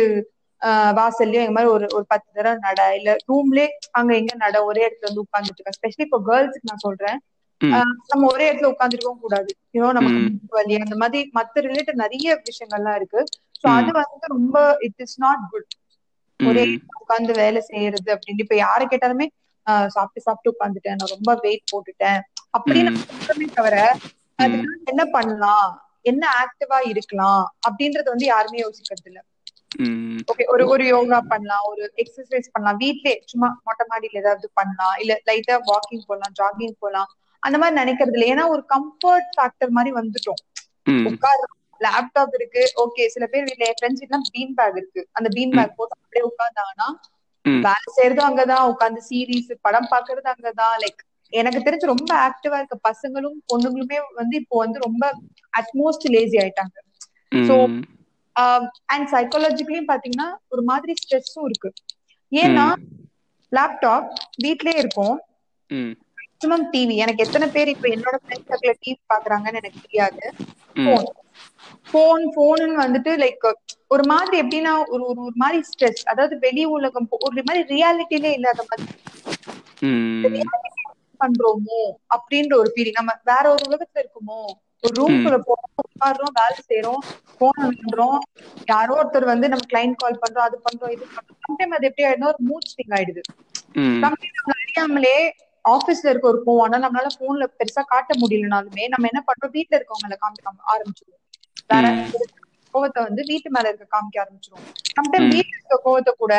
வாசல்லயோ 0.97 1.41
எங்க 1.43 1.53
மாதிரி 1.53 1.71
ஒரு 1.71 1.85
ஒரு 1.95 2.05
பத்து 2.09 2.27
தடவை 2.31 2.57
நட. 2.65 2.81
இல்ல 2.99 3.11
ரூம்லயே 3.29 3.67
அங்க 3.99 4.11
எங்க 4.15 4.33
நட 4.37 4.57
ஒரே 4.69 4.81
இடத்துல 4.85 5.09
வந்து 5.09 5.23
உட்காந்துட்டு 5.25 5.59
இருக்க 5.59 5.77
ஸ்பெஷலி 5.77 6.05
இப்போ 6.07 6.19
கேர்ள்ஸ்க்கு 6.27 6.69
நான் 6.71 6.85
சொல்றேன். 6.85 7.17
நம்ம 8.11 8.23
ஒரே 8.33 8.45
இடத்துல 8.47 8.71
உட்காந்துருக்கவும் 8.73 9.23
கூடாது. 9.23 9.49
ஏதோ 9.71 9.87
நமக்கு 9.97 10.19
வலி 10.51 10.75
அந்த 10.85 10.95
மாதிரி 11.01 11.19
மத்த 11.37 11.63
ரிலேட்டட் 11.67 12.03
நிறைய 12.03 12.27
விஷயங்கள்லாம் 12.47 12.97
இருக்கு. 12.99 13.21
சோ. 13.63 13.67
அது 13.77 13.91
வந்து 14.01 14.27
ரொம்ப 14.27 14.57
இட் 14.79 14.99
இஸ் 14.99 15.17
நாட் 15.19 15.43
குட் 15.49 15.71
ஒரே 16.39 16.63
ம். 16.65 16.77
உட்கார்ந்து 17.01 17.33
வேலை 17.33 17.61
செய்யறது 17.63 18.09
அப்படின்னு. 18.13 18.43
இப்ப 18.45 18.55
யாரை 18.57 18.85
கேட்டாலுமே 18.87 19.27
சாப்பிட்டு 19.87 20.21
சாப்பிட்டு 20.21 20.53
உட்காந்துட்டேன் 20.53 20.99
நான் 20.99 21.13
ரொம்ப 21.15 21.31
வெயிட் 21.41 21.71
போட்டுட்டேன். 21.71 22.21
அப்படின்னு 22.57 22.91
தவிர 23.53 23.75
அதுக்கு 24.39 24.69
என்ன 24.85 25.03
பண்ணலாம்? 25.11 25.69
என்ன 26.05 26.23
ஆக்டிவா 26.41 26.77
இருக்கலாம்? 26.85 27.43
அப்படின்றத 27.67 28.07
வந்து 28.07 28.25
யாருமே 28.25 28.59
யோசிக்கிறது 28.59 29.05
இல்ல. 29.05 29.19
ஓகே 30.27 30.43
ஒரு 30.47 30.63
ஒரு 30.67 30.83
யோகா 30.87 31.19
பண்ணலாம். 31.27 31.65
ஒரு 31.65 31.83
எக்ஸசைஸ் 31.97 32.51
பண்ணலாம். 32.51 32.79
வீட்லயே 32.79 33.15
சும்மா 33.25 33.47
மொட்டை 33.63 33.85
மாடியில 33.89 34.21
ஏதாவது 34.21 34.47
பண்ணலாம். 34.53 34.95
இல்ல 35.01 35.13
லைட்டா 35.25 35.57
வாக்கிங் 35.69 36.07
போகலாம் 36.07 36.35
ஜாகிங் 36.39 36.77
போகலாம் 36.79 37.09
அந்த 37.43 37.57
மாதிரி 37.57 37.79
நினைக்கிறது 37.81 38.15
இல்ல. 38.15 38.25
ஏன்னா 38.33 38.43
ஒரு 38.47 38.63
கம்ஃபர்ட் 38.69 39.29
ஃபேக்டர் 39.35 39.71
மாதிரி 39.71 39.91
வந்துட்டோம். 39.95 40.41
ம். 40.87 41.05
லேப்டாப் 41.81 42.33
இருக்கு. 42.33 42.63
ஓகே 42.77 43.05
சில 43.07 43.25
பேர் 43.27 43.47
என் 43.59 43.77
ஃப்ரெண்ட்ஸ் 43.77 44.03
வீட்லாம் 44.03 44.27
பீன் 44.31 44.53
பேக் 44.53 44.75
இருக்கு. 44.75 45.07
அந்த 45.11 45.29
பீன் 45.35 45.55
பேக் 45.55 45.75
போட்டு 45.75 45.97
அப்படியே 45.97 46.23
உட்கார்ந்தாங்கன்னா 46.29 46.87
ம். 47.45 47.61
வேலை 47.61 47.87
செய்யறதும் 47.95 48.27
அங்கதான். 48.29 48.67
உட்கார்ந்து 48.67 49.01
சீரீஸ் 49.09 49.51
படம் 49.61 49.89
பாக்குறது 49.91 50.29
அங்கதான். 50.33 50.75
லைக் 50.77 51.01
எனக்கு 51.33 51.59
தெரிஞ்சு 51.59 51.85
ரொம்ப 51.85 52.11
ஆக்டிவா 52.21 52.57
இருக்க 52.59 52.77
பசங்களும் 52.83 53.37
பொண்ணுங்களுமே 53.49 53.97
வந்து 54.13 54.35
இப்போ 54.37 54.57
வந்து 54.57 54.79
ரொம்ப 54.79 55.03
அட்மோஸ்ட் 55.53 56.07
லேசி 56.09 56.37
ஆயிட்டாங்க. 56.37 56.75
ம். 57.31 57.81
அண்ட் 58.85 59.07
சைக்காலஜிக்கலையும் 59.11 59.89
பாத்தீங்கன்னா 59.89 60.27
ஒரு 60.47 60.63
மாதிரி 60.63 60.93
ஸ்ட்ரெஸ்ஸும் 61.01 61.45
இருக்கு. 61.45 61.69
ஏன்னா 62.31 62.65
லேப்டாப் 63.51 64.07
வீட்லயே 64.43 64.77
இருக்கும். 64.77 65.15
மேக்ஸிமம் 66.17 66.65
டிவி 66.71 66.95
எனக்கு 66.95 67.23
எத்தனை 67.25 67.47
பேர் 67.47 67.67
இப்ப 67.67 67.87
என்னோட 67.87 68.15
ஃப்ரெண்ட்ஸ் 68.21 68.49
சர்க்கிள் 68.49 68.81
டிவி 68.83 68.99
பாக்குறாங்கன்னு 69.09 69.59
எனக்கு 69.61 69.81
தெரியாது. 69.81 70.23
போன் 71.87 72.25
போன் 72.33 72.63
போன் 72.63 72.73
வந்துட்டு 72.81 73.11
லைக் 73.17 73.45
ஒரு 73.87 74.03
மாதிரி 74.07 74.35
எப்படின்னா 74.41 74.73
ஒரு 74.85 75.03
ஒரு 75.03 75.19
ஒரு 75.21 75.35
மாதிரி 75.35 75.59
ஸ்ட்ரெஸ் 75.69 76.01
அதாவது 76.05 76.35
வெளி 76.39 76.63
உலகம் 76.75 77.07
ஒரு 77.27 77.43
மாதிரி 77.47 77.63
ரியாலிட்டிலே 77.73 78.31
இல்லாத 78.37 78.63
மாதிரி. 78.63 78.87
பண்றோமோ 81.21 81.79
அப்படின்ற 82.15 82.53
ஒரு 82.55 82.69
ஃபீலிங் 82.73 82.99
நம்ம 82.99 83.13
வேற 83.25 83.45
ஒரு 83.53 83.63
உலகத்துல 83.67 84.03
இருக்குமோ 84.03 84.39
ஒரு 84.83 84.93
ரூம்குள்ள 84.99 85.37
போறோம் 85.41 85.67
உட்காடுறோம் 85.83 86.35
வேலை 86.37 86.59
செய்யறோம் 86.61 87.01
போன் 87.41 87.59
பண்றோம் 87.73 88.19
யாரோ 88.71 88.93
ஒருத்தர் 88.97 89.31
வந்து 89.31 89.49
நம்ம 89.49 89.65
கிளைண்ட் 89.69 89.99
கால் 89.99 90.21
பண்றோம் 90.23 90.47
அது 90.47 90.57
பண்றோம் 90.65 90.93
இது 90.95 91.05
பண்றோம். 91.07 91.39
சம்டைம் 91.43 91.75
அது 91.77 91.87
எப்படி 91.89 92.07
ஆயிடுனா 92.07 92.31
ஒரு 92.31 92.41
மூட் 92.49 92.69
ஸ்விங் 92.71 92.95
ஆயிடுது. 92.97 93.21
சம்டைம் 94.03 94.17
அறியாமலே 94.55 95.15
ஆபீஸ்ல 95.65 96.09
இருக்க 96.09 96.27
ஒரு 96.27 96.39
கோவம் 96.45 96.63
ஆனா 96.65 96.77
நம்மளால 96.85 97.11
போன்ல 97.19 97.45
பெருசா 97.59 97.81
காட்ட 97.85 98.13
முடியலனாலுமே 98.21 98.85
நம்ம 98.93 99.09
என்ன 99.11 99.21
பண்றோம் 99.27 99.55
வீட்ல 99.55 99.77
இருக்கவங்கள 99.79 100.15
காமிக்க 100.23 100.45
ஆரம்பிச்சிருவோம். 100.73 101.17
ஒரு 101.73 102.25
கோவத்தை 102.73 103.01
வந்து 103.07 103.21
வீட்டு 103.29 103.49
மேல 103.55 103.69
இருக்க 103.71 103.87
காமிக்க 103.95 104.23
ஆரம்பிச்சிருவோம் 104.23 104.67
சம்டைம். 104.91 105.27
வீட்டுல 105.33 105.55
இருக்க 105.57 105.77
கோவத்தை 105.87 106.13
கூட 106.21 106.33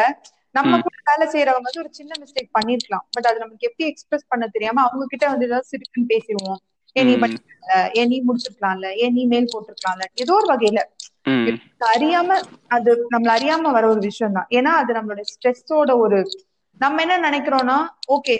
நம்ம. 0.54 0.78
கூட 0.84 0.96
வேலை 1.10 1.26
செய்யறவங்க 1.32 1.66
வந்து 1.66 1.82
ஒரு 1.82 1.90
சின்ன 1.98 2.12
மிஸ்டேக் 2.22 2.54
பண்ணிருக்கலாம். 2.56 3.04
பட் 3.14 3.28
அது 3.30 3.38
நமக்கு 3.38 3.68
எப்படி 3.68 3.84
எக்ஸ்பிரஸ் 3.90 4.30
பண்ண 4.32 4.44
தெரியாம 4.56 4.82
அவங்க 4.88 5.04
கிட்ட 5.12 5.24
வந்து 5.32 5.48
ஏதாவது 5.48 5.70
சிரிப்புன்னு 5.72 6.10
பேசிடுவோம் 6.12 6.60
ஏன் 6.96 7.06
நீ. 7.08 7.14
படிக்கல 7.22 7.50
ஏன் 8.00 8.10
நீ 8.12 8.16
முடிச்சிருக்கலாம்ல? 8.28 8.88
ஏன் 9.02 9.14
நீ 9.16 9.22
மேல் 9.26 9.52
போட்டிருக்கலாம்ல? 9.52 10.06
ஏதோ 10.22 10.32
ஒரு 10.40 10.48
வகையில. 10.52 10.80
அறியாம 11.90 12.36
அது 12.68 12.90
நம்மள 13.12 13.30
அறியாம 13.36 13.70
வர 13.76 13.84
ஒரு 13.92 14.00
விஷயம் 14.08 14.36
தான். 14.38 14.48
ஏன்னா 14.58 14.72
அது 14.80 14.90
நம்மளோட 14.98 15.22
ஸ்ட்ரெஸ்ஸோட 15.32 15.92
ஒரு 16.04 16.18
நம்ம 16.80 17.02
என்ன 17.04 17.16
நினைக்கிறோம்னா 17.28 17.76
ஓகே 18.14 18.34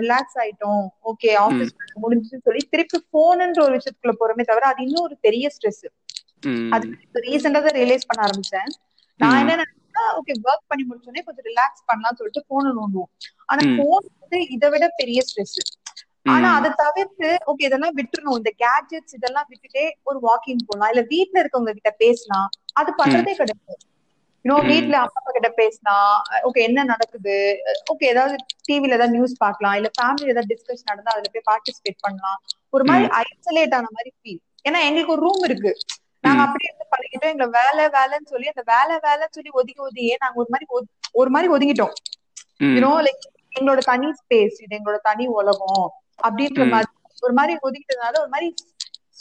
ரிலாக்ஸ் 0.00 0.36
ஆயிட்டோம். 0.42 0.82
ஓகே 1.10 1.30
ஆபீஸ் 1.44 1.70
முடிஞ்சுன்னு 2.02 2.44
சொல்லி 2.48 2.62
திருப்பி 2.72 2.98
போன்ன்ற 3.14 3.60
ஒரு 3.66 3.74
விஷயத்துக்குள்ள 3.78 4.14
போறோமே 4.20 4.44
தவிர 4.50 4.66
அது 4.72 4.82
இன்னும் 4.86 5.06
ஒரு 5.08 5.16
பெரிய 5.26 5.50
ஸ்ட்ரெஸ் 5.54 5.84
அது 6.68 6.86
ரீசெண்டா 7.26 7.60
தான் 7.60 7.78
ரியலைஸ் 7.78 8.08
பண்ண 8.08 8.20
ஆரம்பிச்சேன். 8.26 8.70
நான். 9.20 9.38
என்ன 9.38 9.56
நினைச்சேன்னா 9.56 10.04
ஓகே 10.18 10.32
ஒர்க் 10.44 10.66
பண்ணி 10.66 10.84
முடிச்சோடனே 10.88 11.22
கொஞ்சம் 11.22 11.46
ரிலாக்ஸ் 11.46 11.84
பண்ணலாம்னு 11.88 12.18
சொல்லிட்டு 12.18 12.44
போன 12.46 12.72
நோண்டுவோம். 12.72 13.10
ஆனா. 13.46 13.62
போன் 13.78 14.06
வந்து 14.14 14.38
இதை 14.48 14.70
விட 14.70 14.86
பெரிய 14.96 15.20
ஸ்ட்ரெஸ் 15.22 15.56
ஆனா. 16.26 16.48
அதை 16.58 16.70
தவிர்த்து 16.76 17.28
ஓகே 17.46 17.66
இதெல்லாம் 17.68 17.96
விட்டுறணும். 17.96 18.38
இந்த 18.40 18.52
கேட்ஜெட்ஸ் 18.64 19.16
இதெல்லாம் 19.18 19.48
விட்டுட்டே 19.50 19.84
ஒரு 20.02 20.18
வாக்கிங் 20.22 20.64
போகலாம் 20.66 20.88
இல்ல 20.88 21.02
வீட்ல 21.08 21.42
இருக்கவங்க 21.42 21.72
கிட்ட 21.72 21.90
பேசலாம் 21.98 22.48
அது 22.74 22.90
பண்றதே 22.98 23.34
கிடையாது. 23.34 23.76
இன்னும். 24.44 24.66
வீட்ல 24.66 24.96
அப்பா 24.98 25.20
அப்பா 25.20 25.30
கிட்ட 25.30 25.48
பேசலாம் 25.56 26.10
ஓகே 26.46 26.60
என்ன 26.66 26.84
நடக்குது? 26.84 27.36
ஓகே 27.92 28.04
ஏதாவது 28.06 28.34
டிவில 28.68 28.96
ஏதாவது 28.96 29.08
நியூஸ் 29.10 29.34
பார்க்கலாம். 29.36 29.74
இல்ல 29.74 29.88
ஃபேமிலி 29.96 30.26
ஏதாவது 30.26 30.50
டிஸ்கஷன் 30.52 30.90
நடந்தா 30.90 31.12
அதுல 31.12 31.30
போய் 31.34 31.48
பார்ட்டிசிபேட் 31.50 31.98
பண்ணலாம். 32.00 32.38
ஒரு 32.70 32.84
மாதிரி 32.84 33.06
ஐசோலேட் 33.22 33.74
ஆன 33.74 33.90
மாதிரி 33.90 34.12
ஃபீல் 34.16 34.40
ஏன்னா 34.64 34.80
எங்களுக்கு 34.88 35.12
ஒரு 35.12 35.22
ரூம் 35.22 35.44
இருக்கு. 35.44 35.72
நாங்க. 36.26 36.42
அப்படியே 36.46 36.68
இருந்து 36.70 36.86
பழகிட்டோம். 36.94 37.32
எங்களை 37.32 37.48
வேலை 37.58 37.84
வேலைன்னு 37.96 38.30
சொல்லி 38.32 38.52
அந்த 38.52 38.64
வேலை 38.72 38.94
வேலைன்னு 39.06 39.36
சொல்லி 39.36 39.52
ஒதுக்கி 39.60 39.82
ஒதுக்கியே 39.88 40.16
நாங்க 40.24 40.36
ஒரு 40.42 40.50
மாதிரி 40.52 40.66
ஒரு 41.20 41.30
மாதிரி 41.34 41.48
ஒதுங்கிட்டோம். 41.54 41.94
யூனோ 42.76 42.92
லைக் 43.06 43.24
எங்களோட 43.56 43.80
தனி 43.90 44.08
ஸ்பேஸ் 44.20 44.56
இது 44.64 44.74
எங்களோட 44.78 44.98
தனி 45.08 45.24
உலகம் 45.38 45.86
அப்படின்ற. 46.26 46.62
மாதிரி 46.74 46.90
ஒரு 47.26 47.34
மாதிரி 47.38 47.54
ஒதுக்கிட்டதுனால 47.66 48.14
ஒரு 48.22 48.30
மாதிரி 48.34 48.48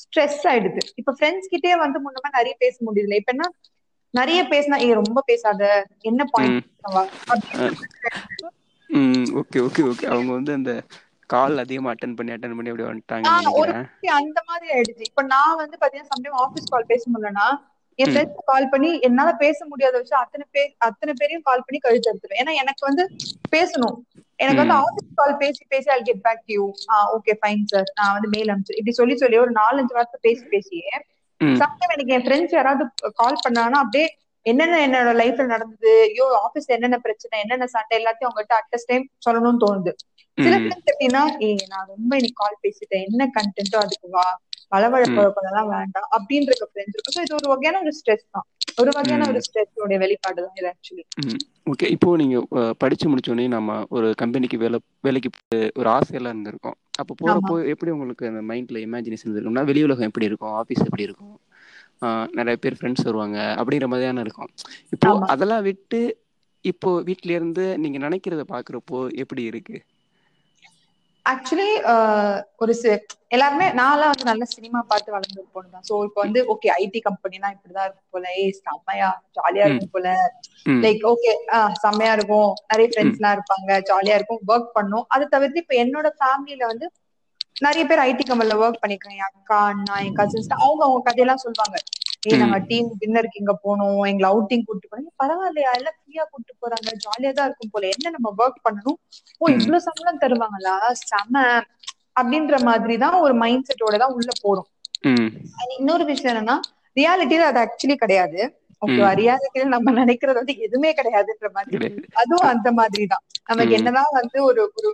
ஸ்ட்ரெஸ் 0.01 0.43
ஆயிடுது. 0.51 0.81
இப்ப 0.95 1.13
ஃப்ரெண்ட்ஸ் 1.17 1.51
கிட்டே 1.53 1.73
வந்து 1.83 1.99
முன்னமா 1.99 2.29
நிறைய 2.37 2.53
பேச 2.63 2.75
முடியல. 2.87 3.15
இப்ப 3.21 3.31
என்ன? 3.35 3.45
நிறைய 4.13 4.41
பேசினா 4.51 4.77
ஏ 4.81 4.89
ரொம்ப 4.93 5.21
பேசாத. 5.25 5.61
என்ன 6.01 6.25
பாயிண்ட் 6.31 6.65
ஓகே 9.39 9.59
ஓகே 9.67 9.81
ஓகே. 9.91 10.05
அவங்க 10.13 10.31
வந்து 10.31 10.51
அந்த 10.53 10.71
கால் 11.29 11.61
அதிகமா 11.61 11.91
அட்டன் 11.93 12.17
பண்ணி 12.17 12.33
அட்டன் 12.33 12.55
பண்ணி 12.55 12.71
அப்படி 12.71 12.87
வந்துட்டாங்க 12.87 13.29
அந்த 14.17 14.39
மாதிரி 14.49 14.67
ஆயிடுச்சு 14.73 15.07
இப்ப 15.09 15.23
நான் 15.31 15.59
வந்து 15.61 15.77
பாத்தீங்கன்னா 15.77 16.11
சம்டைம் 16.13 16.37
ஆபீஸ் 16.43 16.73
கால் 16.73 16.91
பேச 16.91 17.03
முடியலன்னா 17.07 17.47
என். 17.99 18.09
ஃப்ரெண்ட்ஸ் 18.09 18.47
கால் 18.49 18.67
பண்ணி 18.71 18.89
என்னால 19.07 19.29
பேச 19.41 19.57
முடியாத 19.67 19.95
விஷயம் 19.99 20.23
அத்தனை 20.23 20.45
பேர் 20.51 20.71
அத்தனை 20.87 21.11
பேரையும் 21.19 21.45
கால் 21.45 21.65
பண்ணி 21.65 21.79
கழிச்சு 21.83 22.09
எடுத்துருவேன் 22.11 22.41
ஏன்னா 22.41 22.53
எனக்கு 22.61 22.83
வந்து 22.87 23.03
பேசணும் 23.53 23.97
எனக்கு 24.39 24.61
வந்து. 24.61 24.75
ஆபீஸ் 24.81 25.11
கால் 25.19 25.35
பேசி 25.41 25.61
பேசி 25.69 25.89
I 25.91 25.99
get 26.03 26.23
back 26.25 26.43
you 26.49 26.63
okay 27.15 27.35
fine 27.41 27.63
sir 27.71 27.89
நான் 27.99 28.13
வந்து 28.15 28.29
மெயில் 28.33 28.51
அனுப்பிச்சு 28.51 28.79
இப்படி 28.79 28.95
சொல்லி 28.97 29.15
சொல்லி 29.21 29.39
ஒரு 29.43 29.53
நாலஞ்சு 29.59 29.95
வார்த்தை 29.97 30.19
பேசி 30.25 30.43
பேசியே. 30.51 30.93
சம்டைம் 31.57 31.93
எனக்கு 31.95 32.13
என் 32.13 32.25
ஃப்ரெண்ட்ஸ் 32.25 32.55
யாராவது 32.55 32.85
கால் 33.17 33.41
பண்ணாங்கன்னா 33.41 33.81
அப்படியே 33.83 34.07
என்னென்ன 34.45 34.79
என்னோட 34.87 35.11
லைஃப்ல 35.21 35.45
நடந்தது? 35.53 35.93
ஐயோ 36.09 36.25
ஆபீஸ்ல 36.45 36.75
என்னென்ன 36.77 36.97
பிரச்சனை? 37.05 37.35
என்னென்ன 37.43 37.67
சண்டை? 37.75 37.93
எல்லாத்தையும் 37.99 38.29
அவங்ககிட்ட 38.29 38.55
அட் 38.59 38.89
டைம் 38.91 39.05
சொல்லணும்னு 39.27 39.63
தோணுது. 39.65 39.93
சில. 40.37 40.55
ஃப்ரெண்ட்ஸ் 40.63 40.91
எப்படின்னா 40.91 41.21
ஏ 41.45 41.49
நான் 41.73 41.89
ரொம்ப 41.93 42.11
இன்னைக்கு 42.19 42.41
கால் 42.43 42.61
பேசிட்டேன். 42.65 43.05
என்ன 43.09 43.29
கண்டென்ட்டோ 43.37 43.79
அதுக்கு 43.85 44.09
வா. 44.17 44.25
வளவழப்பெல்லாம் 44.73 45.69
வேண்டாம். 45.73 46.07
அப்படின்ற 46.15 46.53
ஃப்ரெண்ட்ஸ் 46.69 46.95
இருக்கும் 46.95 47.15
ஸோ 47.17 47.23
இது 47.25 47.35
ஒரு 47.39 47.47
வகையான 47.51 47.79
ஒரு 47.83 47.91
ஸ்ட்ரெஸ் 47.97 48.25
தான். 48.35 48.45
ஒரு 48.81 48.91
வகையான. 48.97 49.27
ஒரு 49.31 49.41
ஸ்ட்ரெஸ் 49.47 49.71
வெளிப்பாடு 50.03 50.39
தான் 50.45 50.57
இது 50.59 50.67
ஆக்சுவலி 50.71 51.03
ஓகே 51.71 51.87
இப்போ 51.95 52.09
நீங்க 52.21 52.37
படிச்சு 52.81 53.05
முடிச்சோடனே 53.11 53.45
நம்ம 53.55 53.77
ஒரு 53.97 54.07
கம்பெனிக்கு 54.21 54.57
வேலை 54.63 54.79
வேலைக்கு 55.07 55.29
ஒரு 55.81 55.89
ஆசையெல்லாம் 55.97 56.33
இருந்திருக்கும். 56.35 56.77
அப்போ 57.01 57.13
போறப்போ 57.21 57.55
எப்படி 57.73 57.91
உங்களுக்கு 57.95 58.29
அந்த 58.31 58.41
மைண்ட்ல 58.51 58.83
இமேஜினேஷன் 58.87 59.31
இருக்கும்னா 59.37 59.65
வெளி 59.71 59.83
உலகம் 59.87 60.09
எப்படி 60.09 60.29
இருக்கும்? 60.29 60.53
ஆஃபீஸ் 60.61 60.85
எப்படி 60.87 61.07
இருக்கும்? 61.07 61.35
ஆஹ், 62.01 62.27
நிறைய 62.33 62.57
பேர் 62.57 62.73
ஃப்ரெண்ட்ஸ் 62.73 63.03
வருவாங்க 63.03 63.37
அப்படிங்கிற 63.59 63.87
மாதிரியான 63.87 64.21
இருக்கும். 64.21 64.51
இப்போ 64.91 65.09
ஆமா. 65.11 65.27
அதெல்லாம் 65.27 65.63
விட்டு 65.63 66.01
இப்போ 66.65 67.01
வீட்ல 67.01 67.31
இருந்து 67.31 67.77
நீங்க 67.77 67.97
நினைக்கிறத 67.97 68.43
பாக்குறப்போ 68.49 68.99
எப்படி 69.15 69.43
இருக்கு? 69.43 69.77
ஆக்சுவலி 71.25 71.69
ஒரு 72.59 72.73
சி- 72.73 72.97
எல்லாருமே 73.29 73.67
நான்லாம் 73.71 74.11
வந்து 74.11 74.23
நல்ல 74.23 74.43
சினிமா 74.45 74.79
பார்த்து 74.83 75.11
வளர்ந்து 75.11 75.39
ஒரு 75.39 75.49
பொண்ணு 75.53 75.69
தான். 75.69 75.85
ஸோ 75.87 76.03
இப்போ 76.03 76.19
வந்து 76.21 76.39
ஓகே 76.47 76.67
ஐடி 76.75 76.99
கம்பெனினா 77.01 77.47
இப்படிதான் 77.51 77.87
இருக்கும் 77.87 78.11
போல. 78.11 78.25
ஏய் 78.35 78.51
செம்மையா 78.59 79.07
ஜாலியா 79.37 79.65
இருக்கும் 79.65 79.93
போல. 79.93 80.09
ம். 80.65 80.81
லைக் 80.83 81.03
ஓகே 81.05 81.31
செம்மையா 81.81 82.13
இருக்கும். 82.13 82.51
நிறைய 82.67 82.89
ஃப்ரெண்ட்ஸ் 82.91 83.19
எல்லாம் 83.19 83.35
இருப்பாங்க 83.37 83.71
ஜாலியா 83.89 84.15
இருக்கும். 84.15 84.41
ஒர்க் 84.47 84.69
பண்ணும். 84.73 85.05
அதை 85.07 85.27
தவிர்த்து 85.27 85.63
இப்ப 85.63 85.75
என்னோட 85.83 86.09
ஃபேமிலில 86.19 86.65
வந்து 86.65 86.87
நிறைய 87.55 87.85
பேர் 87.85 87.99
ஐடி 87.99 88.23
கம்பெனில 88.25 88.55
ஒர்க் 88.61 88.81
பண்ணிருக்காங்க. 88.81 89.17
என் 89.17 89.29
அக்கா 89.31 89.57
அண்ணா 89.65 89.97
என் 89.97 90.15
கசின்ஸ் 90.15 90.49
அவங்க 90.57 90.81
அவங்க 90.83 91.01
கதையெல்லாம் 91.03 91.37
சொல்லுவாங்க. 91.37 91.77
ஏய் 92.27 92.37
நாங்க 92.37 92.57
டீம் 92.69 92.87
டின்னருக்கு 93.01 93.41
இங்க 93.41 93.53
போனோம் 93.63 93.99
எங்களை 94.05 94.27
அவுட்டிங் 94.31 94.63
கூட்டு 94.65 94.87
போனோம் 94.91 95.13
பரவாயில்லையா. 95.23 95.71
எல்லாம் 95.79 95.95
ஃப்ரீயா 95.97 96.23
கூட்டு 96.31 96.53
போறாங்க. 96.61 96.89
ஜாலியா 97.03 97.31
தான் 97.31 97.45
இருக்கும் 97.45 97.71
போல. 97.71 97.87
என்ன 97.87 98.09
நம்ம 98.09 98.33
ஒர்க் 98.37 98.59
பண்ணணும்? 98.67 98.97
ஓ. 99.41 99.47
இவ்வளவு 99.55 99.81
சம்பளம் 99.81 100.21
தருவாங்களா? 100.23 100.75
செம. 101.03 101.35
அப்படின்ற 102.19 102.63
மாதிரி 102.63 102.97
தான் 102.97 103.19
ஒரு 103.19 103.33
மைண்ட் 103.33 103.67
செட்டோட 103.69 103.97
தான் 103.97 104.13
உள்ள 104.13 104.31
போறோம். 104.43 104.69
இன்னொரு 105.77 106.03
விஷயம் 106.05 106.31
என்னன்னா 106.33 106.57
ரியாலிட்டியில 106.97 107.47
அது 107.51 107.59
ஆக்சுவலி 107.65 107.95
கிடையாது. 107.95 108.39
ஓகேவா. 108.81 109.09
ரியாலிட்டியில 109.21 109.63
நம்ம 109.65 109.91
நினைக்கிறது 109.91 110.33
வந்து 110.33 110.57
எதுவுமே 110.59 110.91
கிடையாதுன்ற 110.93 111.49
மாதிரி. 111.51 111.89
அதுவும் 112.13 112.49
அந்த 112.53 112.71
மாதிரி 112.71 113.05
தான். 113.05 113.23
நமக்கு. 113.47 113.73
என்னதான் 113.79 114.13
வந்து 114.13 114.43
ஒரு 114.43 114.61
ஒரு 114.77 114.89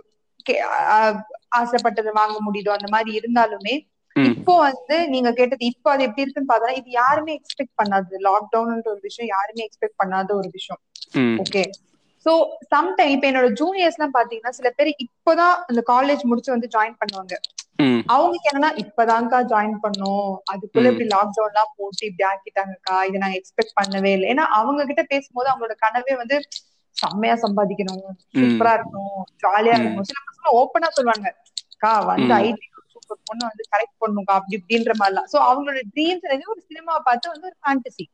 ஆசைப்பட்டது 1.60 2.12
வாங்க 2.12 2.36
முடியுதோ 2.46 2.70
அந்த 2.70 2.88
மாதிரி 2.90 3.10
இருந்தாலுமே. 3.20 3.74
இப்போ 4.16 4.54
வந்து 4.58 4.96
நீங்க 5.08 5.32
கேட்டது 5.32 5.64
இப்போ 5.64 5.90
அது 5.90 6.02
எப்படி 6.02 6.24
இருக்குன்னு 6.24 6.50
பார்த்தா 6.52 6.72
இது 6.80 6.90
யாருமே 6.90 7.32
எக்ஸ்பெக்ட் 7.38 7.78
பண்ணாது 7.82 8.18
லாக்டவுன்ன்ற 8.28 8.88
ஒரு 8.88 9.00
விஷயம் 9.02 9.30
யாருமே 9.36 9.62
எக்ஸ்பெக்ட் 9.66 10.00
பண்ணாத 10.02 10.34
ஒரு 10.34 10.48
விஷயம். 10.52 10.80
ஓகே 11.42 11.62
சோ 12.26 12.32
சம்டைம் 12.74 13.12
இப்ப 13.14 13.26
என்னோட 13.30 13.48
ஜூனியர்ஸ் 13.60 13.96
எல்லாம் 13.98 14.16
பாத்தீங்கன்னா 14.18 14.48
சில 14.48 14.70
பேர் 14.70 14.90
இப்போதான் 15.06 15.54
அந்த 15.66 15.82
காலேஜ் 15.86 16.22
முடிச்சு 16.24 16.50
வந்து 16.50 16.68
ஜாயின் 16.76 16.98
பண்ணுவாங்க. 17.00 17.34
அவங்களுக்கு 18.06 18.50
என்னன்னா 18.50 18.70
இப்பதான்க்கா 18.82 19.38
ஜாயின் 19.52 19.78
பண்ணோம். 19.82 20.28
அதுக்குள்ள. 20.52 20.90
இப்படி 20.92 21.06
லாக்டவுன் 21.06 21.50
எல்லாம் 21.52 21.72
போட்டு 21.76 22.02
இப்படி 22.06 22.24
ஆக்கிட்டாங்கக்கா. 22.30 22.96
இதை 23.08 23.18
நாங்க 23.20 23.38
எக்ஸ்பெக்ட் 23.40 23.74
பண்ணவே 23.80 24.12
இல்லை. 24.12 24.28
ஏன்னா 24.30 24.44
அவங்க 24.58 24.84
கிட்ட 24.84 25.02
பேசும்போது 25.02 25.50
அவங்களோட 25.50 25.76
கனவே 25.84 26.14
வந்து 26.16 26.36
செம்மையா 26.96 27.34
சம்பாதிக்கணும் 27.42 28.04
சூப்பரா 28.34 28.72
இருக்கணும் 28.78 29.14
ஜாலியா. 29.42 29.74
இருக்கணும் 29.76 30.08
சில 30.10 30.18
பசங்க 30.28 30.50
ஓப்பனா 30.60 30.90
சொல்லுவாங்க 30.90 31.28
அக்கா 31.72 31.92
வந்து. 32.10 32.32
ஐடி 32.42 32.62
சூப்பர் 32.94 33.20
பொண்ணு 33.28 33.42
வந்து 33.48 33.64
கரெக்ட் 33.72 33.96
பண்ணுக்கா 34.02 34.34
அப்படி 34.38 34.56
இப்படின்ற 34.58 34.92
மாதிரிலாம் 35.00 35.28
சோ 35.32 35.38
அவங்களோட 35.48 35.80
ட்ரீம்ஸ் 35.94 36.26
ஒரு 36.52 36.62
சினிமாவை 36.68 37.00
பார்த்து 37.08 37.32
வந்து 37.32 37.48
ஒரு 37.50 37.58
ஃபேண்டசி 37.62 38.06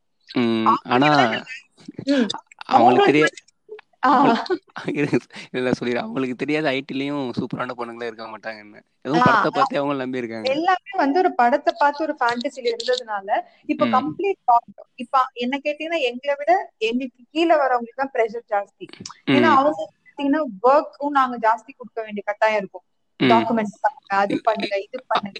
ஆனா. 0.93 1.09
அவங்களுக்கு 2.69 3.21
இல்ல 5.55 5.69
சொல்லிடுறேன் 5.77 6.03
அவங்களுக்கு 6.03 6.35
தெரியாத 6.35 6.67
ஐடிலயும் 6.73 7.23
சூப்பரான 7.37 7.73
பொண்ணுங்களே 7.77 8.09
இருக்க 8.09 8.25
மாட்டாங்க 8.29 8.59
என்ன 8.65 8.77
ஆ, 9.15 9.25
படத்தை 9.25 9.49
பார்த்து 9.51 9.79
அவங்க 9.79 9.95
நம்பி 9.99 10.21
இருக்காங்க 10.21 10.51
எல்லாமே 10.53 10.93
வந்து 11.01 11.17
ஒரு 11.19 11.31
படத்தை 11.39 11.71
பார்த்து 11.75 12.05
ஒரு 12.05 12.15
ஃபேண்டசில 12.19 12.71
இருந்ததுனால 12.71 13.27
இப்ப. 13.69 13.83
கம்ப்ளீட் 13.95 14.39
இப்ப 15.03 15.15
என்ன 15.43 15.55
கேட்டீங்கன்னா 15.65 15.99
எங்களை 16.09 16.35
விட 16.39 16.51
எங்களுக்கு 16.87 17.23
கீழே 17.29 17.55
வரவங்களுக்கு 17.61 18.01
தான் 18.03 18.13
ப்ரெஷர் 18.15 18.45
ஜாஸ்தி. 18.53 18.85
ஏன்னா. 19.31 19.49
அவங்க 19.57 19.79
பாத்தீங்கன்னா 20.05 20.41
ஒர்க்கும் 20.67 21.17
நாங்க 21.17 21.35
ஜாஸ்தி 21.45 21.71
கொடுக்க 21.73 21.99
வேண்டிய 22.01 22.25
கட்டாயம் 22.25 22.61
இருக்கும். 22.61 22.85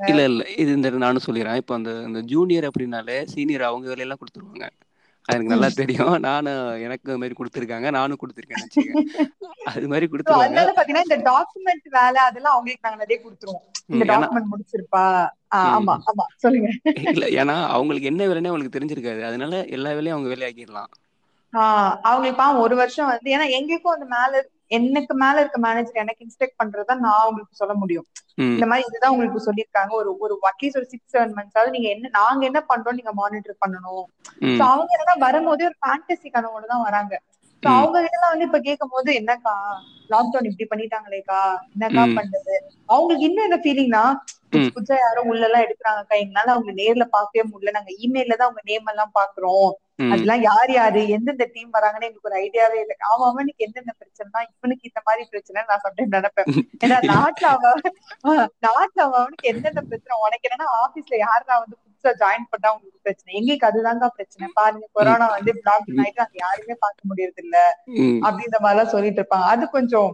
இல்ல 0.09 0.21
இல்ல. 0.29 0.43
இது 0.57 0.71
இந்த 0.73 0.89
நானும் 1.03 1.25
சொல்லிடுறேன். 1.25 1.59
இப்போ 1.61 1.75
அந்த 1.77 1.91
ஜூனியர் 2.31 2.69
அப்படின்னாலே 2.69 3.17
சீனியர் 3.33 3.67
அவங்க 3.67 3.87
வேலையெல்லாம் 3.87 4.21
கொடுத்துருவாங்க. 4.21 4.67
எனக்கு 5.29 5.51
நல்லா 5.53 5.69
தெரியும். 5.75 6.19
நானும் 6.19 6.81
எனக்கு 6.81 7.17
மாதிரி 7.17 7.35
கொடுத்துருக்காங்க. 7.39 7.91
நானும் 7.91 8.19
கொடுத்துருக்கேன் 8.23 8.63
அது 9.63 9.87
மாதிரி 9.87 10.05
கொடுத்துருவாங்க. 10.05 10.45
அதனால 10.45 10.73
பாத்தீங்கன்னா 10.75 11.03
இந்த 11.07 11.17
டாக்குமெண்ட் 11.31 11.87
வேலை 11.89 12.19
அதெல்லாம் 12.29 12.53
அவங்களுக்கு 12.53 12.87
நாங்க 12.87 13.05
நிறைய 13.05 13.17
கொடுத்துருவோம். 13.25 13.65
இந்த 13.85 14.05
டாக்குமெண்ட் 14.05 14.51
முடிச்சிருப்பா. 14.53 15.05
ஆமா 15.55 15.93
ஆமா. 16.09 16.25
சொல்லுங்க. 16.35 16.69
இல்ல 17.09 17.25
ஏன்னா 17.39 17.67
அவங்களுக்கு 17.67 18.07
என்ன 18.07 18.23
வேலைன்னு 18.25 18.51
அவங்களுக்கு 18.51 18.77
தெரிஞ்சிருக்காது. 18.79 19.21
அதனால 19.23 19.65
எல்லா 19.65 19.89
வேலையும் 19.89 20.17
அவங்க 20.17 20.29
வேலையாக்கிடலாம். 20.33 20.91
ஆஹ் 21.53 21.93
அவங்களுக்கு 22.01 22.41
பாவம் 22.41 22.61
ஒரு 22.61 22.75
வருஷம் 22.75 23.07
வந்து 23.07 23.29
ஏன்னா 23.35 23.49
எங்களுக்கும் 23.49 23.93
அந்த 23.93 24.07
மேல 24.15 24.33
எனக்கு 24.71 25.13
மேல 25.23 25.35
இருக்க 25.43 25.59
மேனேஜர் 25.65 26.01
எனக்கு 26.03 26.25
இன்ஸ்ட்ரக்ட் 26.25 26.59
பண்றதா 26.61 26.95
நான் 27.05 27.27
உங்களுக்கு 27.29 27.59
சொல்ல 27.61 27.73
முடியும். 27.73 28.05
இந்த 28.55 28.65
மாதிரி 28.71 28.87
இதுதான் 28.89 29.13
உங்களுக்கு 29.13 29.45
சொல்லியிருக்காங்க. 29.47 29.91
ஒரு 30.01 30.09
ஒரு 30.25 30.33
அட்லீஸ்ட் 30.49 30.79
ஒரு 30.81 30.87
சிக்ஸ் 30.91 31.13
செவன் 31.15 31.33
மந்த்ஸாவது 31.37 31.73
நீங்க 31.75 31.89
என்ன 31.95 32.11
நாங்க 32.19 32.43
என்ன 32.49 32.59
பண்றோம் 32.71 32.97
நீங்க 32.99 33.13
மானிட்டர் 33.21 33.61
பண்ணணும். 33.65 34.05
அவங்க 34.69 34.89
என்னன்னா 34.97 35.17
வரும்போதே 35.25 35.67
ஒரு 35.69 35.77
ஃபேண்டசி 35.83 36.29
கனவோட 36.35 36.65
தான் 36.73 36.85
வராங்க. 36.87 37.13
அவங்க 37.63 37.97
எல்லாம் 38.07 38.31
வந்து 38.31 38.45
இப்ப 38.45 38.59
கேட்கும் 38.59 38.93
போது 38.93 39.09
என்னக்கா? 39.13 39.55
லாக்டவுன் 40.09 40.47
இப்படி 40.49 40.67
பண்ணிட்டாங்களேக்கா? 40.69 41.41
என்னக்கா. 41.73 42.03
பண்றது? 42.17 42.55
அவங்களுக்கு 42.89 43.27
இன்னும் 43.27 43.47
என்ன 43.47 43.59
ஃபீலிங்னா 43.63 44.03
புதுசு 44.53 44.69
புதுசா 44.75 44.95
யாரோ 44.99 45.21
உள்ள 45.31 45.43
எல்லாம் 45.47 45.65
எடுக்கிறாங்க 45.65 46.15
எங்களால 46.21 46.53
அவங்க 46.53 46.71
நேர்ல 46.79 47.05
பார்க்கவே 47.15 47.43
முடியல. 47.49 47.75
நாங்க 47.77 47.91
இமெயில்ல 48.05 48.37
தான் 48.37 48.49
அவங்க 48.49 48.63
நேம் 48.65 48.89
எல்லாம் 48.93 49.13
பாக்குறோம் 49.19 49.69
அதெல்லாம் 50.05 50.43
யார் 50.47 50.71
யாரு? 50.71 51.01
எந்தெந்த 51.15 51.45
டீம் 51.53 51.71
வராங்கன்னு 51.77 52.07
எங்களுக்கு 52.07 52.29
ஒரு 52.29 52.37
ஐடியாவே 52.43 52.77
இல்லை. 52.83 52.95
அவன் 53.09 53.29
அவனுக்கு 53.31 53.65
என்னென்ன 53.67 53.93
பிரச்சனைனா 53.99 54.41
இவனுக்கு 54.47 54.89
இந்த 54.89 55.01
மாதிரி 55.07 55.23
பிரச்சனை 55.31 55.63
நான் 55.69 55.83
சம்டைம் 55.85 56.15
நினைப்பேன். 56.17 56.49
ஏன்னா 56.83 56.97
நாட்டுல 57.11 57.49
அவன் 57.55 57.83
நாட்டுல 58.67 59.03
அவன் 59.07 59.21
அவனுக்கு 59.21 59.51
என்னென்ன 59.53 59.83
பிரச்சனை 59.89 60.17
உனக்கு 60.25 60.47
என்னன்னா 60.49 60.69
ஆபீஸ்ல 60.83 61.17
யாரா 61.25 61.57
வந்து 61.63 61.77
புதுசா 61.99 62.11
ஜாயின் 62.21 62.49
பண்ணா 62.51 62.69
உங்களுக்கு 62.75 63.05
பிரச்சனை. 63.05 63.31
எங்களுக்கு 63.39 63.67
அதுதாங்க 63.69 64.07
பிரச்சனை. 64.17 64.45
பாருங்க 64.59 64.85
கொரோனா 64.97 65.27
வந்து 65.35 65.51
பிளாக் 65.63 65.89
ஆயிட்டு 66.03 66.23
அங்க 66.25 66.37
யாருமே 66.45 66.75
பார்க்க 66.83 67.09
முடியறது 67.09 67.41
இல்ல 67.45 67.57
அப்படின்ற 68.27 68.57
மாதிரி 68.63 68.75
எல்லாம் 68.75 68.93
சொல்லிட்டு 68.95 69.21
இருப்பாங்க. 69.21 69.47
அது 69.53 69.63
கொஞ்சம் 69.77 70.09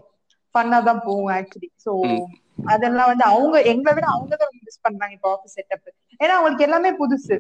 ஃபன்னா 0.56 0.80
தான் 0.90 1.04
போகும் 1.08 1.32
ஆக்சுவலி 1.38 1.70
சோ. 1.86 1.94
அதெல்லாம் 2.74 3.10
வந்து 3.12 3.26
அவங்க 3.32 3.56
எங்களை 3.72 3.94
விட 3.96 4.08
அவங்க 4.16 4.34
தான் 4.42 4.54
மிஸ் 4.68 4.84
பண்றாங்க 4.86 5.16
இப்போ 5.18 5.30
ஆபீஸ் 5.36 5.58
செட்டப் 5.58 5.88
ஏன்னா 6.20 6.34
அவங்களுக்கு 6.38 6.68
எல்லாமே 6.68 6.92
புதுசு. 7.02 7.36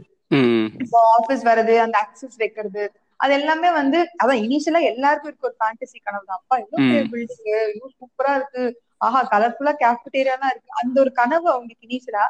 இப்போ 0.83 0.97
ஆபீஸ் 1.17 1.43
வர்றது 1.49 1.73
அந்த 1.85 1.97
அக்சஸ் 2.03 2.39
வைக்கிறது 2.43 2.83
அது 3.19 3.31
எல்லாமே 3.39 3.69
வந்து 3.79 3.99
அதான் 4.21 4.41
இனிஷியலா 4.45 4.79
எல்லாருக்கும் 4.91 5.29
இருக்க 5.29 5.49
ஒரு 5.49 5.57
ஃபேண்டசி 5.59 5.97
கனவு 5.99 6.25
தான். 6.29 6.39
அப்பா 6.39 6.55
பெரிய 6.79 7.03
பில்டிங் 7.11 7.45
இவ்வளவு 7.73 7.93
சூப்பரா 7.99 8.33
இருக்கு. 8.39 8.63
ஆஹா 9.05 9.19
கலர்ஃபுல்லா 9.33 9.73
கேஃபிடேரியா 9.83 10.35
எல்லாம் 10.37 10.51
இருக்கு. 10.53 10.71
அந்த 10.81 10.95
ஒரு 11.03 11.11
கனவு 11.19 11.47
அவங்களுக்கு 11.53 11.87
இனிஷியலா. 11.89 12.25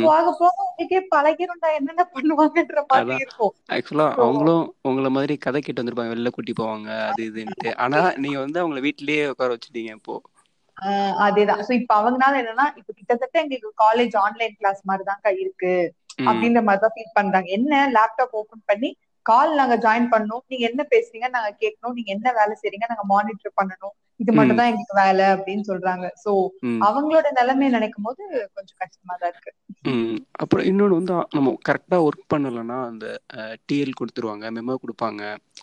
போக 0.00 0.24
போக 0.32 0.54
அவங்களுக்கே 0.56 1.00
பழகிரும்டா 1.12 1.68
என்னென்ன 1.78 2.02
பண்ணுவாங்கன்ற 2.12 2.80
மாதிரி. 2.88 3.14
இருக்கும். 3.18 3.54
ஆக்சுவலா 3.74 4.06
அவங்களும் 4.22 4.64
உங்களை 4.82 5.10
மாதிரி 5.10 5.34
கதை 5.38 5.60
கேட்டு 5.60 5.80
வந்திருப்பாங்க 5.80 6.14
வெளில 6.14 6.30
கூட்டி 6.32 6.54
போவாங்க 6.54 6.88
அது 7.06 7.22
இதுன்ட்டு. 7.28 7.70
ஆனா 7.84 8.00
நீங்க 8.22 8.38
வந்து 8.40 8.60
அவங்கள 8.62 8.80
வீட்லயே 8.86 9.24
உட்கார 9.32 9.54
வச்சுட்டீங்க 9.54 9.92
இப்போ. 9.98 10.16
அதேதான். 11.26 11.62
சோ 11.66 11.72
இப்ப 11.78 11.92
அவங்கனால 11.96 12.40
என்னன்னா 12.42 12.66
இப்ப 12.78 12.90
கிட்டத்தட்ட 12.92 13.36
எங்களுக்கு 13.42 13.70
காலேஜ் 13.82 14.14
ஆன்லைன் 14.22 14.54
கிளாஸ் 14.58 14.80
மாதிரிதான்க்கா 14.88 15.32
இருக்கு. 15.42 15.74
அப்படின்ற 16.26 16.60
மாதிரி 16.62 16.82
தான் 16.82 16.94
ஃபீல் 16.94 17.16
பண்றாங்க. 17.16 17.48
என்ன 17.58 17.72
லேப்டாப் 17.96 18.36
ஓபன் 18.40 18.66
பண்ணி 18.66 18.90
கால் 19.26 19.52
நாங்க 19.58 19.76
ஜாயின் 19.82 20.10
பண்ணணும் 20.10 20.44
நீங்க 20.46 20.64
என்ன 20.70 20.82
பேசுறீங்க 20.92 21.28
நாங்க 21.30 21.50
கேட்கணும். 21.62 21.96
நீங்க 21.98 22.10
என்ன 22.16 22.28
வேலை 22.38 22.54
செய்றீங்க 22.56 22.86
நாங்க 22.92 23.06
மானிட்டர் 23.08 23.58
பண்ணணும். 23.60 23.94
இது 24.20 24.30
மட்டும் 24.36 24.58
தான் 24.58 24.68
எங்களுக்கு 24.70 24.94
வேலை 25.00 25.24
அப்படின்னு 25.34 25.64
சொல்றாங்க. 25.70 26.06
சோ 26.24 26.30
அவங்களோட 26.88 27.26
நிலைமையை 27.38 27.70
நினைக்கும் 27.74 28.06
போது 28.08 28.22
கொஞ்சம் 28.56 28.78
கஷ்டமா 28.82 29.14
தான் 29.22 29.30
இருக்கு. 29.32 29.52
அப்புறம் 30.42 30.66
இன்னொன்று 30.70 30.98
வந்து 30.98 31.14
நம்ம 31.36 31.52
கரெக்டாக 31.68 32.04
ஒர்க் 32.06 32.30
பண்ணலைன்னா 32.34 32.78
அந்த 32.90 33.06
டிஎல் 33.68 33.98
கொடுத்துருவாங்க 34.00 34.50
மெமோ 34.56 34.76
கொடுப்பாங்க. 34.84 35.22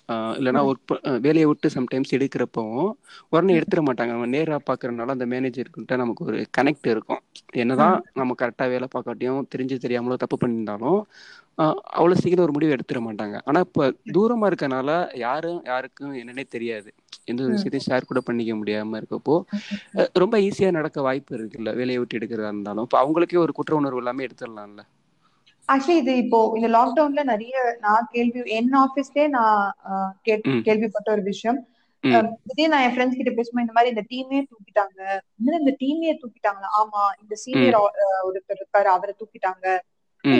ம். 0.10 0.60
ஒர்க் 0.70 0.93
வேலையை 1.26 1.47
விட்டு 1.49 1.68
சம்டைம்ஸ் 1.76 2.16
எடுக்கிறப்பவும் 2.18 2.91
உடனே 3.34 3.58
எடுத்துட 3.60 3.82
மாட்டாங்க. 3.88 4.12
நம்ம 4.16 4.30
நேராக 4.36 4.62
பார்க்கறதுனால 4.70 5.16
அந்த 5.18 5.28
மேனேஜர்கிட்ட 5.34 5.97
நமக்கு 6.04 6.28
ஒரு 6.30 6.39
கனெக்ட் 6.60 6.89
இருக்கும். 6.93 7.22
என்னதான் 7.64 7.97
நம்ம 8.22 8.36
கரெக்டாக 8.43 8.74
வேலை 8.76 8.89
பார்க்காட்டியும் 8.95 9.49
தெரிஞ்சு 9.56 9.78
தெரியாமலோ 9.86 10.18
தப்பு 10.24 10.38
பண்ணியிருந்தாலும் 10.43 10.99
அவ்வளோ 11.97 12.16
சீக்கிரம் 12.22 12.45
ஒரு 12.45 12.56
முடிவு 12.56 12.76
எடுத்துட 12.76 12.99
மாட்டாங்க. 13.08 13.38
ஆனால் 13.49 13.66
இப்போ 13.68 13.84
தூரமாக 14.16 14.49
இருக்கனால 14.51 14.89
யாரும் 15.24 15.60
யாருக்கும் 15.72 16.14
என்னன்னே 16.22 16.45
தெரியாது. 16.56 16.89
எந்த 17.32 17.39
ஒரு. 17.43 17.54
விஷயத்தையும் 17.56 17.88
ஷேர் 17.89 18.10
கூட 18.12 18.22
பண்ணிக்க 18.30 18.54
முடியாமல் 18.62 18.99
இருக்கப்போ 19.01 19.36
ரொம்ப 20.24 20.38
ஈஸியாக 20.47 20.78
நடக்க 20.80 21.01
வாய்ப்பு 21.08 21.38
இருக்குல்ல. 21.38 21.74
வேலையை 21.80 21.99
விட்டு 22.01 22.20
எடுக்கிறதா 22.20 22.51
இருந்தாலும். 22.54 22.88
இப்போ 22.89 22.99
அவங்களுக்கே 23.04 23.39
ஒரு 23.45 23.56
குற்ற 23.60 23.76
உணர்வு 23.82 24.01
எல்லாமே 24.04 24.26
எடுத்துடலாம்ல. 24.28 24.84
ஆக்சுவலி 25.70 25.99
இது 26.04 26.14
இப்போ 26.24 26.39
இந்த 26.58 26.70
லாக்டவுன்ல 26.78 27.22
நிறைய 27.34 27.56
நான் 27.86 28.10
கேள்வி 28.16 28.41
என் 28.58 28.74
ஆபீஸ்லயே 28.86 29.28
நான். 29.38 29.62
கேள்விப்பட்ட 30.68 31.08
ஒரு 31.16 31.24
விஷயம். 31.32 31.60
இதே 32.51 32.66
நான் 32.72 32.84
என் 32.86 32.93
ஃப்ரெண்ட்ஸ் 32.95 33.20
கிட்ட 33.20 33.32
பேசும்போது 33.36 33.66
இந்த 33.66 33.76
மாதிரி 33.76 33.91
இந்த 33.93 34.04
டீமே 34.12 34.39
தூக்கிட்டாங்க. 34.49 34.99
இந்த 35.60 35.72
டீமே 35.84 36.12
தூக்கிட்டாங்களா? 36.22 36.70
ஆமா 36.82 37.01
இந்த 37.22 37.36
சீனியர் 37.43 37.78
ஒருத்தர் 38.28 38.60
இருக்காரு 38.62 38.89
அவரை 38.95 39.14
தூக்கிட்டாங்க. 39.22 39.66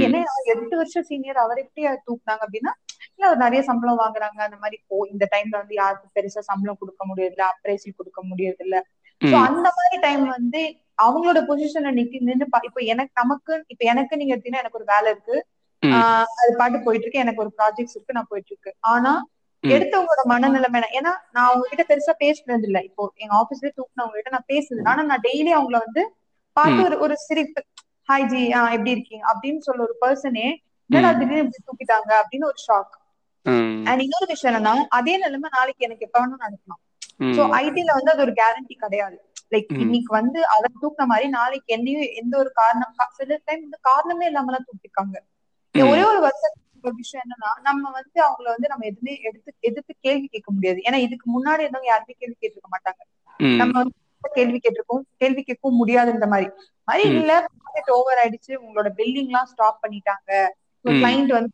என்ன 0.04 0.18
எட்டு 0.52 0.76
வருஷம் 0.78 1.08
சீனியர் 1.08 1.40
அவரை 1.42 1.62
எப்படி 1.64 1.84
தூக்குனாங்க 2.08 2.44
அப்படின்னா 2.46 2.74
இல்ல 3.10 3.26
அவர் 3.28 3.42
நிறைய 3.44 3.62
சம்பளம் 3.68 4.02
வாங்குறாங்க 4.02 4.40
அந்த 4.46 4.58
மாதிரி 4.58 4.78
போ 4.90 4.98
இந்த 5.10 5.26
டைம்ல 5.32 5.56
வந்து 5.58 5.76
யாருக்கும் 5.78 6.14
பெருசா 6.16 6.42
சம்பளம் 6.48 6.80
கொடுக்க 6.80 7.04
முடியறதில்ல 7.10 7.46
அப்ரைசல் 7.50 7.98
கொடுக்க 7.98 8.20
முடியறதில்ல 8.30 8.78
சோ 9.22 9.34
ம். 9.34 9.44
அந்த 9.48 9.68
மாதிரி 9.76 9.98
டைம் 10.02 10.24
வந்து 10.30 10.62
அவங்களோட 11.00 11.40
பொசிஷன்ல 11.46 11.92
நிக்க 11.92 12.20
நின்னு 12.22 12.46
பா- 12.52 12.66
இப்ப 12.66 12.82
எனக்கு 12.94 13.14
நமக்கு 13.18 13.54
இப்ப 13.68 13.84
எனக்கு 13.92 14.18
நீங்க 14.18 14.34
எடுத்தீங்கன்னா 14.34 14.64
எனக்கு 14.64 14.80
ஒரு 14.82 14.90
வேலை 14.92 15.08
இருக்கு 15.12 15.36
அது 16.40 16.52
பாட்டு 16.58 16.78
போயிட்டு 16.80 17.06
இருக்கு 17.06 17.24
எனக்கு 17.24 17.42
ஒரு 17.42 17.52
ப்ராஜெக்ட்ஸ் 17.58 17.96
இருக்கு 17.96 18.18
நான் 18.18 18.30
போயிட்டு 18.30 18.52
இருக்கு 18.54 18.72
ஆனா. 18.92 19.14
எடுத்தவங்களோட 19.64 20.22
மனநிலைமை? 20.30 20.80
ஏன்னா 20.98 21.12
நான் 21.34 21.46
அவங்க 21.46 21.66
கிட்ட 21.68 21.84
பெருசா 21.90 22.14
பேசுனது 22.22 22.66
இல்ல 22.68 22.80
இப்போ 22.84 23.04
எங்க 23.18 23.34
ஆபீஸ்ல 23.36 23.70
தூக்குனவங்க 23.76 24.16
கிட்ட 24.16 24.32
நான் 24.32 24.50
பேசுது 24.50 24.82
ஆனா 24.86 25.02
நான் 25.04 25.24
டெய்லி 25.26 25.52
அவங்கள 25.58 25.78
வந்து 25.86 26.02
பார்த்து. 26.58 26.82
ஒரு 26.84 26.96
ஒரு 27.00 27.16
சிரிப்பு 27.22 27.62
ஹாய் 28.10 28.28
ஜி 28.28 28.41
ஆஹ் 28.54 28.72
எப்படி 28.72 28.91
இருக்கீங்க 28.91 29.24
அப்படின்னு 29.32 29.58
சொல்ல 29.60 29.82
ஒரு 29.82 29.95
பர்சனே 30.01 30.47
என்னடா. 30.89 31.12
திடீர்னு 31.20 31.41
தூக்கிட்டாங்க 31.68 32.12
அப்படின்னு 32.22 32.45
ஒரு 32.45 32.60
ஷாக். 32.66 32.93
அண்ட் 33.86 34.01
இன்னொரு 34.01 34.28
விஷயம் 34.30 34.51
என்னன்னா 34.51 34.74
அதே 34.97 35.14
நிலைமை 35.18 35.49
நாளைக்கு 35.54 35.86
எனக்கு 35.86 36.06
எப்ப 36.08 36.18
வேணும் 36.20 36.43
நடக்கலாம். 36.43 36.82
சோ 37.36 37.41
ஐடில 37.60 37.91
வந்து 37.93 38.12
அது 38.12 38.22
ஒரு 38.22 38.34
கேரண்டி 38.39 38.76
கிடையாது 38.80 39.18
லைக். 39.51 39.72
இன்னைக்கு 39.84 40.12
வந்து 40.14 40.39
அதை 40.54 40.68
தூக்குன 40.82 41.06
மாதிரி 41.06 41.28
நாளைக்கு 41.32 41.70
என்னையும் 41.74 42.06
எந்த 42.22 42.34
ஒரு 42.38 42.51
காரணம் 42.54 42.91
சில 43.12 43.39
டைம் 43.45 43.64
வந்து 43.64 43.80
காரணமே 43.89 44.26
இல்லாம 44.26 44.51
எல்லாம் 44.51 44.68
தூக்கிருக்காங்க. 44.68 45.16
ஒரே 45.76 46.04
ஒரு 46.04 46.20
வருஷம் 46.20 46.56
ஒரு 46.84 46.95
விஷயம் 46.95 47.24
என்னன்னா 47.26 47.51
நம்ம 47.62 47.91
வந்து 47.91 48.18
அவங்கள 48.26 48.47
வந்து 48.47 48.68
நம்ம 48.68 48.86
எதுவுமே 48.86 49.14
எடுத்து 49.28 49.49
எதிர்த்து 49.62 49.93
கேள்வி 49.99 50.28
கேட்க 50.28 50.49
முடியாது 50.51 50.80
ஏன்னா 50.88 50.97
இதுக்கு 51.06 51.28
முன்னாடி 51.36 51.64
இருந்தவங்க 51.64 51.86
யாருமே 51.86 52.16
கேள்வி 52.18 52.36
கேட்டிருக்க 52.36 52.70
மாட்டாங்க. 52.74 53.01
நம்ம 53.58 53.74
வந்து 53.74 53.95
கேள்வி 54.32 54.59
கேட்டிருக்கோம். 54.59 55.03
கேள்வி 55.17 55.41
கேட்கவும் 55.41 55.80
முடியாதுன்ற 55.80 56.28
மாதிரி. 56.28 56.47
மாதிரி. 56.88 57.05
இல்ல 57.13 57.32
ப்ராஜெக்ட் 57.57 57.91
ஓவர் 57.91 58.19
ஆயிடுச்சு 58.19 58.53
உங்களோட 58.63 58.89
பில்டிங் 58.97 59.30
எல்லாம் 59.30 59.49
ஸ்டாப் 59.51 59.82
பண்ணிட்டாங்க. 59.84 60.32
கிளைண்ட் 60.86 61.32
வந்து 61.32 61.51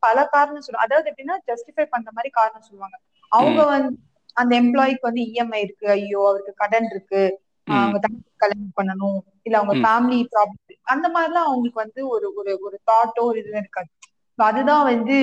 பல 0.00 0.18
காரணம் 0.28 0.64
சொல்லுவாங்க. 0.64 0.86
அதாவது 0.86 1.10
எப்படின்னா 1.10 1.36
ஜஸ்டிஃபை 1.48 1.86
பண்ற 1.86 2.08
மாதிரி 2.12 2.30
காரணம் 2.32 2.66
சொல்லுவாங்க. 2.68 2.96
அவங்க 3.32 3.60
வந்து 3.66 3.92
அந்த 4.36 4.52
எம்ப்ளாய்க்கு 4.60 5.08
வந்து 5.08 5.22
இஎம்ஐ 5.28 5.60
இருக்கு. 5.66 5.86
ஐயோ 5.94 6.20
அவருக்கு 6.30 6.54
கடன் 6.56 6.88
இருக்கு. 6.92 7.22
அவங்க 7.66 7.96
தம்பி 7.98 8.22
கல்யாணம் 8.36 8.76
பண்ணணும். 8.76 9.18
இல்ல 9.42 9.56
அவங்க. 9.58 9.74
ஃபேமிலி 9.82 10.18
ப்ராப்ளம் 10.32 10.62
அந்த 10.92 11.06
மாதிரிலாம் 11.08 11.48
அவங்களுக்கு 11.48 11.82
வந்து 11.84 12.00
ஒரு 12.14 12.26
ஒரு 12.36 12.52
ஒரு 12.60 12.76
தாட்டோ 12.90 13.22
ஒரு 13.28 13.38
இது 13.42 13.52
இருக்காது. 13.56 13.90
அதுதான் 14.38 14.84
வந்து 14.90 15.16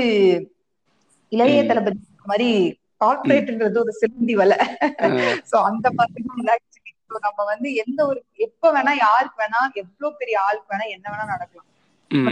இளைய. 1.31 1.57
தளபதி 1.65 1.99
மாதிரி 2.25 2.49
கார்பரேட்ன்றது 3.03 3.77
ஒரு 3.79 3.93
சிலந்தி 4.01 4.35
வலை 4.41 4.57
சோ 5.51 5.57
அந்த 5.69 5.87
மாதிரி 5.97 6.23
நம்ம 7.27 7.41
வந்து 7.49 7.69
எந்த 7.81 7.99
ஒரு 8.05 8.19
எப்ப 8.45 8.71
வேணா 8.75 8.93
யாருக்கு 8.97 9.37
வேணா 9.41 9.59
எவ்வளவு 9.81 10.19
பெரிய 10.21 10.35
ஆளுக்கு 10.45 10.71
வேணா 10.73 10.85
என்ன 10.95 11.05
வேணா 11.11 11.25
நடக்கலாம். 11.33 11.69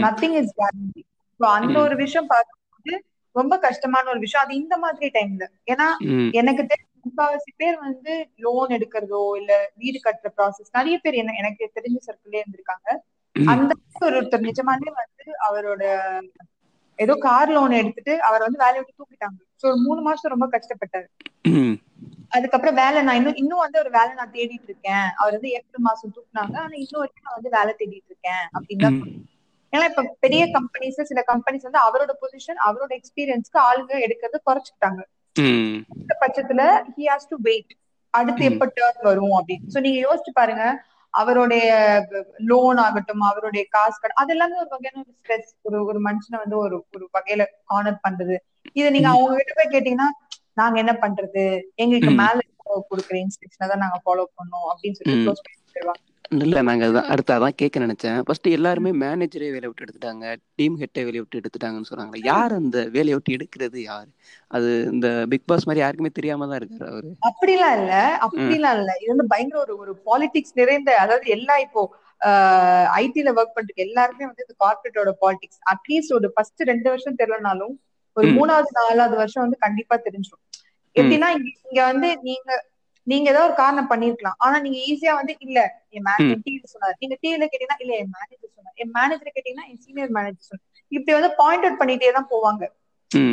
நத்திங் 0.00 0.36
இஸ் 0.40 0.54
கேரண்டி 0.58 1.02
சோ 1.40 1.44
அந்த. 1.56 1.76
ஒரு 1.86 1.96
விஷயம் 2.02 2.30
பார்க்கும்போது 2.32 2.94
ரொம்ப 3.36 3.54
கஷ்டமான 3.58 4.10
ஒரு 4.10 4.20
விஷயம் 4.20 4.44
அது 4.44 4.54
இந்த 4.62 4.74
மாதிரி 4.78 5.06
டைம்ல 5.14 5.44
ஏன்னா. 5.72 5.86
எனக்கு 6.40 6.62
தெரிஞ்ச 6.64 6.88
முக்காவாசி 7.06 7.52
பேர் 7.56 7.76
வந்து 7.80 8.12
லோன் 8.38 8.74
எடுக்கிறதோ 8.76 9.22
இல்ல 9.40 9.52
வீடு 9.80 9.98
கட்டுற 10.00 10.30
ப்ராசஸ் 10.36 10.76
நிறைய 10.78 10.96
பேர் 11.04 11.20
என்ன 11.22 11.36
எனக்கு 11.40 11.64
தெரிஞ்ச 11.76 11.98
சர்க்கிள்லயே 12.06 12.42
இருந்திருக்காங்க. 12.42 12.88
அந்த 13.36 13.70
ஒருத்தர் 14.08 14.46
நிஜமாலே 14.48 14.90
வந்து 14.96 15.24
அவரோட 15.46 15.82
ஏதோ 17.04 17.14
கார் 17.26 17.52
லோன் 17.54 17.78
எடுத்துட்டு 17.80 18.14
அவரை 18.28 18.42
வந்து 18.46 18.62
வேலையை 18.64 18.80
விட்டு 18.80 19.00
தூக்கிட்டாங்க. 19.00 19.38
சோ 19.60 19.64
ஒரு 19.70 19.78
மூணு 19.86 20.00
மாசம் 20.06 20.32
ரொம்ப 20.34 20.46
கஷ்டப்பட்டாரு. 20.54 21.08
அதுக்கப்புறம் 22.36 22.78
வேலை 22.82 22.98
நான் 23.06 23.18
இன்னும் 23.20 23.40
இன்னும் 23.42 23.62
வந்து 23.64 23.78
ஒரு 23.78 23.90
வேலை 23.90 24.12
நான் 24.14 24.34
தேடிட்டு 24.36 24.68
இருக்கேன். 24.70 25.06
அவர் 25.20 25.34
வந்து 25.36 25.50
ஏப்ரல் 25.56 25.86
மாசம் 25.88 26.12
தூக்குனாங்க. 26.16 26.54
ஆனா 26.64 26.74
இன்னும் 26.82 27.02
வரைக்கும் 27.02 27.26
நான் 27.26 27.38
வந்து 27.38 27.52
வேலை 27.58 27.72
தேடிட்டு 27.80 28.10
இருக்கேன் 28.12 28.44
அப்படின்னு. 28.56 28.90
ஏன்னா 29.72 29.84
இப்ப 29.90 30.02
பெரிய 30.24 30.42
கம்பெனிஸ் 30.56 31.08
சில 31.10 31.20
கம்பெனிஸ் 31.32 31.66
வந்து 31.68 31.80
அவரோட 31.86 32.12
பொசிஷன் 32.22 32.58
அவரோட 32.66 32.92
எக்ஸ்பீரியன்ஸ்க்கு 33.00 33.58
ஆளுங்க 33.68 33.92
எடுக்கிறது 34.06 34.38
குறைச்சிட்டாங்க 34.48 35.02
பட்சத்துல 36.22 36.62
ஹி 36.96 37.04
ஹாஸ் 37.10 37.30
டு 37.30 37.36
வெயிட் 37.40 37.72
அடுத்து. 38.14 38.42
எப்ப 38.50 38.64
டேர்ன் 38.78 39.06
வரும் 39.08 39.36
அப்படின்னு. 39.38 39.68
சோ 39.74 39.78
நீங்க 39.80 39.98
யோசிச்சு 40.06 40.32
பாருங்க. 40.40 40.64
அவருடைய 41.14 41.66
லோன் 42.36 42.76
ஆகட்டும் 42.76 43.20
அவருடைய 43.20 43.66
காசு 43.70 43.96
கடன் 44.00 44.20
அது 44.22 44.32
எல்லாமே 44.32 44.56
ஒரு 44.56 44.68
வகையான 44.68 45.02
ஒரு 45.02 45.12
ஸ்ட்ரெஸ் 45.18 45.50
ஒரு 45.62 45.78
ஒரு 45.84 45.98
மனுஷனை 46.00 46.38
வந்து 46.38 46.56
ஒரு 46.58 46.86
ஒரு 46.94 47.08
வகையில 47.12 47.44
கார்னர் 47.64 48.04
பண்றது. 48.08 48.36
இதை 48.72 48.90
நீங்க. 48.90 49.08
அவங்க 49.08 49.36
கிட்ட 49.36 49.52
போய் 49.56 49.72
கேட்டீங்கன்னா 49.74 50.08
நாங்க 50.52 50.78
என்ன 50.78 50.92
பண்றது? 51.00 51.44
எங்களுக்கு. 51.74 52.14
மேல 52.22 52.38
கொடுக்குற 52.90 53.16
இன்ஸ்ட்ரக்ஷனை 53.24 53.68
தான் 53.68 53.82
நாங்க 53.84 53.98
ஃபாலோ 54.04 54.24
பண்ணோம். 54.38 54.68
அப்படின்னு 54.70 54.98
சொல்லி 54.98 55.16
இல்ல 56.38 56.60
நாங்க 56.62 56.84
அதான் 56.86 57.08
அடுத்து 57.12 57.32
அதான் 57.34 57.56
கேட்க 57.56 57.76
நினைச்சேன். 57.80 58.18
ஃபர்ஸ்ட் 58.26 58.46
எல்லாருமே 58.56 58.90
மேனேஜரே 59.00 59.48
வேலையை 59.48 59.68
விட்டு 59.70 59.84
எடுத்துட்டாங்க 59.84 60.26
டீம் 60.58 60.76
ஹெட்டை 60.80 61.02
வேலையை 61.02 61.22
விட்டு 61.22 61.40
எடுத்துட்டாங்கன்னு 61.40 61.90
சொன்னாங்க 61.90 62.18
யார் 62.28 62.52
அந்த 62.58 62.78
வேலையை 62.94 63.16
விட்டு 63.16 63.34
எடுக்கிறது 63.36 63.78
யாரு? 63.84 64.08
அது 64.50 64.68
இந்த 64.92 65.08
பிக் 65.32 65.46
பாஸ் 65.46 65.66
மாதிரி 65.68 65.82
யாருக்குமே 65.82 66.10
தெரியாம 66.10 66.46
தான் 66.46 66.60
இருக்காரு 66.60 66.88
அவரு. 66.92 67.10
அப்படிலாம் 67.28 67.76
இல்ல 67.80 67.92
அப்படிலாம் 68.26 68.78
இல்ல. 68.78 68.90
இது 69.00 69.12
வந்து 69.14 69.28
பயங்கர 69.32 69.60
ஒரு 69.64 69.76
ஒரு 69.82 69.94
பாலிடிக்ஸ் 70.06 70.56
நிறைந்த 70.60 70.90
அதாவது 71.02 71.28
எல்லா 71.36 71.56
இப்போ 71.66 71.82
ஐடில 72.98 73.30
ஒர்க் 73.36 73.56
பண்றது 73.56 73.84
எல்லாருமே 73.86 74.24
வந்து 74.26 74.44
இந்த 74.46 74.56
கார்பரேட்டோட 74.60 75.12
பாலிடிக்ஸ் 75.22 75.60
அட்லீஸ்ட் 75.72 76.16
ஒரு 76.18 76.28
ஃபர்ஸ்ட் 76.34 76.68
ரெண்டு 76.70 76.88
வருஷம் 76.90 77.18
தெரியலனாலும் 77.20 77.74
ஒரு. 78.16 78.26
மூணாவது 78.36 78.70
நாலாவது 78.78 79.16
வருஷம் 79.20 79.44
வந்து 79.44 79.58
கண்டிப்பா 79.60 79.94
தெரிஞ்சிடும் 80.06 80.42
எப்படின்னா 80.96 81.28
இங்க 81.64 81.80
வந்து 81.84 82.08
நீங்க 82.24 82.50
நீங்க 83.06 83.26
ஏதோ 83.30 83.40
ஒரு 83.44 83.54
காரணம் 83.54 83.90
பண்ணிருக்கலாம். 83.90 84.36
ஆனா 84.38 84.56
நீங்க 84.58 84.78
ஈஸியா 84.88 85.14
வந்து 85.14 85.34
இல்ல 85.38 85.58
என் 85.90 86.06
ம். 86.08 86.28
என் 86.32 86.42
டிவி 86.44 86.68
சொன்னார். 86.74 86.96
நீங்க 87.00 87.14
டிவில 87.22 87.46
கேட்டீங்கன்னா 87.46 87.78
இல்ல 87.78 87.94
என் 87.96 88.12
மேனேஜர் 88.16 88.54
சொன்னார். 88.56 88.76
என் 88.76 88.92
மேனேஜர் 88.94 89.34
கேட்டீங்கன்னா 89.36 89.66
என் 89.68 89.80
சீனியர் 89.80 90.10
மேனேஜர் 90.10 90.48
சொன்னார். 90.50 90.66
இப்படி 90.92 91.12
வந்து 91.12 91.30
பாயிண்ட் 91.34 91.66
அவுட் 91.66 91.80
பண்ணிட்டே 91.82 92.12
தான் 92.12 92.30
போவாங்க. 92.30 92.64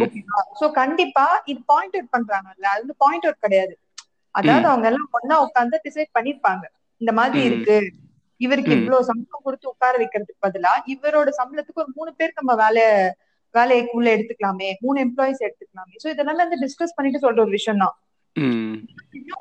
ஓகேவா 0.03 0.39
சோ 0.59 0.65
கண்டிப்பா 0.71 1.25
இது 1.45 1.59
பாயிண்ட் 1.65 1.95
அவுட் 1.95 2.13
பண்றாங்கல்ல 2.15 2.67
அது 2.71 2.81
வந்து 2.81 2.97
பாயிண்ட் 2.97 3.25
அவுட் 3.25 3.39
கிடையாது. 3.39 3.73
அதாவது. 4.35 4.67
அவங்க 4.67 4.87
எல்லாம் 4.87 5.09
ஒன்னா 5.13 5.35
உட்கார்ந்து 5.45 5.77
டிசைட் 5.85 6.15
பண்ணிருப்பாங்க. 6.17 6.63
இந்த 7.01 7.11
மாதிரி. 7.11 7.41
இருக்கு. 7.43 7.77
இவருக்கு. 8.41 8.73
இவ்வளவு 8.73 9.03
சம்பளம் 9.03 9.43
கொடுத்து 9.43 9.67
உட்கார 9.69 9.93
வைக்கிறதுக்கு 9.97 10.45
பதிலா 10.45 10.73
இவரோட 10.93 11.29
சம்பளத்துக்கு 11.39 11.83
ஒரு 11.83 11.91
மூணு 11.95 12.11
பேர் 12.13 12.37
நம்ம 12.37 12.53
வேலை 12.55 12.83
வேலைக்குள்ள 13.55 14.07
எடுத்துக்கலாமே 14.15 14.69
மூணு 14.81 14.97
எம்ப்ளாயிஸ் 15.05 15.45
எடுத்துக்கலாமே. 15.45 15.93
சோ 16.03 16.07
இதெல்லாம் 16.09 16.41
வந்து 16.43 16.61
டிஸ்கஸ் 16.65 16.95
பண்ணிட்டு 16.95 17.21
சொல்ற 17.21 17.39
ஒரு 17.39 17.49
விஷயம் 17.49 17.77
தான் 17.77 17.95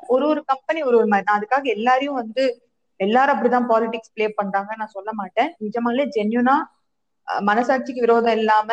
ஒரு 0.07 0.25
ஒரு 0.27 0.41
கம்பெனி 0.43 0.79
ஒரு 0.83 0.97
ஒரு 0.97 1.07
மாதிரி. 1.07 1.27
நான் 1.27 1.39
அதுக்காக 1.39 1.65
எல்லாரையும் 1.75 2.19
வந்து 2.21 2.43
எல்லாரும் 2.99 3.35
அப்படிதான் 3.35 3.69
பாலிடிக்ஸ் 3.69 4.13
ப்ளே 4.13 4.25
பண்றாங்க 4.31 4.71
நான் 4.77 4.95
சொல்ல 4.95 5.11
மாட்டேன். 5.13 5.49
நிஜமாலே 5.63 6.05
ஜென்யூனா 6.15 6.55
மனசாட்சிக்கு 7.47 8.03
விரோதம் 8.05 8.37
இல்லாம 8.37 8.69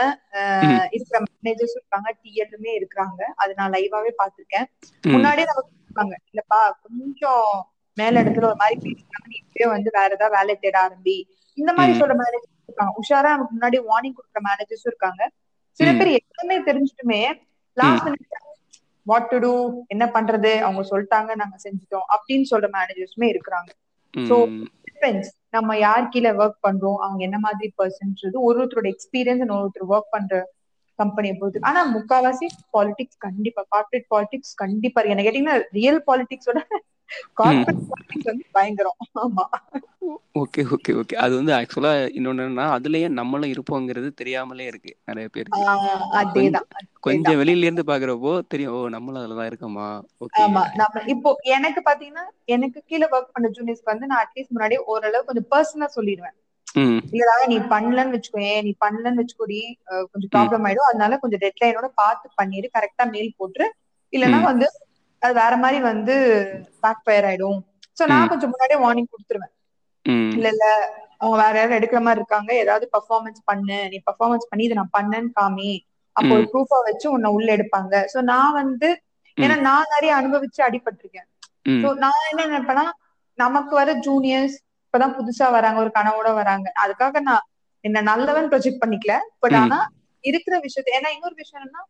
இருக்கிற 0.97 1.17
மேனேஜர்ஸ் 1.27 1.77
இருக்காங்க 1.79 2.09
டிஎல்லுமே 2.23 2.71
இருக்கிறாங்க. 2.79 3.21
அது 3.37 3.53
நான் 3.57 3.75
லைவாவே 3.75 4.13
பாத்திருக்கேன். 4.21 4.67
முன்னாடியே 5.07 5.47
நமக்கு 5.47 5.73
சொல்லுவாங்க 5.77 6.15
இல்லப்பா 6.31 6.61
கொஞ்சம் 6.85 7.49
மேல 7.97 8.23
இடத்துல 8.23 8.49
ஒரு 8.51 8.61
மாதிரி 8.63 8.77
பேசுறாங்க 8.87 9.27
நீ 9.27 9.37
இப்பயே 9.43 9.67
வந்து 9.75 9.91
வேற 9.95 10.09
ஏதாவது 10.17 10.37
வேலை 10.39 10.55
தேட 10.57 10.77
ஆரம்பி. 10.85 11.17
இந்த 11.59 11.71
மாதிரி. 11.73 11.93
சொல்ற 12.01 12.15
மேனேஜர்ஸ் 12.23 12.67
இருக்காங்க. 12.69 12.93
உஷாரா 13.03 13.31
நமக்கு 13.35 13.57
முன்னாடி 13.57 13.79
வார்னிங் 13.89 14.17
கொடுக்குற 14.19 14.41
மேனேஜர்ஸும் 14.49 14.91
இருக்காங்க. 14.93 15.23
சில. 15.81 15.89
பேர் 15.99 16.11
எல்லாமே 16.19 16.57
தெரிஞ்சுட்டுமே 16.69 17.21
last 17.77 18.07
minute 18.07 18.35
what 19.07 19.29
to 19.29 19.39
do 19.39 19.53
என்ன 19.87 20.05
பண்றது? 20.07 20.51
அவங்க 20.61 20.83
சொல்லிட்டாங்க 20.91 21.33
நாங்க 21.35 21.57
செஞ்சுட்டோம். 21.65 22.07
அப்படின்னு 22.15 22.45
சொல்ற 22.51 22.69
மேனேஜர்ஸுமே 22.73 23.29
இருக்கிறாங்க. 23.29 23.71
சோ. 24.15 24.37
டிபெண்ட்ஸ் 24.87 25.31
நம்ம 25.51 25.79
யார் 25.79 26.09
கீழே 26.09 26.31
ஒர்க் 26.31 26.61
பண்றோம்? 26.69 26.99
அவங்க 26.99 27.23
என்ன 27.23 27.39
மாதிரி 27.39 27.73
பர்சன்றது 27.79 28.37
ஒரு 28.41 28.65
ஒருத்தரோட 28.65 28.93
எக்ஸ்பீரியன்ஸ் 28.93 29.51
ஒரு 29.51 29.71
ஒருத்தர் 29.71 29.93
ஒர்க் 29.93 30.11
பண்ற 30.11 30.53
கம்பெனியை 30.95 31.37
பொறுத்து. 31.37 31.61
ஆனா 31.63 31.97
முக்காவாசி 31.97 32.47
பாலிடிக்ஸ் 32.73 33.19
கண்டிப்பா 33.19 33.67
கார்பரேட் 33.71 34.15
பாலிடிக்ஸ் 34.15 34.55
கண்டிப்பா 34.55 35.03
என்ன 35.03 35.23
கேட்டீங்கன்னா 35.23 35.63
ரியல் 35.71 36.03
பாலிடிக்ஸோட 36.07 36.59
பயங்கரம். 38.53 38.99
ஆமா. 39.23 39.45
Okay 40.41 40.63
okay 40.75 40.93
okay. 41.01 41.15
அது 41.17 41.35
வந்து 41.35 41.53
ஆக்சுவலா 41.53 41.93
இன்னொன்னு 42.17 42.45
அதுலயே 42.77 43.09
நம்மளும் 43.11 43.53
இருப்போங்கிறது 43.53 44.09
தெரியாமலே 44.15 44.65
இருக்கு 44.65 44.93
நிறைய 45.05 45.27
பேருக்கு. 45.29 45.61
கொஞ்சம் 47.01 47.39
வெளியில 47.41 47.67
இருந்து 47.67 47.83
பாக்குறப்போ 47.83 48.33
தெரியும் 48.49 48.75
ஓ 48.75 48.89
நம்மளும் 48.89 49.23
அதுலதான் 49.23 49.49
இருக்கோமா? 49.51 49.87
ஓகே. 50.21 50.41
ஆமா 50.43 50.63
நம்ம 50.75 51.03
இப்போ 51.15 51.31
எனக்கு 51.55 51.83
பாத்தீங்கன்னா 51.85 52.25
எனக்கு 52.47 52.83
கீழே 52.87 53.07
ஒர்க் 53.13 53.33
பண்ண 53.33 53.49
ஜூனியர்ஸ்க்கு 53.49 53.93
வந்து 53.95 54.07
நான் 54.07 54.23
அட்லீஸ்ட் 54.25 54.55
முன்னாடி 54.57 54.77
ஓரளவு 54.87 55.25
கொஞ்சம் 55.25 55.49
பர்சனலா 55.51 55.89
சொல்லிடுவேன். 55.97 56.37
நீ 57.49 57.57
பண்ணலன்னு 57.73 58.15
வச்சுக்கோயேன் 58.17 58.63
நீ 58.63 58.73
பண்ணலன்னு 58.85 59.23
வச்சுக்கோடி 59.23 59.59
கொஞ்சம் 60.11 60.33
ப்ராப்ளம் 60.35 60.65
ஆயிடும். 60.67 60.89
அதனால 60.91 61.19
கொஞ்சம் 61.19 61.43
டெட்லைனோட 61.45 61.89
பார்த்து 61.95 62.29
பண்ணிடு 62.41 62.69
கரெக்டா 62.77 63.05
மெயில் 63.11 63.37
போட்டுரு. 63.39 63.67
இல்லைன்னா. 64.13 64.41
வந்து 64.43 64.67
அது 65.27 65.35
வேற 65.41 65.55
மாதிரி 65.57 65.79
வந்து 65.91 66.15
பேக் 66.83 67.03
ஃபயர் 67.05 67.27
ஆயிடும். 67.29 67.61
சோ 67.99 68.05
நான். 68.09 68.31
கொஞ்சம் 68.31 68.53
முன்னாடியே 68.53 68.79
வார்னிங் 68.83 69.13
கொடுத்துருவேன். 69.13 69.55
இல்ல 70.33 70.47
இல்ல 70.53 70.65
அவங்க 71.21 71.37
வேற 71.41 71.55
யாராவது 71.55 71.79
எடுக்கிற 71.79 72.01
மாதிரி 72.03 72.21
இருக்காங்க 72.21 72.51
ஏதாவது 72.63 72.87
பர்ஃபார்மன்ஸ் 72.93 73.41
பண்ணு. 73.45 73.79
நீ 73.93 73.99
பர்ஃபார்மன்ஸ் 74.09 74.49
பண்ணி 74.51 74.67
இதை 74.67 74.77
நான் 74.77 74.97
பண்ணேன்னு 74.97 75.31
காமி. 75.37 75.73
அப்போ 76.17 76.33
ஒரு. 76.35 76.47
ப்ரூஃபா 76.53 76.79
வச்சு 76.89 77.07
உன்னை 77.11 77.31
உள்ள 77.37 77.49
எடுப்பாங்க. 77.57 77.95
சோ 78.13 78.19
நான் 78.31 78.57
வந்து 78.61 78.89
ஏன்னா 79.39 79.57
நான் 79.63 79.93
நிறைய 79.95 80.13
அனுபவிச்சு 80.19 80.61
அடிபட்டிருக்கேன். 80.67 81.29
சோ 81.81 81.89
நான் 82.03 82.27
என்ன 82.31 82.47
நினைப்பேன்னா 82.47 82.85
நமக்கு 83.39 83.73
வர 83.75 83.91
ஜூனியர்ஸ் 84.07 84.57
இப்பதான் 84.85 85.17
புதுசா 85.17 85.47
வராங்க 85.51 85.79
ஒரு 85.79 85.93
கனவோட 85.95 86.29
வராங்க. 86.35 86.67
அதுக்காக 86.85 87.21
நான் 87.23 87.45
என்ன 87.85 88.03
நல்லவன் 88.09 88.51
ப்ரொஜெக்ட் 88.53 88.83
பண்ணிக்கல. 88.83 89.15
பட். 89.43 89.57
ஆனா 89.63 89.79
இருக்கிற 90.25 90.55
விஷயத்த 90.65 90.97
ஏன்னா 90.99 91.11
இன்னொரு 91.17 91.37
விஷயம் 91.37 91.61
என்னன்னா 91.61 91.83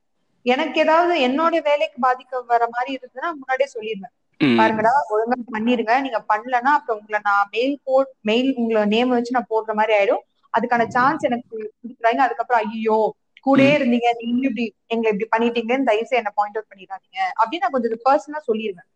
எனக்கு 0.53 0.79
ஏதாவது 0.85 1.15
என்னோட 1.27 1.55
வேலைக்கு 1.69 1.99
பாதிக்க 2.07 2.41
வர 2.53 2.65
மாதிரி 2.75 2.91
இருந்ததுன்னா 2.97 3.31
முன்னாடியே 3.41 3.69
சொல்லிடுவேன். 3.75 4.15
பாருங்கடா 4.41 4.93
ஒழுங்கா 5.13 5.37
பண்ணிருங்க. 5.55 5.95
நீங்க 6.07 6.19
பண்ணலன்னா 6.33 6.73
அப்புறம் 6.79 6.99
உங்களை 7.01 7.19
நான் 7.29 7.49
மெயில் 7.55 7.77
போ 7.87 7.95
மெயில் 8.31 8.51
உங்களை 8.61 8.83
நேம் 8.95 9.15
வச்சு 9.15 9.37
நான் 9.37 9.53
போடுற 9.53 9.75
மாதிரி 9.79 9.95
ஆயிடும். 9.99 10.25
அதுக்கான 10.55 10.87
சான்ஸ் 10.97 11.27
எனக்கு 11.29 11.55
கொடுக்குறாங்க. 11.81 12.21
அதுக்கப்புறம் 12.27 12.63
ஐயோ 12.67 12.99
கூடயே. 13.47 13.73
இருந்தீங்க. 13.79 14.09
நீங்க 14.21 14.45
இப்படி 14.51 14.65
எங்களை 14.93 15.11
இப்படி 15.13 15.29
பண்ணிட்டீங்கன்னு 15.35 15.89
தயவுசெய்து 15.91 16.23
என்ன 16.23 16.33
பாயிண்ட் 16.39 16.59
அவுட் 16.59 16.71
பண்ணிடாதீங்க. 16.73 17.19
அப்படின்னு 17.41 17.65
நான் 17.65 17.75
கொஞ்சம் 17.77 18.05
பர்சனலா 18.09 18.43
சொல்லிடுவேன். 18.51 18.89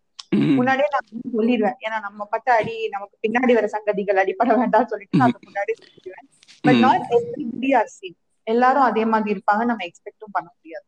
முன்னாடியே 0.59 0.89
நான் 0.95 1.07
சொல்லிடுவேன் 1.37 1.79
ஏன்னா 1.85 1.97
நம்ம 2.07 2.25
பட்ட 2.35 2.49
அடி 2.61 2.75
நமக்கு 2.95 3.17
பின்னாடி 3.25 3.53
வர 3.59 3.69
சங்கதிகள் 3.75 4.21
அடிப்பட 4.23 4.51
வேண்டாம் 4.61 4.91
சொல்லிட்டு 4.93 5.21
நான் 5.23 5.35
முன்னாடியே 5.47 5.77
சொல்லிடுவேன் 5.83 6.29
but. 6.65 6.81
Not 6.85 7.07
everybody 7.17 7.71
are 7.81 7.91
same 7.99 8.17
எல்லாரும் 8.47 8.87
அதே 8.91 9.05
மாதிரி 9.13 9.35
இருப்பாங்க. 9.37 9.65
நம்ம 9.71 9.85
எக்ஸ்பெக்டும் 9.89 10.35
பண்ண 10.37 10.49
முடியாது. 10.57 10.87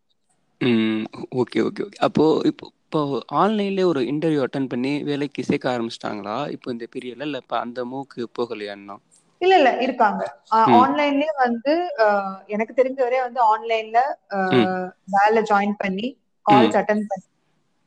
ம் 0.62 1.04
ஓகே 1.40 1.60
ஓகே 1.66 1.82
ஓகே. 1.82 1.98
அப்போ 2.06 2.24
இப்போ 2.50 2.64
இப்போ 2.84 3.00
ஆன்லைன்லேயே 3.40 3.86
ஒரு 3.90 4.00
இன்டர்வியூ 4.10 4.40
அட்டன் 4.44 4.68
பண்ணி 4.72 4.90
வேலைக்கு 5.04 5.42
சேர்க்க 5.44 5.66
ஆரம்பிச்சிட்டாங்களா? 5.70 6.34
இப்போ 6.54 6.68
இந்த 6.72 6.84
பீரியட்ல 6.92 7.26
இல்லை 7.28 7.40
இப்போ 7.42 7.56
அந்த 7.60 7.80
மூக்கு 7.90 8.26
போகலையா 8.36 8.74
இன்னும்? 8.78 9.00
இல்ல 9.40 9.54
இல்ல 9.58 9.70
இருக்காங்க. 9.84 10.22
ம். 10.58 10.74
ஆன்லைன்லயே 10.80 11.32
வந்து 11.38 11.72
எனக்கு 12.48 12.74
தெரிஞ்ச 12.76 12.98
வரை 13.02 13.20
வந்து 13.22 13.40
ஆன்லைன்ல 13.48 14.00
ம். 14.56 14.66
வேலை 15.14 15.42
ஜாயின் 15.48 15.74
பண்ணி 15.80 16.08
கால்ஸ் 16.46 16.78
அட்டன் 16.80 17.04
பண்ணி 17.06 17.26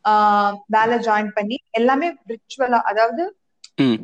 ஆஹ், 0.06 0.56
வேலை 0.74 0.98
ஜாயின் 1.06 1.32
பண்ணி 1.34 1.56
எல்லாமே 1.74 2.08
விர்ச்சுவலா 2.28 2.80
அதாவது 2.90 3.24
ம். 3.80 3.98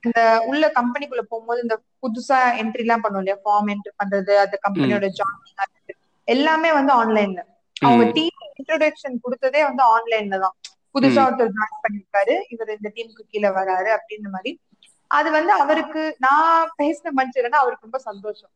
இந்த 0.00 0.20
உள்ள 0.48 0.64
கம்பெனிக்குள்ள 0.74 1.22
போகும்போது 1.28 1.60
இந்த 1.62 1.76
புதுசா 2.02 2.38
என்ட்ரி 2.60 2.84
எல்லாம் 2.84 3.04
பண்ணுவோம் 3.04 3.22
இல்லையா? 3.22 3.38
ஃபார்ம் 3.44 3.70
என்ட்ரி 3.74 3.92
பண்றது 4.00 4.32
அந்த 4.40 4.56
கம்பெனியோட 4.64 5.06
ஜாயினிங் 5.18 5.94
எல்லாமே 6.28 6.70
வந்து 6.72 6.92
ஆன்லைன்ல. 6.94 7.40
அவங்க. 7.82 8.04
டீம் 8.12 8.40
இன்ட்ரோடக்ஷன் 8.60 9.16
கொடுத்ததே 9.24 9.60
வந்து 9.68 9.82
ஆன்லைன்ல 9.94 10.38
தான். 10.44 10.56
புதுசா 10.94 11.22
ஒருத்தர் 11.26 11.54
ஜாயின் 11.56 11.82
பண்ணிருக்காரு 11.84 12.34
இவர் 12.48 12.76
இந்த 12.76 12.88
டீமுக்கு 12.94 13.24
கீழே 13.32 13.50
வராரு 13.58 13.90
அப்படின்ற 13.96 14.28
மாதிரி. 14.30 14.52
அது 15.10 15.28
வந்து 15.30 15.52
அவருக்கு 15.52 16.02
நான் 16.18 16.70
பேசின 16.78 17.12
மனுஷன்னா 17.18 17.60
அவருக்கு 17.62 17.86
ரொம்ப 17.86 18.00
சந்தோஷம். 18.08 18.52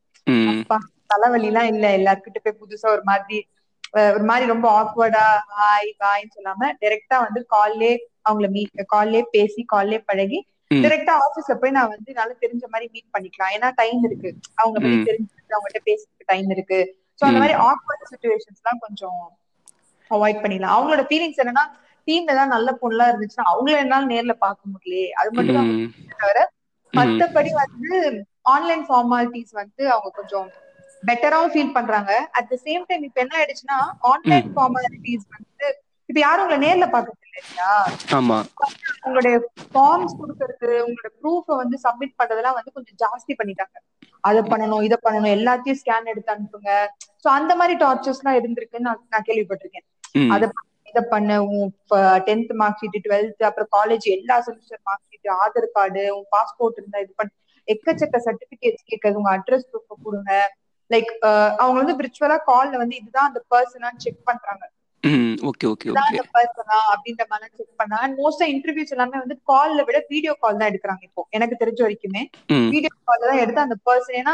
தலைவலி 1.07 1.47
எல்லாம் 1.47 1.69
இல்ல. 1.73 1.85
எல்லாருக்கிட்ட 1.99 2.39
போய் 2.43 2.59
புதுசா 2.61 2.87
ஒரு 2.95 3.03
மாதிரி 3.03 3.39
ஒரு 4.13 4.23
மாதிரி 4.23 4.45
ரொம்ப 4.45 4.67
ஆக்வர்டா 4.81 5.25
ஹாய் 5.57 5.89
பாய்ன்னு 5.99 6.35
சொல்லாம 6.37 6.69
டைரக்டா 6.81 7.17
வந்து 7.25 7.41
கால்லே 7.49 7.91
அவங்கள 8.29 8.47
மீட் 8.49 8.83
கால்லே 8.93 9.21
பேசி 9.31 9.61
கால்லே 9.73 9.99
பழகி. 10.05 10.39
டைரக்டா 10.75 11.13
ஆபீஸ்ல 11.25 11.55
போய் 11.61 11.71
நான் 11.71 11.87
வந்து 11.87 12.11
நல்லா 12.13 12.35
தெரிஞ்ச 12.41 12.63
மாதிரி 12.67 12.87
மீட் 12.91 13.13
பண்ணிக்கலாம். 13.13 13.51
ஏன்னா 13.55 13.69
டைம் 13.75 14.03
இருக்கு. 14.03 14.29
அவங்க 14.55 14.77
பத்தி. 14.79 14.97
தெரிஞ்சுக்கிட்டு 15.09 15.55
அவங்ககிட்ட 15.57 15.81
பேசுறதுக்கு 15.89 16.25
டைம் 16.25 16.49
இருக்கு. 16.49 16.79
சோ 17.19 17.23
அந்த. 17.23 17.39
மாதிரி 17.39 17.55
ஆக்வர்ட் 17.67 18.09
சுச்சுவேஷன்ஸ் 18.11 18.61
எல்லாம் 18.61 18.83
கொஞ்சம் 18.83 19.21
அவாய்ட் 20.11 20.41
பண்ணிடலாம் 20.41 20.75
அவங்களோட 20.75 21.03
ஃபீலிங்ஸ் 21.07 21.41
என்னன்னா 21.43 21.65
டீம்ல 22.07 22.33
ஏதாவது 22.33 22.53
நல்ல 22.53 22.69
பொண்ணெல்லாம் 22.79 23.11
இருந்துச்சுன்னா 23.11 23.49
அவங்கள 23.51 23.75
என்னால 23.83 24.09
நேர்ல 24.11 24.33
பார்க்க 24.39 24.71
முடியலையே 24.71 25.07
அது 25.19 25.29
மட்டும் 25.33 25.59
தான். 25.59 25.69
தவிர. 26.15 26.39
மத்தபடி 26.93 27.51
வந்து 27.59 27.91
ஆன்லைன் 28.53 28.83
ஃபார்மாலிட்டிஸ் 28.87 29.53
வந்து 29.61 29.83
அவங்க 29.91 30.09
கொஞ்சம் 30.17 30.47
பெட்டராவும் 31.03 31.53
ஃபீல் 31.53 31.75
பண்றாங்க 31.75 32.11
அட் 32.37 32.49
த 32.49 32.57
சேம் 32.63 32.83
டைம் 32.89 33.05
இப்ப 33.07 33.21
என்ன 33.23 33.33
ஆயிடுச்சுன்னா 33.39 33.77
ஆன்லைன். 34.11 34.47
ஃபார்மாலிட்டிஸ் 34.51 35.25
வந்து 35.33 35.67
இப்ப 36.09 36.19
யாரும் 36.21 36.43
உங்களை 36.45 36.59
நேர்ல 36.65 36.85
பாக்குறது 36.93 37.21
இல்லை 37.23 37.41
இல்லையா 37.43 37.71
ஆமா 38.15 38.39
உங்களுடைய 39.05 39.35
ஃபார்ம்ஸ் 39.67 40.17
கொடுக்கறது 40.19 40.69
உங்களோட 40.85 41.11
ப்ரூஃப 41.19 41.57
வந்து 41.61 41.77
சப்மிட் 41.85 42.17
பண்றதெல்லாம் 42.19 42.57
வந்து 42.59 42.75
கொஞ்சம் 42.75 42.99
ஜாஸ்தி 43.03 43.33
பண்ணிட்டாங்க 43.39 43.77
அதை 44.23 44.41
பண்ணணும் 44.51 44.83
இதை 44.87 44.97
பண்ணணும் 45.05 45.33
எல்லாத்தையும் 45.37 45.79
ஸ்கேன் 45.81 46.11
எடுத்து 46.11 46.33
அனுப்புங்க. 46.35 46.71
சோ 47.23 47.27
அந்த 47.37 47.51
மாதிரி 47.59 47.75
டார்ச்சர்ஸ் 47.83 48.21
எல்லாம் 48.21 48.39
இருந்திருக்குன்னு 48.39 48.87
நான் 48.89 49.03
நான் 49.13 49.27
கேள்விப்பட்டிருக்கேன். 49.29 49.85
அதை 50.35 50.47
பண்ணு, 50.55 50.69
இதை 50.91 51.01
பண்ணு 51.13 51.35
உன் 51.53 51.71
டென்த் 52.27 52.51
மார்க் 52.61 52.81
ஷீட் 52.81 52.99
டுவெல்த் 53.05 53.47
அப்புறம் 53.49 53.69
காலேஜ் 53.77 54.05
எல்லா 54.17 54.37
semester 54.47 54.83
mark 54.89 55.07
sheet 55.09 55.31
Aadhaar 55.41 55.69
card 55.77 56.03
உன் 56.17 56.27
பாஸ்போர்ட் 56.35 56.79
இருந்தா 56.81 57.01
இது 57.05 57.13
பண்ணு. 57.21 57.33
எக்கச்சக்க 57.67 58.17
சர்டிபிகேட்ஸ் 58.27 58.87
கேட்கறது 58.91 59.19
உங்க 59.21 59.31
அட்ரஸ் 59.37 59.67
ப்ரூஃப் 59.71 60.05
கொடுங்க. 60.07 60.31
லைக் 60.91 61.11
அவங்க 61.61 61.77
வந்து 61.81 61.97
விர்ச்சுவலா 61.99 62.37
கால்ல 62.49 62.81
வந்து 62.83 62.95
இதுதான் 63.01 63.29
அந்த 63.29 63.41
பர்சனா 63.53 63.89
செக் 64.05 64.23
பண்றாங்க. 64.29 64.63
Okay 65.49 65.65
okay 65.71 65.87
okay. 65.93 66.17
பர்சனா 66.33 66.77
அப்படின்ற 66.93 67.23
மாதிரி 67.31 67.49
செக் 67.53 67.79
பண்ணாங்க 67.81 68.15
மோஸ்டா 68.19 68.45
இன்டர்வியூஸ் 68.53 68.93
எல்லாமே 68.95 69.17
வந்து 69.19 69.35
கால்ல 69.49 69.83
விட 69.87 69.97
வீடியோ 70.13 70.33
கால் 70.43 70.59
தான் 70.59 70.69
எடுக்கிறாங்க 70.71 71.03
இப்போ. 71.09 71.21
எனக்கு 71.37 71.55
தெரிஞ்ச 71.61 71.79
வரைக்குமே. 71.85 72.23
வீடியோ 72.73 72.93
கால் 73.09 73.25
தான் 73.25 73.41
எடுத்து 73.43 73.65
அந்த 73.65 73.77
பர்சன் 73.87 74.19
ஏன்னா 74.21 74.33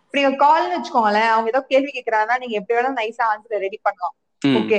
இப்ப 0.00 0.18
நீங்க 0.18 0.32
கால்னு 0.42 0.74
வச்சுக்கோங்களேன் 0.74 1.30
அவங்க 1.32 1.48
ஏதோ 1.52 1.60
கேள்வி 1.70 1.90
கேட்கறாங்கன்னா 1.96 2.38
நீங்க 2.42 2.54
எப்படி 2.58 2.76
வேணாலும் 2.76 2.98
நைஸா 3.00 3.24
ஆன்சர் 3.32 3.64
ரெடி 3.64 3.78
பண்ணலாம். 3.82 4.14
ஓகே 4.42 4.78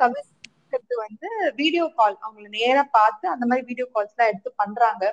தவிர்க்கிறது 0.00 0.96
வந்து 1.04 1.28
வீடியோ 1.60 1.84
கால் 1.98 2.16
அவங்கள 2.24 2.46
நேரா 2.56 2.82
பார்த்து 2.96 3.24
அந்த 3.32 3.44
மாதிரி 3.48 3.64
வீடியோ 3.70 3.86
கால்ஸ் 3.94 4.14
எல்லாம் 4.14 4.30
எடுத்து 4.32 4.50
பண்றாங்க. 4.62 5.04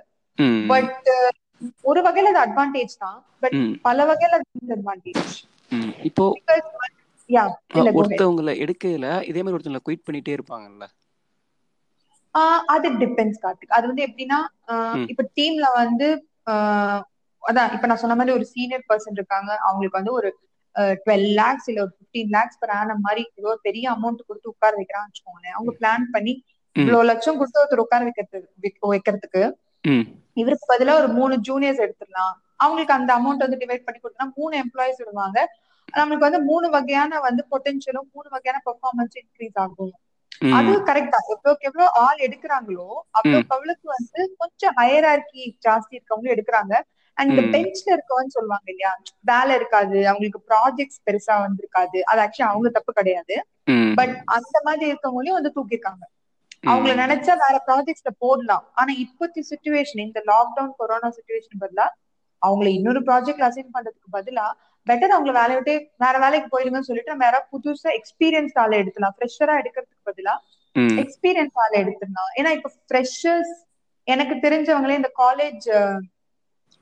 பட் 0.71 0.91
ஒரு 1.89 1.99
வகையில 2.05 2.31
அது 2.33 2.41
அட்வான்டேஜ் 2.45 2.95
தான். 3.03 3.19
பட் 3.43 3.55
பல 3.87 4.05
வகையில 4.09 4.39
டிஸ்அட்வான்டேஜ் 4.45 5.23
இப்போ 6.41 6.55
ஒருத்தவங்களை 7.73 8.59
எடுக்கையில 8.59 9.27
இதே 9.27 9.43
மாதிரி 9.43 9.55
ஒருத்தவங்களை 9.57 9.79
குயிட் 9.89 10.11
பண்ணிட்டே 10.11 10.37
இருப்பாங்கல்ல? 10.37 10.85
அது 12.65 12.93
டிபெண்ட்ஸ் 12.93 13.37
கார்த்திக். 13.41 13.67
அது 13.67 13.87
வந்து 13.87 14.07
எப்படின்னா. 14.07 14.35
இப்ப 15.09 15.29
டீம்ல 15.35 15.67
வந்து 15.73 16.27
அதான் 17.45 17.73
இப்ப 17.73 17.87
நான் 17.87 17.97
சொன்ன 17.97 18.15
மாதிரி 18.15 18.35
ஒரு 18.35 18.45
சீனியர் 18.45 18.83
பர்சன் 18.89 19.11
இருக்காங்க. 19.11 19.55
அவங்களுக்கு 19.55 19.97
வந்து 19.97 20.13
ஒரு 20.13 20.37
டுவெல் 20.73 21.33
லேக்ஸ் 21.33 21.67
இல்ல 21.67 21.81
ஒரு 21.81 21.97
பிப்டீன் 21.97 22.29
லேக்ஸ் 22.29 22.57
per 22.61 22.69
annum 22.69 22.95
மாதிரி 22.95 23.31
ஏதோ 23.35 23.47
ஒரு 23.47 23.59
பெரிய 23.61 23.91
அமௌண்ட் 23.91 24.25
கொடுத்து 24.27 24.49
உட்கார 24.49 24.77
வைக்கிறான்னு 24.77 25.11
வச்சுக்கோங்களேன். 25.11 25.49
அவங்க 25.49 25.75
பிளான் 25.79 26.11
பண்ணி. 26.11 26.43
இவ்வளவு 26.73 27.03
லட்சம் 27.03 27.37
கொடுத்து 27.37 27.65
ஒருத்தர் 27.65 27.79
உட்கார 27.79 28.11
வைக்கிறதுக்கு 28.11 28.71
வைக்க- 28.81 29.19
வைக்கிறதுக்கு 29.21 29.53
இவருக்கு 30.33 30.77
பதிலா 30.77 30.93
ஒரு 30.93 31.07
மூணு 31.07 31.39
ஜூனியர்ஸ் 31.49 31.89
எடுத்துடலாம். 31.89 32.33
அவங்களுக்கு 32.55 32.93
அந்த 32.93 33.15
அமௌண்ட் 33.15 33.49
வந்து 33.49 33.57
டிவைட் 33.57 33.83
பண்ணி 33.85 33.99
கொடுத்தா 34.03 34.35
மூணு 34.35 34.63
எம்ப்ளாயிஸ் 34.65 34.97
விடுவாங்க. 34.97 35.57
நம்மளுக்கு 35.93 36.27
வந்து 36.27 36.41
மூணு 36.43 36.67
வகையான 36.69 37.19
வந்து 37.19 37.43
பொட்டன்ஷியலும் 37.51 38.09
மூணு 38.11 38.27
வகையான 38.29 38.59
பெர்ஃபார்மன்ஸ் 38.65 39.17
இன்க்ரீஸ் 39.21 39.57
ஆகும். 39.63 39.93
அது 40.51 40.71
கரெக்ட் 40.87 41.15
எவ்வளவுக்கு 41.27 41.67
எவ்வளவு 41.69 41.89
ஆள் 42.03 42.19
எடுக்கிறாங்களோ 42.25 42.87
அவ்வளவுக்கு 43.11 43.55
அவ்வளவுக்கு 43.55 43.87
வந்து 43.95 44.21
கொஞ்சம் 44.41 44.75
ஹையரார்கி 44.79 45.43
ஜாஸ்தி 45.65 45.93
இருக்கவங்களும் 45.97 46.35
எடுக்கிறாங்க. 46.35 46.73
அண்ட் 47.17 47.33
இந்த. 47.33 47.51
பெஞ்ச்ல 47.53 47.89
இருக்கவன்னு 47.95 48.35
சொல்லுவாங்க 48.35 48.67
இல்லையா 48.67 48.91
வேலை 49.29 49.53
இருக்காது 49.59 49.99
அவங்களுக்கு 50.07 50.41
ப்ராஜெக்ட்ஸ் 50.49 51.01
பெருசா 51.05 51.35
வந்திருக்காது. 51.45 51.99
அது 52.09 52.21
ஆக்சுவலி 52.25 52.49
அவங்க 52.49 52.69
தப்பு 52.77 52.93
கிடையாது. 52.93 53.35
பட் 53.97 54.15
அந்த 54.37 54.57
மாதிரி 54.65 54.85
இருக்கவங்களையும் 54.91 55.37
வந்து 55.39 55.53
தூக்கிருக்காங்க 55.55 56.03
அவங்கள. 56.63 56.91
நினைச்சா 57.01 57.33
வேற 57.43 57.55
ப்ராஜெக்ட்ஸ்ல 57.67 58.11
போடலாம். 58.19 58.65
ஆனா 58.73 58.91
இப்பத்தி 59.05 59.41
சுச்சுவேஷன் 59.51 60.05
இந்த 60.05 60.19
லாக்டவுன் 60.29 60.75
கொரோனா 60.79 61.09
சுச்சுவேஷன் 61.17 61.61
பதிலா 61.63 61.87
அவங்கள 62.41 62.67
இன்னொரு 62.77 62.99
ப்ராஜெக்ட்ல 63.01 63.49
அசைன் 63.49 63.73
பண்றதுக்கு 63.75 64.09
பதிலா 64.13 64.45
பெட்டர் 64.89 65.15
அவங்கள 65.15 65.33
வேலையை 65.39 65.57
விட்டு 65.59 65.73
வேற 65.97 66.15
வேலைக்கு 66.25 66.47
போயிருங்கன்னு 66.53 66.89
சொல்லிட்டு 66.89 67.13
நம்ம 67.13 67.25
யாராவது 67.25 67.51
புதுசா 67.55 67.89
எக்ஸ்பீரியன்ஸ் 67.99 68.55
ஆளை 68.63 68.77
எடுக்கலாம் 68.83 69.15
ஃப்ரெஷரா 69.17 69.55
எடுக்கிறதுக்கு 69.61 70.07
பதிலா 70.09 70.35
எக்ஸ்பீரியன்ஸ் 71.03 71.57
ஆளை 71.63 71.77
எடுத்துடலாம். 71.83 72.31
ஏன்னா 72.39 72.49
இப்ப 72.57 72.69
ஃப்ரெஷர்ஸ் 72.87 73.53
எனக்கு 74.07 74.35
தெரிஞ்சவங்களே 74.45 74.99
இந்த 75.01 75.11
காலேஜ் 75.23 75.67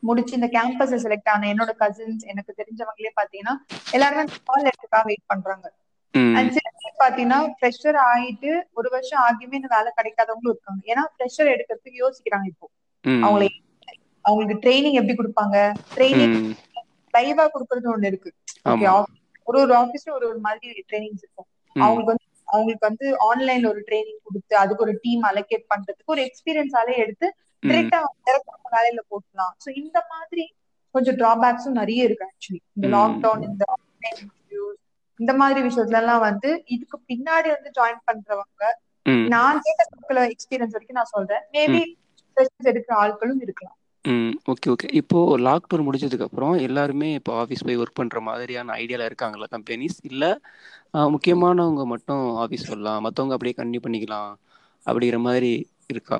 முடிச்சு 0.03 0.33
இந்த 0.39 0.49
கேம்பஸ் 0.55 0.93
செலக்ட் 1.05 1.29
ஆன 1.33 1.47
என்னோட 1.53 1.71
கசின்ஸ் 1.83 2.23
எனக்கு 2.31 2.51
தெரிஞ்சவங்களே 2.61 3.11
பாத்தீங்கன்னா 3.19 3.53
எல்லாருமே 3.91 4.23
கால் 4.49 4.65
லெட்டருக்காக 4.67 5.05
வெயிட் 5.09 5.29
பண்றாங்க. 5.33 5.65
அண்ட் 6.37 6.51
சில 6.55 6.67
பேர் 6.81 6.99
பாத்தீங்கன்னா 7.03 7.39
ஃப்ரெஷர் 7.55 7.97
ஆயிட்டு 8.11 8.51
ஒரு 8.73 8.89
வருஷம் 8.89 9.21
ஆகியுமே 9.27 9.59
இந்த 9.61 9.69
வேலை 9.75 9.89
கிடைக்காதவங்களும் 9.97 10.53
இருக்காங்க. 10.53 10.81
ஏன்னா 10.91 11.03
ஃப்ரெஷர் 11.13 11.51
எடுக்கிறதுக்கு 11.53 12.03
யோசிக்கிறாங்க 12.03 12.47
இப்போ. 12.53 12.67
அவங்களை 13.25 13.47
அவங்களுக்கு 14.25 14.55
ட்ரைனிங் 14.63 14.97
எப்படி 14.99 15.15
கொடுப்பாங்க? 15.17 15.57
ட்ரைனிங் 15.95 16.37
லைவா 17.15 17.45
கொடுக்கறது 17.53 17.87
ஒண்ணு 17.95 18.09
இருக்கு. 18.11 18.31
ஒரு 19.47 19.57
ஒரு 19.63 19.73
ஆபீஸ்ல 19.81 20.11
ஒரு 20.17 20.25
ஒரு 20.31 20.39
மாதிரி 20.47 20.83
ட்ரைனிங்ஸ் 20.91 21.23
இருக்கும். 21.23 21.49
அவங்களுக்கு 21.75 22.11
வந்து 22.13 22.25
அவங்களுக்கு 22.53 22.87
வந்து 22.89 23.07
ஆன்லைன்ல 23.27 23.67
ஒரு 23.73 23.81
ட்ரைனிங் 23.87 24.19
கொடுத்து 24.23 24.53
அதுக்கு 24.63 24.83
ஒரு 24.83 24.93
டீம் 25.01 25.23
அலோகேட் 25.29 25.65
பண்றதுக்கு 25.73 26.13
ஒரு 26.15 26.21
எக்ஸ்பீரியன்ஸ் 26.27 26.75
ஆலே 26.81 26.95
எடுத்து 27.03 27.27
டிரெக்டா 27.63 27.99
வேலையில 28.75 29.01
போட்டலாம் 29.11 29.53
சோ 29.63 29.69
இந்த 29.81 29.97
மாதிரி 30.13 30.45
கொஞ்சம் 30.95 31.17
டிராபேக்ஸும் 31.21 31.79
நிறைய 31.79 32.07
இருக்கு 32.07 32.25
ஆக்சுவலி 32.31 32.59
இந்த. 32.75 32.87
லாக்டவுன் 32.95 33.43
இந்த 33.49 33.63
interviews, 34.09 34.75
இந்த 35.19 35.33
மாதிரி 35.41 35.59
விஷயத்துல 35.67 35.99
எல்லாம் 36.01 36.23
வந்து 36.25 36.49
இதுக்கு 36.65 36.97
பின்னாடி 37.09 37.47
வந்து 37.55 37.69
ஜாயின் 37.77 38.03
பண்றவங்க 38.09 38.63
நான் 39.33 39.61
கேட்ட 39.65 39.81
எக்ஸ்பீரியன்ஸ் 40.33 40.75
வரைக்கும் 40.75 40.99
நான் 40.99 41.13
சொல்றேன். 41.15 41.43
மேபி 41.55 41.81
எடுக்கிற 42.71 42.93
ஆட்களும் 43.03 43.41
இருக்கலாம். 43.45 43.77
ம் 44.05 44.33
ஓகே 44.45 44.69
ஓகே. 44.69 44.87
இப்போ 44.91 45.19
லாக்டவுன் 45.39 45.85
முடிஞ்சதுக்கு 45.85 46.21
அப்புறம் 46.21 46.53
எல்லாருமே 46.59 47.13
இப்போ 47.13 47.31
ஆஃபீஸ் 47.41 47.65
போய் 47.65 47.77
ஒர்க் 47.77 47.93
பண்ற 47.93 48.21
மாதிரியான 48.21 48.73
ஐடியால 48.73 49.05
இருக்காங்களா 49.05 49.45
கம்பெனிஸ் 49.51 49.97
இல்ல 50.03 50.23
முக்கியமானவங்க 51.13 51.85
மட்டும் 51.85 52.23
ஆஃபீஸ் 52.37 52.67
வரலாம் 52.67 53.05
மற்றவங்க 53.05 53.35
அப்படியே 53.35 53.55
கண்டினியூ 53.57 53.83
பண்ணிக்கலாம் 53.85 54.31
அப்படிங்கிற 54.85 55.19
மாதிரி 55.19 55.51
இருக்கா? 55.87 56.17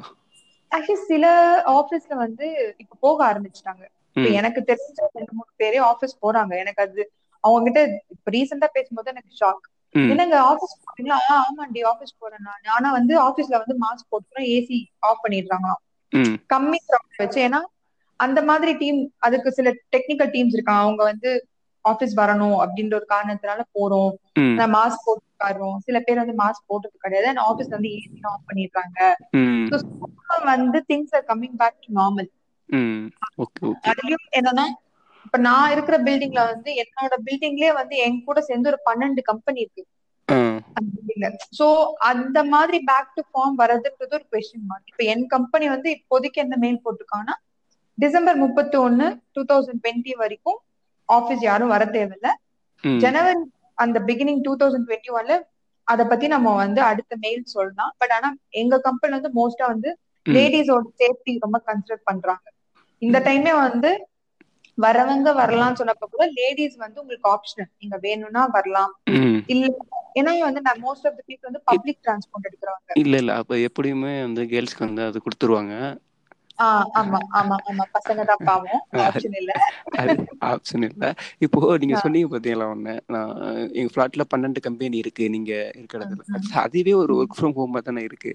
ஆக்சுவலி 0.72 1.04
சில 1.08 1.26
ஆபீஸ்ல 1.72 2.14
வந்து 2.16 2.46
இப்ப 2.78 2.96
போக 3.00 3.18
ஆரம்பிச்சிட்டாங்க. 3.26 3.84
இப்ப 4.16 4.28
ம். 4.30 4.34
எனக்கு 4.34 4.60
தெரிஞ்ச 4.68 5.00
ரெண்டு 5.14 5.34
மூணு 5.34 5.52
பேரே 5.58 5.80
ஆபீஸ் 5.84 6.16
போறாங்க. 6.22 6.54
எனக்கு 6.58 6.82
அது 6.82 7.02
அவங்க 7.44 7.66
கிட்ட 7.68 7.82
இப்ப 8.10 8.32
ரீசெண்டா 8.32 8.68
பேசும்போது 8.74 9.10
எனக்கு 9.10 9.32
ஷாக் 9.40 9.66
ம். 9.96 10.10
என்னங்க 10.10 10.38
ஆபீஸ் 10.44 10.76
போறீங்களா? 10.86 11.18
ஆ, 11.30 11.36
ஆமாண்டி 11.44 11.82
ஆபீஸ் 11.84 12.20
போறேன் 12.20 12.44
நான். 12.44 12.66
ஆனா 12.76 12.92
வந்து 12.92 13.14
ஆபீஸ்ல 13.22 13.62
வந்து 13.62 13.76
மாஸ்க் 13.84 14.10
போட்டுக்கிறோம் 14.12 14.50
ஏசி 14.56 14.80
ஆஃப் 15.02 15.24
பண்ணிடுறாங்களாம். 15.24 15.82
ம். 16.12 16.36
கம்மி 16.54 16.80
crowd 16.88 17.08
வச்சு 17.18 17.40
ஏன்னா 17.48 17.62
அந்த 18.20 18.40
மாதிரி 18.42 18.72
டீம் 18.78 19.00
அதுக்கு 19.20 19.50
சில 19.52 19.70
டெக்னிக்கல் 19.94 20.32
டீம்ஸ் 20.34 20.56
இருக்காங்க. 20.58 20.84
அவங்க 20.84 21.04
வந்து 21.04 21.32
ஆபீஸ் 21.86 22.14
வரணும் 22.18 22.58
அப்படின்ற 22.64 22.94
ஒரு 22.96 23.08
காரணத்தினால 23.10 23.62
போறோம். 23.76 24.14
மாஸ்க் 24.76 25.06
போட்டு 25.06 25.26
உட்காருறோம் 25.32 25.78
சில 25.86 25.98
பேர் 26.00 26.22
வந்து 26.22 26.36
மாஸ்க் 26.44 26.70
போட்டது 26.72 26.96
கிடையாது. 26.98 27.28
அண்ட் 27.28 27.44
ஆபீஸ்ல 27.46 27.78
வந்து 27.78 27.92
ஏசி 27.98 28.20
ஆஃப் 28.24 28.44
slowly 30.22 30.46
வந்து 30.54 30.80
things 30.90 31.14
are 31.16 31.26
coming 31.28 31.58
back 31.60 31.78
to 31.84 31.92
normal 31.98 32.30
அதுலயும் 33.88 34.26
என்னன்னா 34.38 34.66
இப்ப 35.26 35.38
நான் 35.40 35.72
இருக்கிற 35.72 35.98
பில்டிங்ல 36.04 36.42
வந்து 36.52 36.72
என்னோட 36.82 37.16
பில்டிங்லயே 37.28 37.72
வந்து 37.74 37.96
என் 37.98 38.24
கூட 38.24 38.40
சேர்ந்து 38.42 38.70
ஒரு 38.72 38.80
பன்னெண்டு 38.90 39.22
கம்பெனி 39.24 39.60
இருக்கு. 39.60 39.84
சோ 41.58 41.68
அந்த 42.10 42.38
மாதிரி 42.46 42.78
பேக் 42.84 43.16
டு 43.16 43.22
ஃபார்ம் 43.30 43.56
வர்றதுன்றது 43.62 44.16
ஒரு 44.20 44.26
கொஸ்டின் 44.32 44.66
மார்க் 44.66 44.92
இப்ப 44.92 45.04
என் 45.14 45.26
கம்பெனி 45.28 45.68
வந்து 45.70 45.90
இப்போதைக்கு 45.98 46.42
என்ன 46.46 46.56
மெயில் 46.58 46.84
போட்டிருக்காங்கன்னா 46.86 47.36
டிசம்பர் 47.98 48.38
முப்பத்தி 48.42 48.78
ஒன்னு 48.80 49.06
டூ 49.32 49.42
தௌசண்ட் 49.50 49.82
டுவெண்ட்டி 49.82 50.14
வரைக்கும் 50.18 50.60
ஆபீஸ் 51.10 51.44
யாரும் 51.44 51.74
வர 51.74 51.84
தேவையில்ல. 51.92 52.30
ஜனவரி 53.00 53.42
அந்த 53.78 53.98
பிகினிங் 54.08 54.42
டூ 54.44 54.54
தௌசண்ட் 54.58 54.88
டுவெண்ட்டி 54.88 55.12
ஒன்ல 55.16 55.36
அத 55.88 56.02
பத்தி 56.08 56.28
நம்ம 56.28 56.54
வந்து 56.56 56.82
அடுத்த 56.84 57.14
மெயில் 57.20 57.44
சொல்லலாம். 57.54 57.94
பட் 57.98 58.14
ஆனா 58.16 58.30
எங்க 58.62 58.80
கம்பெனி 58.88 59.14
வந்து 59.18 59.32
மோஸ்டா 59.36 59.66
வந்து 59.74 59.90
லேடிஸோட 60.26 60.86
சேஃப்டி 61.02 61.34
ரொம்ப 61.44 61.58
கன்சிடர் 61.68 62.06
பண்றாங்க. 62.06 62.46
இந்த 63.02 63.18
டைமே 63.26 63.54
வந்து 63.60 63.90
வரவங்க 64.78 65.30
வரலாம்னு 65.38 65.80
சொன்னப்ப 65.80 66.08
கூட 66.10 66.24
லேடிஸ் 66.36 66.78
வந்து 66.78 67.02
உங்களுக்கு 67.02 67.28
ஆப்ஷனல் 67.32 67.72
நீங்க 67.76 67.98
வேணும்னா 68.02 68.44
வரலாம். 68.56 68.94
இல்ல 69.48 69.66
ஏன்னா 70.20 70.32
வந்து 70.48 70.62
நான் 70.62 70.84
மோஸ்ட் 70.84 71.08
ஆஃப் 71.08 71.18
த 71.18 71.24
பீப்புள் 71.28 71.50
வந்து 71.50 71.64
பப்ளிக் 71.70 72.02
டிரான்ஸ்போர்ட் 72.02 72.48
எடுக்கிறவங்க. 72.50 72.94
இல்ல 73.02 73.16
இல்ல. 73.18 73.32
அப்ப 73.42 73.56
எப்படியுமே 73.68 74.14
வந்து 74.22 74.44
கேர்ள்ஸ்க்கு 74.52 74.88
வந்து 74.88 75.04
அது 75.06 75.20
கொடுத்துருவாங்க. 75.20 75.74
ஆப்ஷன் 79.02 79.36
இல்ல. 79.40 79.52
அது 80.02 80.16
ஆப்ஷன் 80.52 80.86
இல்ல. 80.90 81.04
இப்போ 81.46 81.60
நீங்க 81.82 81.96
சொன்னீங்க 82.02 82.30
பாத்தீங்களா 82.34 82.68
ஒண்ணு? 82.74 82.94
நான் 83.08 83.34
எங்க 83.76 83.90
ஃபிளாட்ல 83.94 84.26
பன்னெண்டு 84.32 84.66
கம்பெனி 84.68 84.98
இருக்கு 85.04 85.26
நீங்க 85.30 85.52
இருக்கிற 85.74 86.02
இடத்துல 86.06 86.28
அதுவே 86.64 86.96
ஒரு. 87.04 87.16
ஒர்க் 87.22 87.38
ஃப்ரம் 87.38 87.58
ஹோமா 87.58 87.82
தானே 87.84 88.04
இருக்கு. 88.04 88.34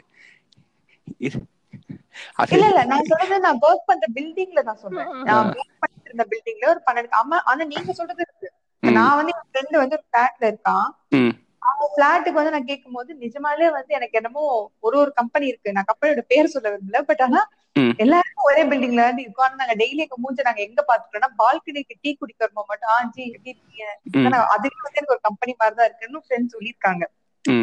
இல்ல 2.48 2.64
இல்ல. 2.70 2.80
நான் 2.90 3.08
சொல்றது 3.10 3.36
நான் 3.40 3.60
ஒர்க் 3.62 3.88
பண்ற 3.88 4.06
பில்டிங்ல 4.16 4.62
தான் 4.64 4.80
சொல்றேன். 4.82 5.10
நான் 5.24 5.50
ஒர்க் 5.52 5.80
பண்ணிட்டு 5.80 6.08
இருந்த 6.10 6.24
பில்டிங்ல 6.30 6.66
ஒரு 6.72 6.80
பன்னெண்டு 6.86 7.18
ஆமா 7.20 7.38
ஆனா 7.50 7.64
நீங்க 7.72 7.92
சொல்றது 7.92 8.22
இருக்கு. 8.26 8.48
நான் 8.82 9.16
வந்து 9.18 9.32
என் 9.34 9.46
ஃப்ரெண்ட் 9.48 9.82
வந்து 9.82 9.96
ஒரு 9.98 10.06
பிளாட்ல 10.08 10.44
இருக்கான். 10.52 10.88
அவன் 11.62 11.92
பிளாட்டுக்கு 11.96 12.38
வந்து 12.38 12.54
நான் 12.54 12.68
கேட்கும் 12.68 12.96
போது 12.96 13.10
நிஜமாலே 13.22 13.66
வந்து 13.72 13.92
எனக்கு 13.98 14.18
என்னமோ 14.20 14.44
ஒரு 14.80 14.96
ஒரு 15.02 15.10
கம்பெனி 15.12 15.46
இருக்கு. 15.46 15.74
நான் 15.76 15.88
கம்பெனியோட 15.90 16.22
பேர் 16.28 16.52
சொல்ல 16.54 16.68
விரும்பல. 16.70 17.00
பட் 17.10 17.22
ஆனா 17.26 17.40
எல்லாருக்கும் 18.02 18.48
ஒரே 18.48 18.62
பில்டிங்ல 18.70 19.02
வந்து 19.06 19.22
இருக்கோம். 19.24 19.46
ஆனா 19.46 19.58
நாங்க 19.62 19.74
டெய்லி 19.80 20.00
எங்க 20.04 20.16
மூஞ்ச 20.24 20.44
நாங்க 20.48 20.60
எங்க 20.66 20.80
பாத்துட்டோம்னா 20.88 21.30
பால்கனிக்கு 21.40 21.94
டீ 22.02 22.10
குடிக்கிறோம் 22.20 22.68
மட்டும். 22.70 22.90
ஆ 22.94 22.98
ஜி 23.14 23.22
எப்படி 23.28 23.52
இருக்கீங்க? 23.52 23.84
அதுக்கு 24.54 24.84
வந்து 24.86 25.00
எனக்கு 25.00 25.14
ஒரு 25.16 25.22
கம்பெனி 25.28 25.52
மாதிரி 25.60 25.76
தான் 25.80 25.88
இருக்குன்னு 25.88 26.24
ஃப்ரெண்ட்ஸ் 26.26 26.54
சொல்லியிருக்காங்க. 26.56 27.04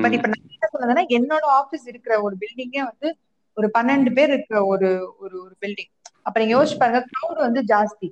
பட் 0.04 0.16
இப்ப 0.18 0.28
நான் 0.32 0.46
என்ன 0.56 0.70
சொன்னதுன்னா 0.74 1.04
என்னோட 1.18 1.46
ஆபீஸ் 1.60 1.86
இருக்கிற 1.92 2.14
ஒரு 2.26 2.36
பில்டிங்கே 2.44 2.82
வந்து 2.90 3.10
ஒரு 3.58 3.68
பன்னெண்டு 3.76 4.12
பேர் 4.18 4.34
இருக்கிற 4.34 4.58
ஒரு 4.72 4.90
ஒரு 5.24 5.36
ஒரு 5.44 5.54
பில்டிங் 5.64 5.92
அப்ப 6.26 6.36
நீங்க 6.40 6.54
யோசிச்சு 6.56 6.80
பாருங்க 6.82 7.02
க்ரௌட் 7.12 7.40
வந்து 7.48 7.62
ஜாஸ்தி. 7.72 8.08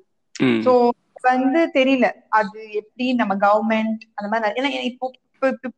சோ 0.65 0.71
வந்து 1.25 1.61
தெரியல 1.77 2.07
அது 2.39 2.59
எப்படி 2.81 3.05
நம்ம 3.21 3.33
கவர்மெண்ட் 3.45 4.01
அந்த 4.15 4.27
மாதிரி 4.31 4.59
ஏன்னா 4.61 4.81
இப்போ 4.91 5.05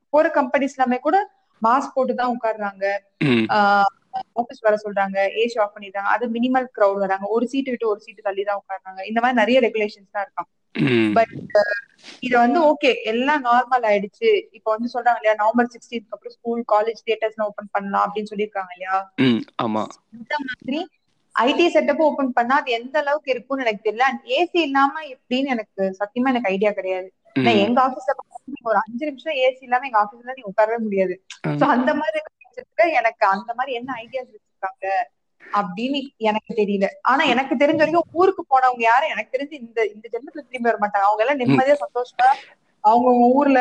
போற 0.09 0.28
கம்பெனிஸ் 0.30 0.76
எல்லாமே 0.78 0.97
கூட 0.99 1.18
மாஸ்க் 1.61 1.95
போட்டு 1.95 2.13
தான் 2.15 2.34
உட்காடுறாங்க 2.36 2.86
ஆபீஸ் 4.41 4.65
வர 4.68 4.76
சொல்றாங்க 4.84 5.18
ஏசி 5.43 5.57
ஆஃப் 5.63 5.74
பண்ணிடுறாங்க 5.76 6.11
அது 6.15 6.26
மினிமல் 6.36 6.68
க்ரௌட் 6.78 7.01
வராங்க. 7.05 7.26
ஒரு 7.36 7.45
சீட்டு 7.53 7.74
விட்டு 7.74 7.91
ஒரு 7.93 7.99
சீட்டு 8.05 8.28
தள்ளி 8.28 8.43
தான் 8.49 8.59
உட்காடுறாங்க 8.61 9.01
இந்த 9.09 9.20
மாதிரி 9.24 9.39
நிறைய 9.41 9.59
ரெகுலேஷன்ஸ் 9.68 10.13
தான் 10.15 10.26
இருக்கான் 10.26 10.49
பட் 11.18 11.34
இது 12.26 12.36
வந்து 12.43 12.59
ஓகே 12.70 12.89
எல்லாம் 13.11 13.41
நார்மல் 13.47 13.86
ஆயிடுச்சு. 13.89 14.30
இப்போ 14.57 14.70
வந்து 14.76 14.89
சொல்றாங்க 14.93 15.20
இல்லையா 15.20 15.36
நவம்பர் 15.39 15.72
சிக்ஸ்டீன்க்கு 15.74 16.15
அப்புறம் 16.15 16.36
ஸ்கூல் 16.36 16.61
காலேஜ் 16.74 17.01
தியேட்டர்ஸ் 17.05 17.41
ஓபன் 17.47 17.74
பண்ணலாம் 17.76 18.05
அப்படின்னு 18.05 18.32
சொல்லியிருக்காங்க 18.32 18.72
இல்லையா? 18.76 18.97
ஆமா. 19.65 19.84
இந்த 20.18 20.36
மாதிரி 20.47 20.82
ஐடி 21.36 21.65
செட்டப் 21.76 22.03
ஓபன் 22.05 22.32
பண்ணா 22.38 22.55
அது 22.61 22.72
எந்த 22.80 22.95
அளவுக்கு 23.03 23.34
இருக்கும்னு 23.34 23.65
எனக்கு 23.65 23.86
தெரியல. 23.88 24.05
அண்ட் 24.11 24.24
ஏசி 24.38 24.59
இல்லாம 24.68 24.93
எப்படின்னு 25.15 25.53
எனக்கு 25.55 25.82
சத்தியமா 25.99 26.32
எனக்கு 26.34 26.51
ஐடியா 26.53 26.72
கிடையாது. 26.80 27.09
எங்க 27.65 27.80
ஆபீஸ்ல 27.86 28.13
ஒரு 28.70 28.78
அஞ்சு 28.86 29.03
நிமிஷம் 29.09 29.39
ஏசி 29.45 29.61
இல்லாம 29.68 29.86
எங்க 29.89 29.99
ஆபீஸ்ல 30.03 30.36
நீ 30.38 30.43
உட்காரவே 30.51 30.80
முடியாது. 30.86 31.15
சோ 31.59 31.65
அந்த 31.76 31.91
மாதிரி 32.01 32.20
பட்சத்துல 32.57 32.89
எனக்கு 33.01 33.25
அந்த 33.35 33.51
மாதிரி 33.57 33.73
என்ன 33.79 33.89
ஐடியாஸ் 34.03 34.33
வச்சிருக்காங்க 34.33 34.87
அப்படின்னு 35.43 35.99
எனக்கு 36.29 36.51
தெரியல. 36.61 36.87
ஆனா 37.11 37.23
எனக்கு 37.33 37.53
தெரிஞ்ச 37.59 37.81
வரைக்கும் 37.83 38.15
ஊருக்கு 38.21 38.43
போனவங்க 38.53 38.83
யாரும் 38.85 39.13
எனக்கு 39.15 39.35
தெரிஞ்சு 39.35 39.55
இந்த 39.65 39.79
இந்த 39.95 40.05
ஜென்மத்துல 40.13 40.45
திரும்பி 40.47 40.69
வர 40.69 40.79
மாட்டாங்க. 40.83 41.09
அவங்க 41.09 41.23
எல்லாம் 41.25 41.41
நிம்மதியா 41.41 41.75
சந்தோஷமா 41.85 42.29
அவங்க 42.83 43.09
ஊர்ல. 43.37 43.59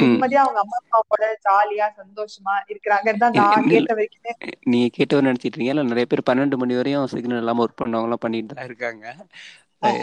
நிம்மதியா 0.00 0.40
அவங்க 0.44 0.58
அம்மா 0.62 0.78
அப்பாவோட 0.80 1.26
ஜாலியா 1.46 1.86
சந்தோஷமா 2.00 2.54
இருக்கிறாங்கன்னு 2.70 3.22
தான் 3.22 3.36
நான் 3.38 3.70
கேட்ட 3.72 3.92
வரைக்குமே. 3.98 4.32
நீங்க 4.72 4.88
கேட்டவர் 4.96 5.26
நினைச்சிட்டு 5.28 5.50
இருக்கீங்க. 5.50 5.86
நிறைய 5.92 6.06
பேர் 6.10 6.28
பன்னெண்டு 6.30 6.58
மணி 6.62 6.80
வரையும் 6.80 7.06
சிக்னல் 7.12 7.42
இல்லாம 7.42 7.62
ஒர்க் 7.64 7.80
பண்ணவங்க 7.82 8.08
எல்லாம் 8.10 8.24
பண்ணிட்டு 8.24 8.58
தான் 8.58 8.68
இருக்காங்க. 8.70 9.06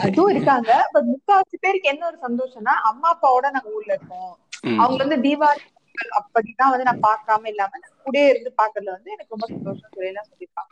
அதுவும் 0.05 0.31
இருக்காங்க. 0.33 0.71
பட் 0.93 1.07
முக்காவாசி 1.11 1.55
பேருக்கு 1.63 1.91
என்ன 1.93 2.05
ஒரு 2.11 2.17
சந்தோஷம்னா 2.27 2.75
அம்மா 2.91 3.07
அப்பாவோட 3.13 3.49
நாங்க 3.55 3.69
ஊர்ல 3.77 3.91
இருக்கோம். 3.97 4.33
அவங்க 4.81 4.99
வந்து 5.03 5.17
தீபாவளி 5.25 5.63
பொங்கல் 5.95 6.13
அப்படிதான் 6.19 6.71
வந்து 6.71 6.87
நான் 6.89 7.05
பார்க்காம 7.05 7.49
இல்லாம 7.51 7.71
கூடயே 7.99 8.27
இருந்து 8.31 8.51
பாக்குறதுல 8.57 8.95
வந்து 8.95 9.13
எனக்கு 9.15 9.35
ரொம்ப 9.35 9.47
சந்தோஷம் 9.51 9.93
சொல்லி 9.93 10.11
எல்லாம் 10.11 10.29
சொல்லியிருக்காங்க. 10.29 10.71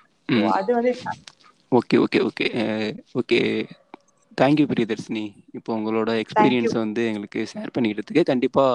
அது 0.58 0.70
வந்து 0.78 0.94
okay 1.72 1.98
okay 2.04 2.20
okay 2.28 2.48
okay 3.20 3.40
thank you 4.38 4.66
Priyadharshini 4.70 5.24
இப்போ 5.58 5.72
உங்களோட 5.76 6.12
எக்ஸ்பீரியன்ஸ் 6.24 6.76
வந்து 6.80 7.02
எங்களுக்கு 7.10 7.42
ஷேர் 7.52 7.74
பண்ணிக்கிறதுக்கு 7.76 8.24
கண்டிப்பா 8.32 8.66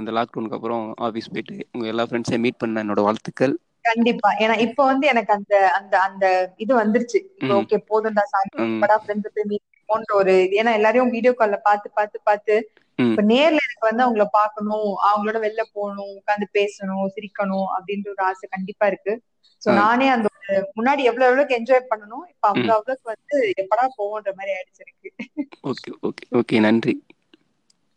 இந்த 0.00 0.10
லாக்டவுனுக்கு 0.16 0.58
அப்புறம் 0.58 0.84
ஆஃபீஸ் 1.06 1.30
போயிட்டு 1.30 1.56
உங்க 1.72 1.86
எல்லா 1.92 2.06
ஃப்ரெண்ட்ஸையும் 2.06 2.44
மீட் 2.44 2.60
பண்ண 2.62 2.84
என்னோட 2.84 3.02
வாழ்த்துக்கள் 3.06 3.54
கண்டிப்பா 3.84 4.30
ஏன்னா 4.42 4.54
இப்ப 4.64 4.84
வந்து 4.88 5.06
எனக்கு 5.08 5.32
அந்த 5.34 5.54
அந்த 5.78 5.94
அந்த 6.06 6.24
இது 6.58 6.72
வந்துருச்சு. 6.76 7.18
ஓகே 7.56 7.76
போதும்டா 7.90 8.24
சாமி 8.30 8.50
ம். 8.62 8.80
படா 8.82 8.96
ஃப்ரெண்ட்ஸ் 9.00 9.34
போய் 9.34 9.48
மீட் 9.50 9.62
போன்ற 9.88 10.10
ஒரு 10.20 10.34
ஏன்னா 10.58 10.70
எல்லாரையும் 10.78 11.12
வீடியோ 11.14 11.32
கால்ல 11.34 11.56
பார்த்து 11.64 11.88
பார்த்து 11.92 12.18
பார்த்து 12.24 12.54
ம். 12.56 12.83
இப்ப 12.98 13.22
நேர்ல 13.24 13.58
எனக்கு 13.60 13.88
வந்து 13.88 14.04
அவங்கள 14.04 14.24
பார்க்கணும் 14.32 14.88
அவங்களோட 15.06 15.38
வெளில 15.42 15.62
போகணும் 15.72 16.12
உட்காந்து 16.16 16.46
பேசணும் 16.54 17.04
சிரிக்கணும் 17.14 17.68
அப்படின்ற 17.74 18.08
ஒரு 18.10 18.22
ஆசை 18.26 18.46
கண்டிப்பா 18.48 18.86
இருக்கு. 18.86 19.14
சோ. 19.62 19.70
நானே 19.76 20.08
அந்த 20.08 20.28
முன்னாடி 20.76 21.02
எவ்வளவு 21.02 21.28
எவ்வளவுக்கு 21.28 21.58
என்ஜாய் 21.58 21.90
பண்ணணும் 21.90 22.24
இப்ப 22.32 22.44
அவங்க 22.50 22.64
ம். 22.64 22.74
அவ்வளவுக்கு 22.76 23.06
வந்து 23.12 23.28
எப்படா 23.62 23.84
போவோன்ற 23.96 24.32
மாதிரி 24.34 24.54
ஆயிடுச்சு 24.56 24.84
எனக்கு. 24.84 25.08
ஓகே 25.64 25.90
ஓகே 26.02 26.24
ஓகே 26.38 26.56
நன்றி. 26.62 26.94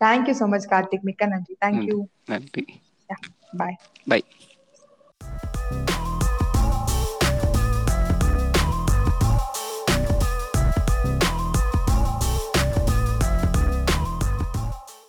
Thank you 0.01 0.33
so 0.35 0.47
much 0.47 0.67
Karthik. 0.69 1.05
மிக்க 1.09 1.27
நன்றி. 1.27 1.55
தேங்க்யூ 1.63 1.97
நன்றி. 2.27 2.65
Bye 3.53 3.79
bye 4.07 4.21